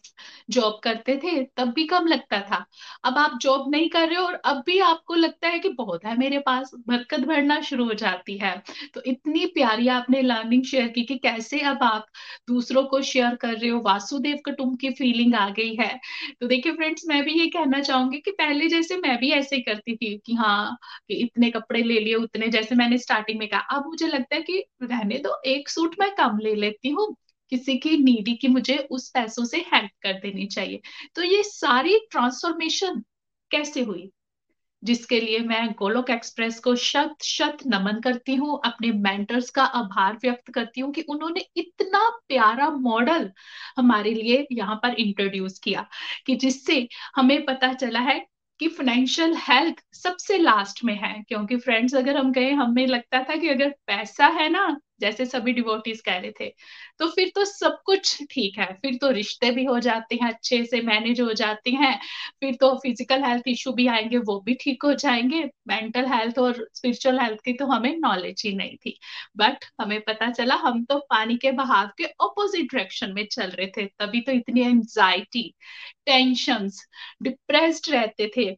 [0.50, 2.64] जॉब करते थे, तब भी कम लगता था।
[3.04, 6.04] अब आप जॉब नहीं कर रहे हो और अब भी आपको लगता है कि बहुत
[6.04, 8.54] है मेरे पास, बरकत भरना शुरू हो जाती है।
[8.94, 12.06] तो इतनी प्यारी आपने लर्निंग शेयर की कि कैसे अब आप
[12.48, 15.98] दूसरों को शेयर कर रहे हो। वासुदेव कुटुंब की फीलिंग आ गई है।
[16.40, 19.56] तो देखिए फ्रेंड्स मैं भी ये कहना चाहूँगी कि पहले पहले जैसे मैं भी ऐसे
[19.56, 20.76] ही करती थी कि हाँ
[21.08, 24.42] कि इतने कपड़े ले लिए, उतने जैसे मैंने स्टार्टिंग में कहा। अब मुझे लगता है
[24.42, 27.14] कि रहने दो, एक सूट मैं कम ले लेती हूँ,
[27.52, 30.80] किसी की नीडी की मुझे उस पैसों से हेल्प कर देनी चाहिए।
[31.14, 33.02] तो ये सारी ट्रांसफॉर्मेशन
[33.50, 34.10] कैसे हुई?
[34.82, 40.18] जिसके लिए मैं गोलोक एक्सप्रेस को शत शत नमन करती हूँ, अपने मेंटर्स का आभार
[40.22, 43.30] व्यक्त करती हूँ कि उन्होंने इतना प्यारा मॉडल
[43.76, 45.86] हमारे लिए यहाँ पर इंट्रोड्यूस किया,
[46.26, 48.24] कि जिससे हमें पता चला है
[48.60, 53.36] कि फाइनेंशियल हेल्थ सबसे लास्ट में है, क्योंकि फ्रेंड्स अगर हम कहें, हमें लगता था
[53.36, 54.66] कि अगर पैसा है ना
[55.00, 56.48] जैसे सभी डिवोटीज कह रहे थे।
[56.98, 60.64] तो फिर तो सब कुछ ठीक है, फिर तो रिश्ते भी हो जाते हैं अच्छे
[60.64, 61.98] से मैनेज हो जाते हैं,
[62.40, 66.66] फिर तो फ़िज़िकल हेल्थ इशू भी आएँगे, वो भी ठीक हो जाएँगे। मेंटल हेल्थ और
[66.74, 68.98] स्पिरिचुअल हेल्थ की तो हमें नॉलेज ही नहीं थी।
[69.36, 73.66] बट हमें पता चला, हम तो पानी के बहाव के ऑपोजिट डायरेक्शन में चल रहे
[73.76, 75.42] थे। तभी तो इतनी एंजाइटी
[76.06, 76.68] टेंशन
[77.22, 78.50] डिप्रेस्ड रहते थे।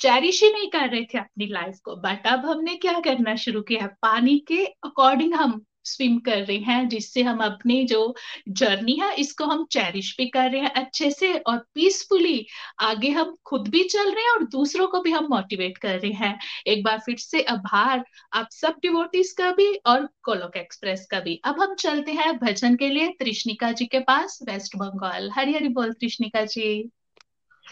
[0.00, 3.62] चेरिश ही नहीं कर रहे थे अपनी लाइफ को। बट अब हमने क्या करना शुरू
[3.62, 3.86] किया?
[4.02, 8.14] पानी के अकॉर्डिंग हम स्विम कर रहे हैं, जिससे हम अपनी जो
[8.48, 12.46] जर्नी है, इसको हम चेरिश भी कर रहे हैं अच्छे से और पीसफुली
[12.80, 16.12] आगे हम खुद भी चल रहे हैं और दूसरों को भी हम मोटिवेट कर रहे
[16.12, 21.20] हैं। एक बार फिर से आभार, आप सब डिवोटिस का भी और कोलोक एक्सप्रेस का
[21.20, 25.54] भी। अब हम चलते हैं भजन के लिए, त्रिष्णिका जी के पास वेस्ट बंगाल हरी
[25.54, 26.90] हरी बोल त्रिष्णिका जी।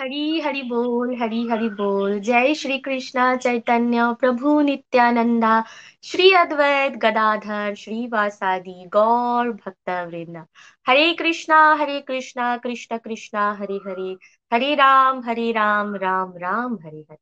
[0.01, 5.63] हरी हरि बोल, हरी हरि बोल। जय श्री कृष्ण, चैतन्य, प्रभु नित्यानंदा।
[6.03, 10.37] श्री अद्वैत गदाधर, श्री वासादि, गौर भक्त वृंद।
[10.89, 14.17] हरे कृष्णा हरे कृष्णा, कृष्ण कृष्णा, हरे हरे।
[14.53, 17.19] हरे राम हरे राम राम राम, हरे हरे।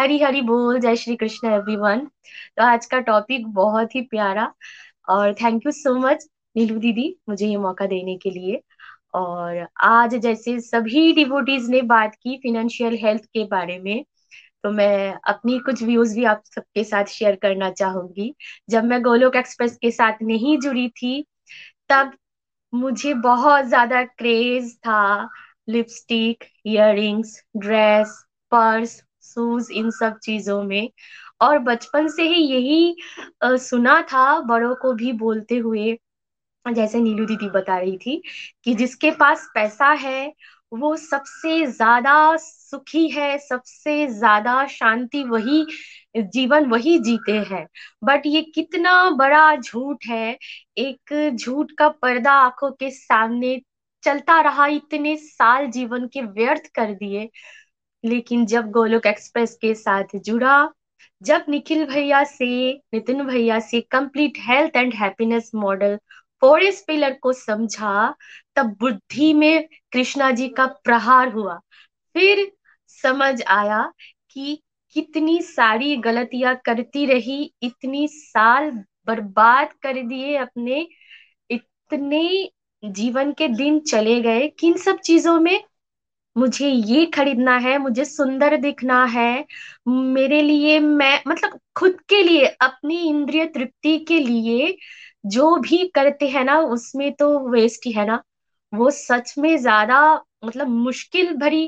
[0.00, 2.06] हरी हरि बोल, जय श्री कृष्ण एवरीवन
[2.56, 4.52] तो आज का टॉपिक बहुत ही प्यारा
[5.08, 8.62] और thank you so much Neelu दीदी, मुझे ये मौका देने के लिए।
[9.14, 14.04] और आज जैसे सभी डिवोटीज ने बात की फिनेंशियल हेल्थ के बारे में
[14.64, 18.34] तो मैं अपनी कुछ व्यूज़ भी आप सबके साथ शेयर करना चाहूँगी।
[18.70, 21.24] जब मैं गोलोक एक्सप्रेस के साथ नहीं जुड़ी थी,
[21.90, 22.12] तब
[22.72, 25.28] मुझे बहुत ज़्यादा क्रेज था।
[25.68, 28.18] Lipstick earrings dress
[28.52, 30.90] purse shoes इन सब चीज़ों में।
[31.42, 32.96] और बचपन से ही यही
[33.44, 35.92] सुना था, बड़ों को भी बोलते हुए।
[36.66, 38.22] जैसे नीलू दीदी बता रही थी
[38.64, 40.32] कि जिसके पास पैसा है,
[40.72, 45.64] वो सबसे ज़्यादा सुखी है, सबसे ज़्यादा शांति वही,
[46.16, 47.66] जीवन वही जीते हैं।
[48.04, 50.36] बट ये कितना बड़ा झूठ है,
[50.78, 53.60] एक झूठ का पर्दा आँखों के सामने
[54.02, 57.28] चलता रहा, इतने साल जीवन के व्यर्थ कर दिए।
[58.04, 60.68] लेकिन जब गोलोक एक्सप्रेस के साथ जुड़ा,
[61.22, 62.46] जब निखिल भैया से,
[62.94, 65.98] नितिन भैया से complete health and happiness model
[66.42, 68.14] forest pillar को समझा,
[68.56, 71.58] तब बुद्धि में कृष्णा जी का प्रहार हुआ।
[72.14, 72.50] फिर
[72.88, 73.92] समझ आया
[74.30, 74.60] कि
[74.96, 78.70] कितनी सारी गलतियाँ करती रही, इतनी साल
[79.06, 80.86] बर्बाद कर दिए अपने,
[81.50, 82.50] इतने
[82.82, 85.64] जीवन के दिन चले गए किन सब चीज़ों में
[86.36, 89.44] मुझे ये खरीदना है, मुझे सुंदर दिखना है,
[89.88, 94.76] मेरे लिए मैं मतलब खुद के लिए, अपनी इंद्रिय तृप्ति के लिए
[95.24, 98.22] जो भी करते हैं ना, उसमें तो वेस्ट ही है ना।
[98.72, 100.00] वो सच में ज़्यादा
[100.44, 101.66] मतलब मुश्किल भरी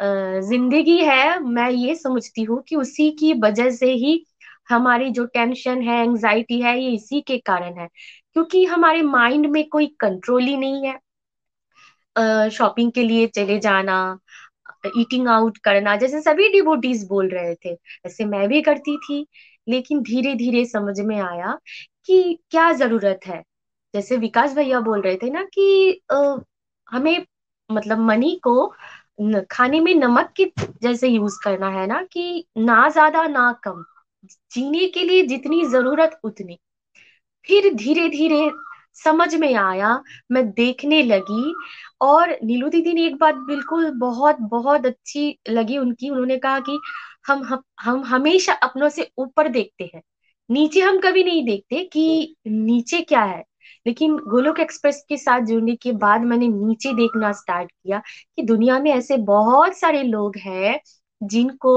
[0.00, 4.24] ज़िंदगी है, मैं ये समझती हूँ कि उसी की वजह से ही
[4.70, 7.88] हमारी जो टेंशन है एंजाइटी है, ये इसी के कारण है।
[8.32, 10.98] क्योंकि हमारे माइंड में कोई कंट्रोल ही नहीं है।
[12.50, 13.96] शॉपिंग के लिए चले जाना
[14.98, 17.76] ईटिंग आउट करना, जैसे सभी डिवोटीज बोल रहे थे,
[18.06, 19.26] ऐसे मैं भी करती थी।
[19.66, 21.58] लेकिन धीरे धीरे समझ में आया
[22.08, 23.42] कि क्या ज़रूरत है?
[23.94, 26.36] जैसे विकास भैया बोल रहे थे ना कि आ,
[26.88, 27.24] हमें
[27.70, 28.66] मतलब मनी को
[29.50, 30.44] खाने में नमक की
[30.82, 33.84] जैसे यूज़ करना है ना कि ना ज़्यादा ना कम।
[34.52, 36.58] जीने के लिए जितनी ज़रूरत उतनी।
[37.48, 38.50] फिर धीरे धीरे
[38.96, 39.94] समझ में आया
[40.32, 41.54] मैं देखने लगी
[42.00, 46.78] और नीलू दीदी ने एक बात बिल्कुल बहुत बहुत अच्छी लगी उनकी। उन्होंने कहा कि
[47.28, 50.02] हम हम, हम हमेशा अपनों से ऊपर देखते हैं।
[50.50, 53.42] नीचे हम कभी नहीं देखते कि नीचे क्या है।
[53.86, 57.98] लेकिन गोलोक एक्सप्रेस के साथ जुड़ने के बाद मैंने नीचे देखना स्टार्ट किया
[58.36, 60.78] कि दुनिया में ऐसे बहुत सारे लोग हैं
[61.20, 61.74] जिनको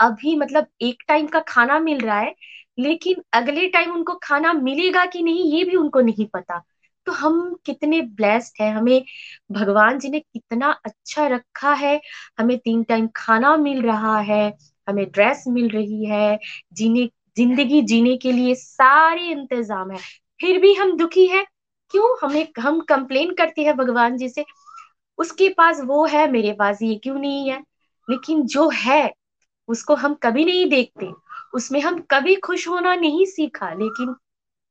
[0.00, 2.34] अभी मतलब एक टाइम का खाना मिल रहा है
[2.78, 6.62] लेकिन अगले टाइम उनको खाना मिलेगा कि नहीं ये भी उनको नहीं पता।
[7.06, 9.02] तो हम कितने ब्लेस्ड हैं हमें
[9.52, 12.00] भगवान जी ने कितना अच्छा रखा है
[12.38, 14.42] हमें तीन टाइम खाना मिल रहा है
[14.88, 16.38] हमें ड्रेस मिल रही है
[16.72, 19.98] जीने ज़िंदगी जीने के लिए सारे इंतज़ाम है।
[20.40, 21.44] फिर भी हम दुखी है।
[21.90, 22.16] क्यों?
[22.22, 24.44] हमें, हम कंप्लेन करते हैं भगवान जी से।
[25.18, 27.58] उसके पास वो है, मेरे पास ये क्यों नहीं है?
[28.10, 29.12] लेकिन जो है,
[29.68, 31.10] उसको हम कभी नहीं देखते।
[31.54, 34.14] उसमें हम कभी खुश होना नहीं सीखा। लेकिन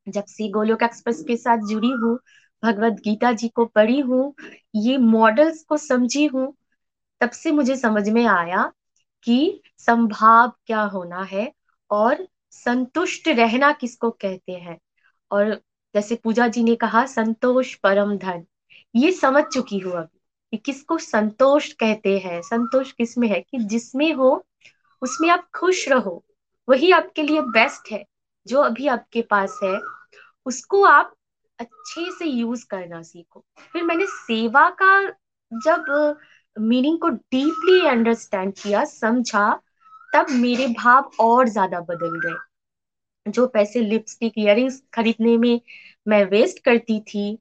[0.07, 2.19] जब से गोलोक एक्सप्रेस के साथ जुड़ी हूँ
[2.63, 4.33] भगवत गीता जी को पढ़ी हूँ,
[4.75, 6.53] ये मॉडल्स को समझी हूँ,
[7.21, 8.71] तब से मुझे समझ में आया
[9.23, 11.51] कि संभाव क्या होना है
[11.91, 14.79] और संतुष्ट रहना किसको कहते हैं?
[15.31, 15.55] और
[15.93, 18.45] जैसे पूजा जी ने कहा, संतोष परम धन।
[18.95, 20.19] ये समझ चुकी हूँ अभी
[20.51, 23.39] कि किसको संतोष कहते हैं। संतोष किसमें है?
[23.39, 24.45] कि जिसमें हो,
[25.01, 26.25] उसमें आप खुश रहो।
[26.69, 28.05] वही आपके लिए बेस्ट है,
[28.47, 29.79] जो अभी आपके पास है।
[30.45, 31.13] उसको आप
[31.59, 35.09] अच्छे से यूज़ करना सीखो। फिर मैंने सेवा का
[35.53, 36.15] जब
[36.59, 39.61] मीनिंग को डीपली अंडरस्टैंड किया, समझा
[40.13, 42.35] तब मेरे भाव और ज़्यादा बदल गए।
[43.25, 45.59] जो पैसे लिपस्टिक इयरिंग्स खरीदने में
[46.05, 47.37] मैं वेस्ट करती थी,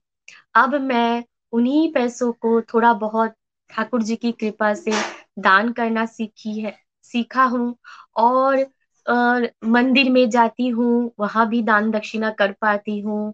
[0.57, 3.35] अब मैं उन्हीं पैसों को थोड़ा बहुत
[3.71, 4.93] ठाकुर जी की कृपा से
[5.41, 7.75] दान करना सीखी है, सीखा हूँ
[8.19, 8.67] और
[9.07, 13.33] और मंदिर में जाती हूँ, वहाँ भी दान दक्षिणा कर पाती हूँ।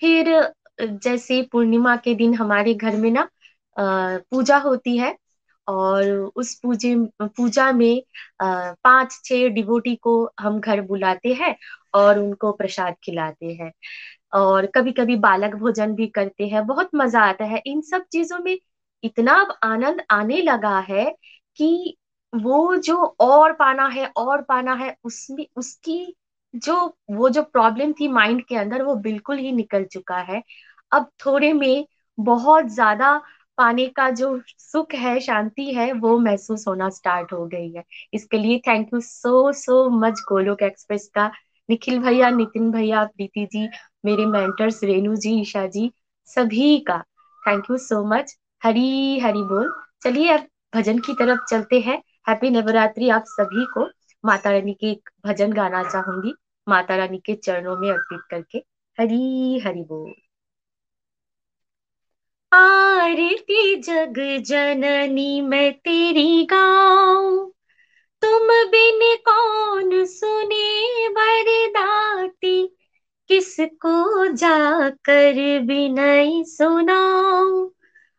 [0.00, 0.28] फिर
[0.82, 3.28] जैसे पूर्णिमा के दिन हमारे घर में ना
[3.76, 5.16] पूजा होती है
[5.68, 6.04] और
[6.36, 8.02] उस पूजे, पूजा में
[8.42, 11.54] पाँच, छह डिवोटी को हम घर बुलाते हैं
[11.94, 13.72] और उनको प्रसाद खिलाते हैं।
[14.34, 18.38] और कभी कभी बालक भोजन भी करते हैं, बहुत मज़ा आता है। इन सब चीज़ों
[18.40, 18.56] में
[19.04, 21.04] इतना अब आनंद आने लगा है
[21.58, 21.96] कि
[22.32, 26.14] वो जो और पाना है, और पाना है, उसमें, उसकी
[26.54, 26.76] जो,
[27.10, 30.42] वो जो प्रॉब्लम थी माइंड के अंदर, वो बिल्कुल ही निकल चुका है।
[30.92, 31.86] अब थोड़े में
[32.18, 33.20] बहुत ज़्यादा
[33.58, 38.38] पाने का जो सुख है, शांति है, वो महसूस होना स्टार्ट हो गई है। इसके
[38.38, 41.30] लिए thank you so so much Golok Express का।
[41.70, 43.68] निखिल भैया, नितिन भैया, प्रीति जी,
[44.04, 45.92] मेरे मेंटर्स रेणु जी, ईशा जी,
[46.24, 47.04] सभी का
[47.48, 52.50] thank you so much Hari Hari बोल। चलिए अब भजन की तरफ़ चलते हैं। हैप्पी
[52.50, 53.88] नवरात्रि आप सभी को।
[54.24, 56.34] माता रानी के एक भजन गाना चाहूँगी।
[56.68, 58.58] माता रानी के चरणों में अर्पित करके।
[59.00, 60.23] हरी, हरि बोल।
[62.54, 67.50] आरती जग जननी मैं तेरी गाऊं।
[68.22, 72.76] तुम बिन कौन सुने वरदाती,
[73.28, 77.70] किसको जाकर बिनय सुनाऊं।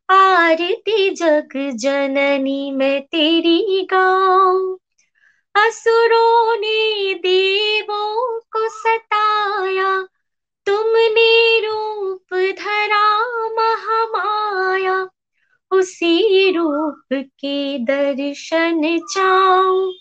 [0.10, 4.78] आरती जग जननी मैं तेरी गाऊं।
[5.56, 10.08] असुरों ने देवों को सताया,
[10.66, 11.55] तुमने
[16.96, 19.92] उसी रूप के दर्शन चाऊ।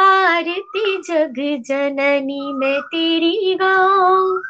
[0.00, 4.42] आरती जग जननी में तेरी गाऊं।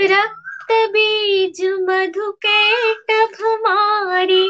[0.00, 4.48] रक्त बीज मधु के टभ मारे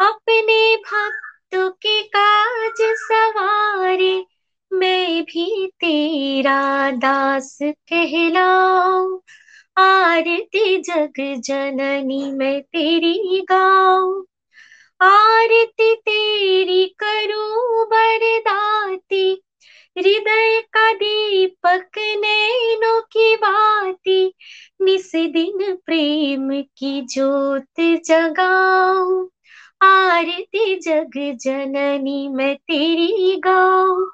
[0.00, 4.24] अपने भक्तों के काज सवारे,
[4.72, 9.18] मैं भी तेरा दास कहलाऊं।
[9.78, 14.24] आरती जग जननी मैं तेरी गाऊं।
[15.00, 19.42] आरती तेरी करूँ बरदाती
[19.98, 24.34] हृदय का दीपक नैनो की बाती।
[24.82, 29.28] निस दिन प्रेम की ज्योत जगाऊं।
[29.82, 34.06] आरती जग जननी मैं तेरी गाऊं।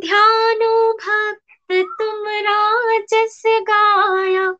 [0.00, 4.54] ध्यानो भक्त तुम राजस गाया।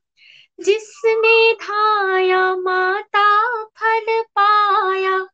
[0.60, 3.28] जिसने धाया माता
[3.64, 5.26] फल पाया।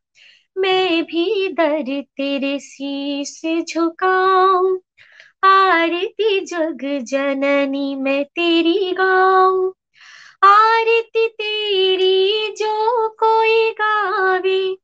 [0.57, 4.79] मैं भी दर तेरे शीश झुकाऊं।
[5.45, 9.73] आरती जग जननी मैं तेरी गाऊं।
[10.43, 14.77] आरती तेरी जो कोई गावे,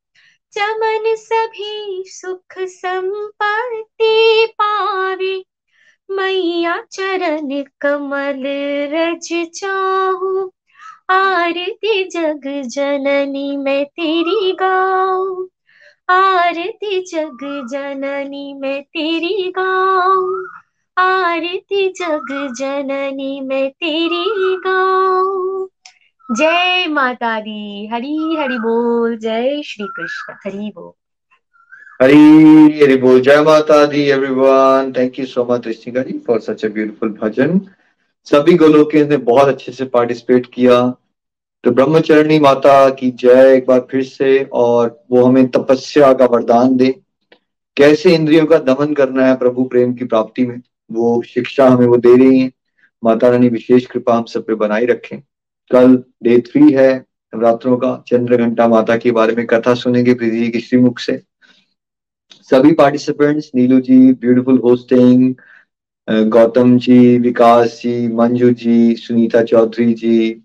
[0.53, 5.45] चमन सभी सुख संपत्ति पावे।
[6.11, 8.43] मैया चरण कमल
[8.93, 10.51] रज चाहूँ।
[11.11, 15.47] आरती जग जननी मैं तेरी गाऊं।
[16.09, 20.45] आरती जग जननी मैं तेरी गाऊं।
[20.97, 24.25] आरती जग जननी मैं तेरी
[24.67, 25.67] गाऊं।
[26.29, 30.93] जय माता दी। हरी हरि बोल। जय श्री कृष्ण। हरि बोल।
[32.03, 36.69] हरी बोल। जय माता दी everyone thank you so much Rishika ji for such a
[36.69, 37.61] beautiful bhajan
[38.27, 40.79] सभी गोलोक ने बहुत अच्छे से पार्टिसिपेट किया।
[41.67, 46.77] तो ब्रह्मचरणी माता की जय एक बार फिर से, और वो हमें तपस्या का वरदान
[46.77, 46.95] दे।
[47.77, 50.61] कैसे इंद्रियों का दमन करना है प्रभु प्रेम की प्राप्ति में,
[50.91, 52.51] वो शिक्षा हमें वो दे रही है।
[53.03, 55.19] माता रानी विशेष कृपा हम सब पे बनाई रखें।
[55.71, 60.39] कल डे थ्री है नवरात्रों का चंद्र घंटा माता के बारे में कथा सुनेंगे प्रीति
[60.39, 61.21] जी की श्रीमुख से।
[62.51, 65.35] सभी participants Neelu ji beautiful hosting
[66.31, 70.43] Gautam ji, Vikas ji, Manju ji, Sunita Chaudhary ji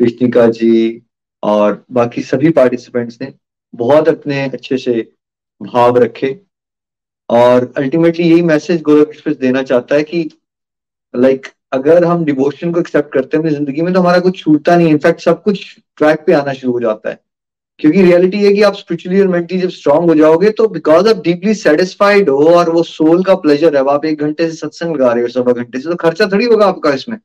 [0.00, 1.02] ना कृष्णिका जी
[1.42, 3.34] और बाकी सभी पार्टिसिपेंट्स ने
[3.74, 5.12] बहुत अपने अच्छे से
[5.62, 6.40] भाव रखे।
[7.28, 10.30] और अल्टीमेटली यही मैसेज गोलक एक्सप्रेस देना चाहता है कि
[11.16, 14.38] लाइक like, अगर हम डिवोशन को एक्सेप्ट करते हैं अपनी ज़िंदगी में तो हमारा कुछ
[14.38, 17.20] छूटता नहीं इनफैक्ट सब कुछ ट्रैक पे आना शुरू हो जाता है।
[17.78, 21.16] क्योंकि रियलिटी है कि आप स्पिरिचुअली और मेंटली जब स्ट्रांग हो जाओगे तो बिकॉज़ आप
[21.16, 25.12] डीपली सेटिस्फाइड हो और वो सोल का प्लेजर है आप एक घंटे से सत्संग लगा
[25.12, 27.18] रहे हो सवा घंटे से तो खर्चा थोड़ी होगा आपका इसमें।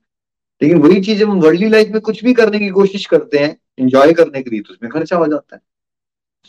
[0.62, 4.14] लेकिन वही चीज़ हम वर्ल्डली लाइफ में कुछ भी करने की कोशिश करते हैं इंजॉय
[4.14, 5.62] करने के लिए तो उसमें खर्चा हो जाता है।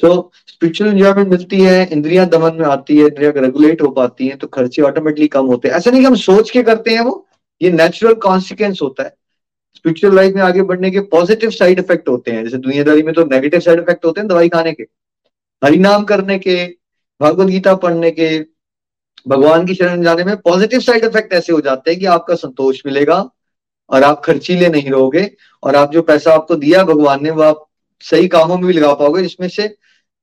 [0.01, 4.37] सो स्पिरिचुअल इंजॉयमेंट मिलती है, इंद्रियाँ दमन में आती है, इंद्रिया रेगुलेट हो पाती है
[4.37, 7.27] तो खर्चे ऑटोमेटिकली कम होते हैं। ऐसा नहीं कि हम सोच के करते हैं वो,
[7.61, 9.15] ये नेचुरल कॉन्सिक्वेंस होता है।
[9.77, 13.25] स्पिरिचुअल लाइफ में आगे बढ़ने के पॉजिटिव साइड इफ़ेक्ट होते हैं। जैसे दुनियादारी में तो
[13.25, 14.83] नेगेटिव साइड इफ़ेक्ट होते हैं दवाई खाने के,
[15.63, 16.65] हरिनाम करने के,
[17.21, 18.39] भगवत गीता पढ़ने के,
[19.29, 22.81] भगवान की शरण जाने में पॉजिटिव साइड इफ़ेक्ट ऐसे हो जाते हैं कि आपका संतोष
[22.87, 23.19] मिलेगा
[23.91, 25.31] और आप खर्चीले नहीं रहोगे
[25.63, 27.67] और आप जो पैसा आपको दिया भगवान ने वो आप
[28.05, 29.69] सही कामों में भी लगा पाओगे जिसमें से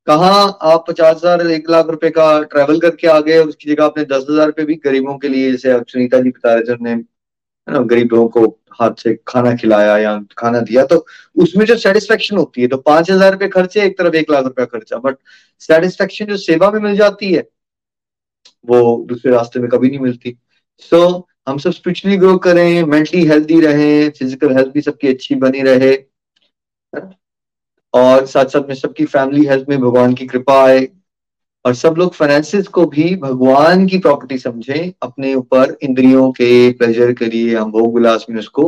[0.08, 0.32] कहा
[0.72, 4.26] आप पचास हज़ार एक लाख रुपए का ट्रेवल करके आ गए उसकी जगह आपने दस
[4.30, 7.04] हज़ार रुपए भी गरीबों के लिए जैसे सुनीता जी बता रहे थे उन्होंने
[7.68, 12.38] ना गरीब लोगों को हाथ से खाना खिलाया या खाना दिया तो उसमें जो सेटिस्फेक्शन
[12.38, 15.18] होती है तो पाँच हज़ार रुपये खर्चे एक तरफ़ एक लाख रुपया खर्चा बट
[15.62, 17.44] सेटिस्फेक्शन जो सेवा में मिल जाती है
[18.66, 20.38] वो दूसरे रास्ते में कभी नहीं मिलती।
[20.80, 25.36] सो so, हम सब स्पिरिचुअली ग्रो करें मेंटली हेल्थी रहें फ़िज़िकल हेल्थ भी सबकी अच्छी
[25.36, 25.94] बनी रहे
[27.94, 30.88] और साथ साथ में सबकी फैमिली हेल्थ में भगवान की कृपा आए।
[31.66, 37.14] और सब लोग फाइनेंसिस को भी भगवान की प्रॉपर्टी समझें, अपने ऊपर इंद्रियों के प्लेजर
[37.14, 38.66] के लिए हम भोग विलास में उसको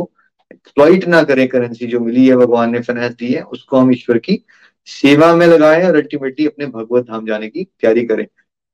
[0.52, 4.18] एक्सप्लॉइट ना करें करेंसी जो मिली है, भगवान ने फाइनेंस दी है, उसको हम ईश्वर
[4.18, 4.42] की
[4.88, 8.26] सेवा में लगाएँ और अल्टीमेटली अपने भगवत धाम जाने की तैयारी करें।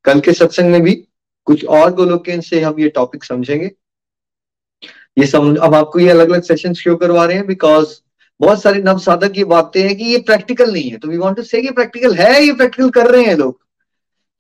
[0.05, 0.95] कल के सत्संग में भी
[1.47, 3.71] कुछ और गोलोकेन से हम ये टॉपिक समझेंगे।
[5.17, 7.95] ये समझ अब आपको ये अलग अलग सेशंस क्यों करवा रहे हैं बिकॉज़
[8.41, 11.37] बहुत सारे नव साधक ये बातें हैं कि ये प्रैक्टिकल नहीं है। तो we want
[11.37, 13.59] to say practical है, ये प्रैक्टिकल कर रहे हैं लोग।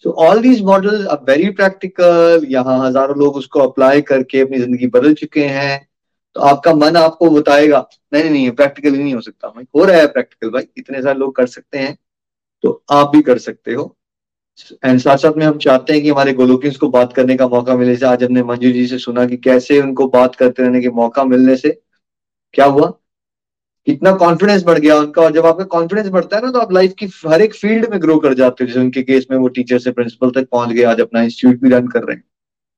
[0.04, 4.86] So all these model are very practical यहाँ हज़ारों लोग उसको अप्लाई करके अपनी ज़िंदगी
[4.88, 5.86] बदल चुके हैं।
[6.36, 9.84] तो आपका मन आपको बताएगा, नहीं नहीं नहीं प्रैक्टिकल ही नहीं हो सकता। भाई, हो
[9.84, 11.96] रहा है प्रैक्टिकल भाई, इतने सारे लोग कर सकते हैं।
[12.64, 13.84] तो आप भी कर सकते हो।
[14.84, 17.76] एंड साथ साथ में हम चाहते हैं कि हमारे गोलोकिंस को बात करने का मौका
[17.76, 20.90] मिले। से आज हमने मंजू जी से सुना कि कैसे उनको बात करते रहने के
[20.90, 21.70] मौका मिलने से
[22.54, 22.90] क्या हुआ?
[23.86, 26.92] कितना कॉन्फिडेंस बढ़ गया उनका। और जब आपका कॉन्फिडेंस बढ़ता है ना तो आप लाइफ
[26.98, 29.78] की हर एक फ़ील्ड में ग्रो कर जाते हो। जैसे उनके केस में वो टीचर
[29.78, 32.24] से प्रिंसिपल तक पहुँच गए, आज अपना इंस्टीट्यूट भी रन कर रहे हैं।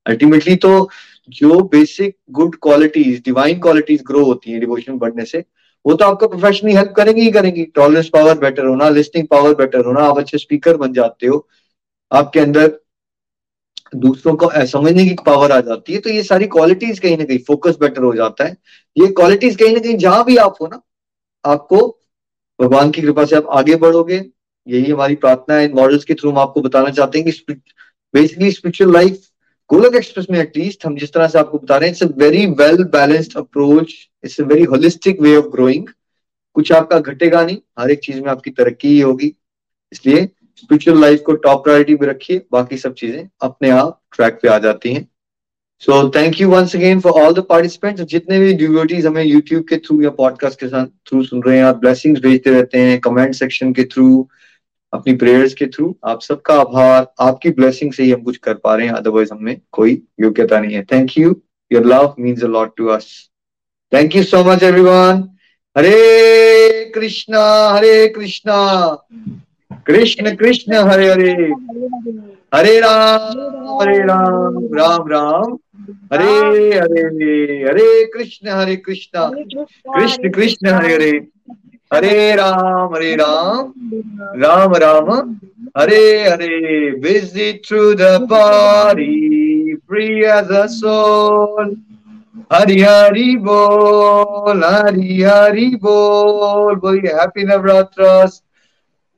[0.06, 0.88] अल्टीमेटली तो
[1.30, 5.44] जो basic good qualities divine qualities grow होती है डिवोशन बढ़ने से,
[5.84, 9.84] वो तो आपको प्रोफेशनली हेल्प करेंगी ही करेंगी। टॉलरेंस पावर बेटर होना लिस्टिंग पावर बेटर
[9.86, 11.46] होना। आप अच्छे स्पीकर बन जाते हो।
[12.14, 12.78] आपके अंदर
[13.96, 17.38] दूसरों को समझने की पावर आ जाती है तो ये सारी क्वालिटीज कहीं ना कहीं
[17.46, 18.56] फोकस बेटर हो जाता है।
[18.96, 20.80] ये क्वालिटीज कहीं ना कहीं जहाँ भी आप हो ना,
[21.44, 21.86] आपको
[22.58, 24.24] भगवान की कृपा से आप आगे बढ़ोगे।
[24.66, 27.54] यही हमारी प्रार्थना है मॉडल्स के थ्रू हम आपको बताना चाहते हैं कि
[28.14, 29.20] basically spiritual life
[29.70, 32.46] Golok Express में एटलीस्ट हम जिस तरह से आपको बता रहे हैं it's a very
[32.58, 33.92] well balanced approach
[34.24, 35.88] it's a very holistic way of growing
[36.56, 39.34] कुछ आपका घटेगा नहीं, हर एक चीज़ में आपकी तरक्की ही होगी।
[39.92, 40.28] इसलिए
[40.64, 44.58] स्पिरिचुअल लाइफ को टॉप प्रायोरिटी में रखिए, बाकी सब चीज़ें अपने आप ट्रैक पे आ
[44.60, 45.08] जाती हैं।
[45.82, 49.76] So thank you once again for all the participants जितने भी डिवोटीज हमें यूट्यूब के
[49.78, 53.34] थ्रू या पॉडकास्ट के साथ थ्रू सुन रहे हैं, आप ब्लेसिंग्स भेजते रहते हैं कमेंट
[53.34, 54.28] सेक्शन के थ्रू
[54.92, 58.74] अपनी प्रेयर्स के थ्रू आप सबका आभार। आपकी ब्लेसिंग से ही हम कुछ कर पा
[58.76, 61.36] रहे हैं अदरवाइज़ हमें कोई योग्यता नहीं है। Thank you
[61.70, 63.06] your love means a lot to us
[63.92, 65.22] thank you so much everyone
[65.76, 68.58] Hare Krishna Hare Krishna.
[69.86, 71.32] Krishna Krishna Hare Hare
[72.54, 75.56] Hare Ram Hare Ram Ram Ram
[76.12, 77.02] Hare Hare
[77.64, 79.28] Hare Krishna Hare Krishna
[79.96, 81.10] Krishna Krishna Hare Hare
[81.92, 83.72] Hare Ram Hare Ram
[84.42, 85.10] Ram Ram
[85.78, 86.54] Hare Hare
[87.02, 91.74] visit through the body free as a soul.
[92.52, 98.26] Hari Hari बोल हरि हरि बोल बोलिए happy Navratra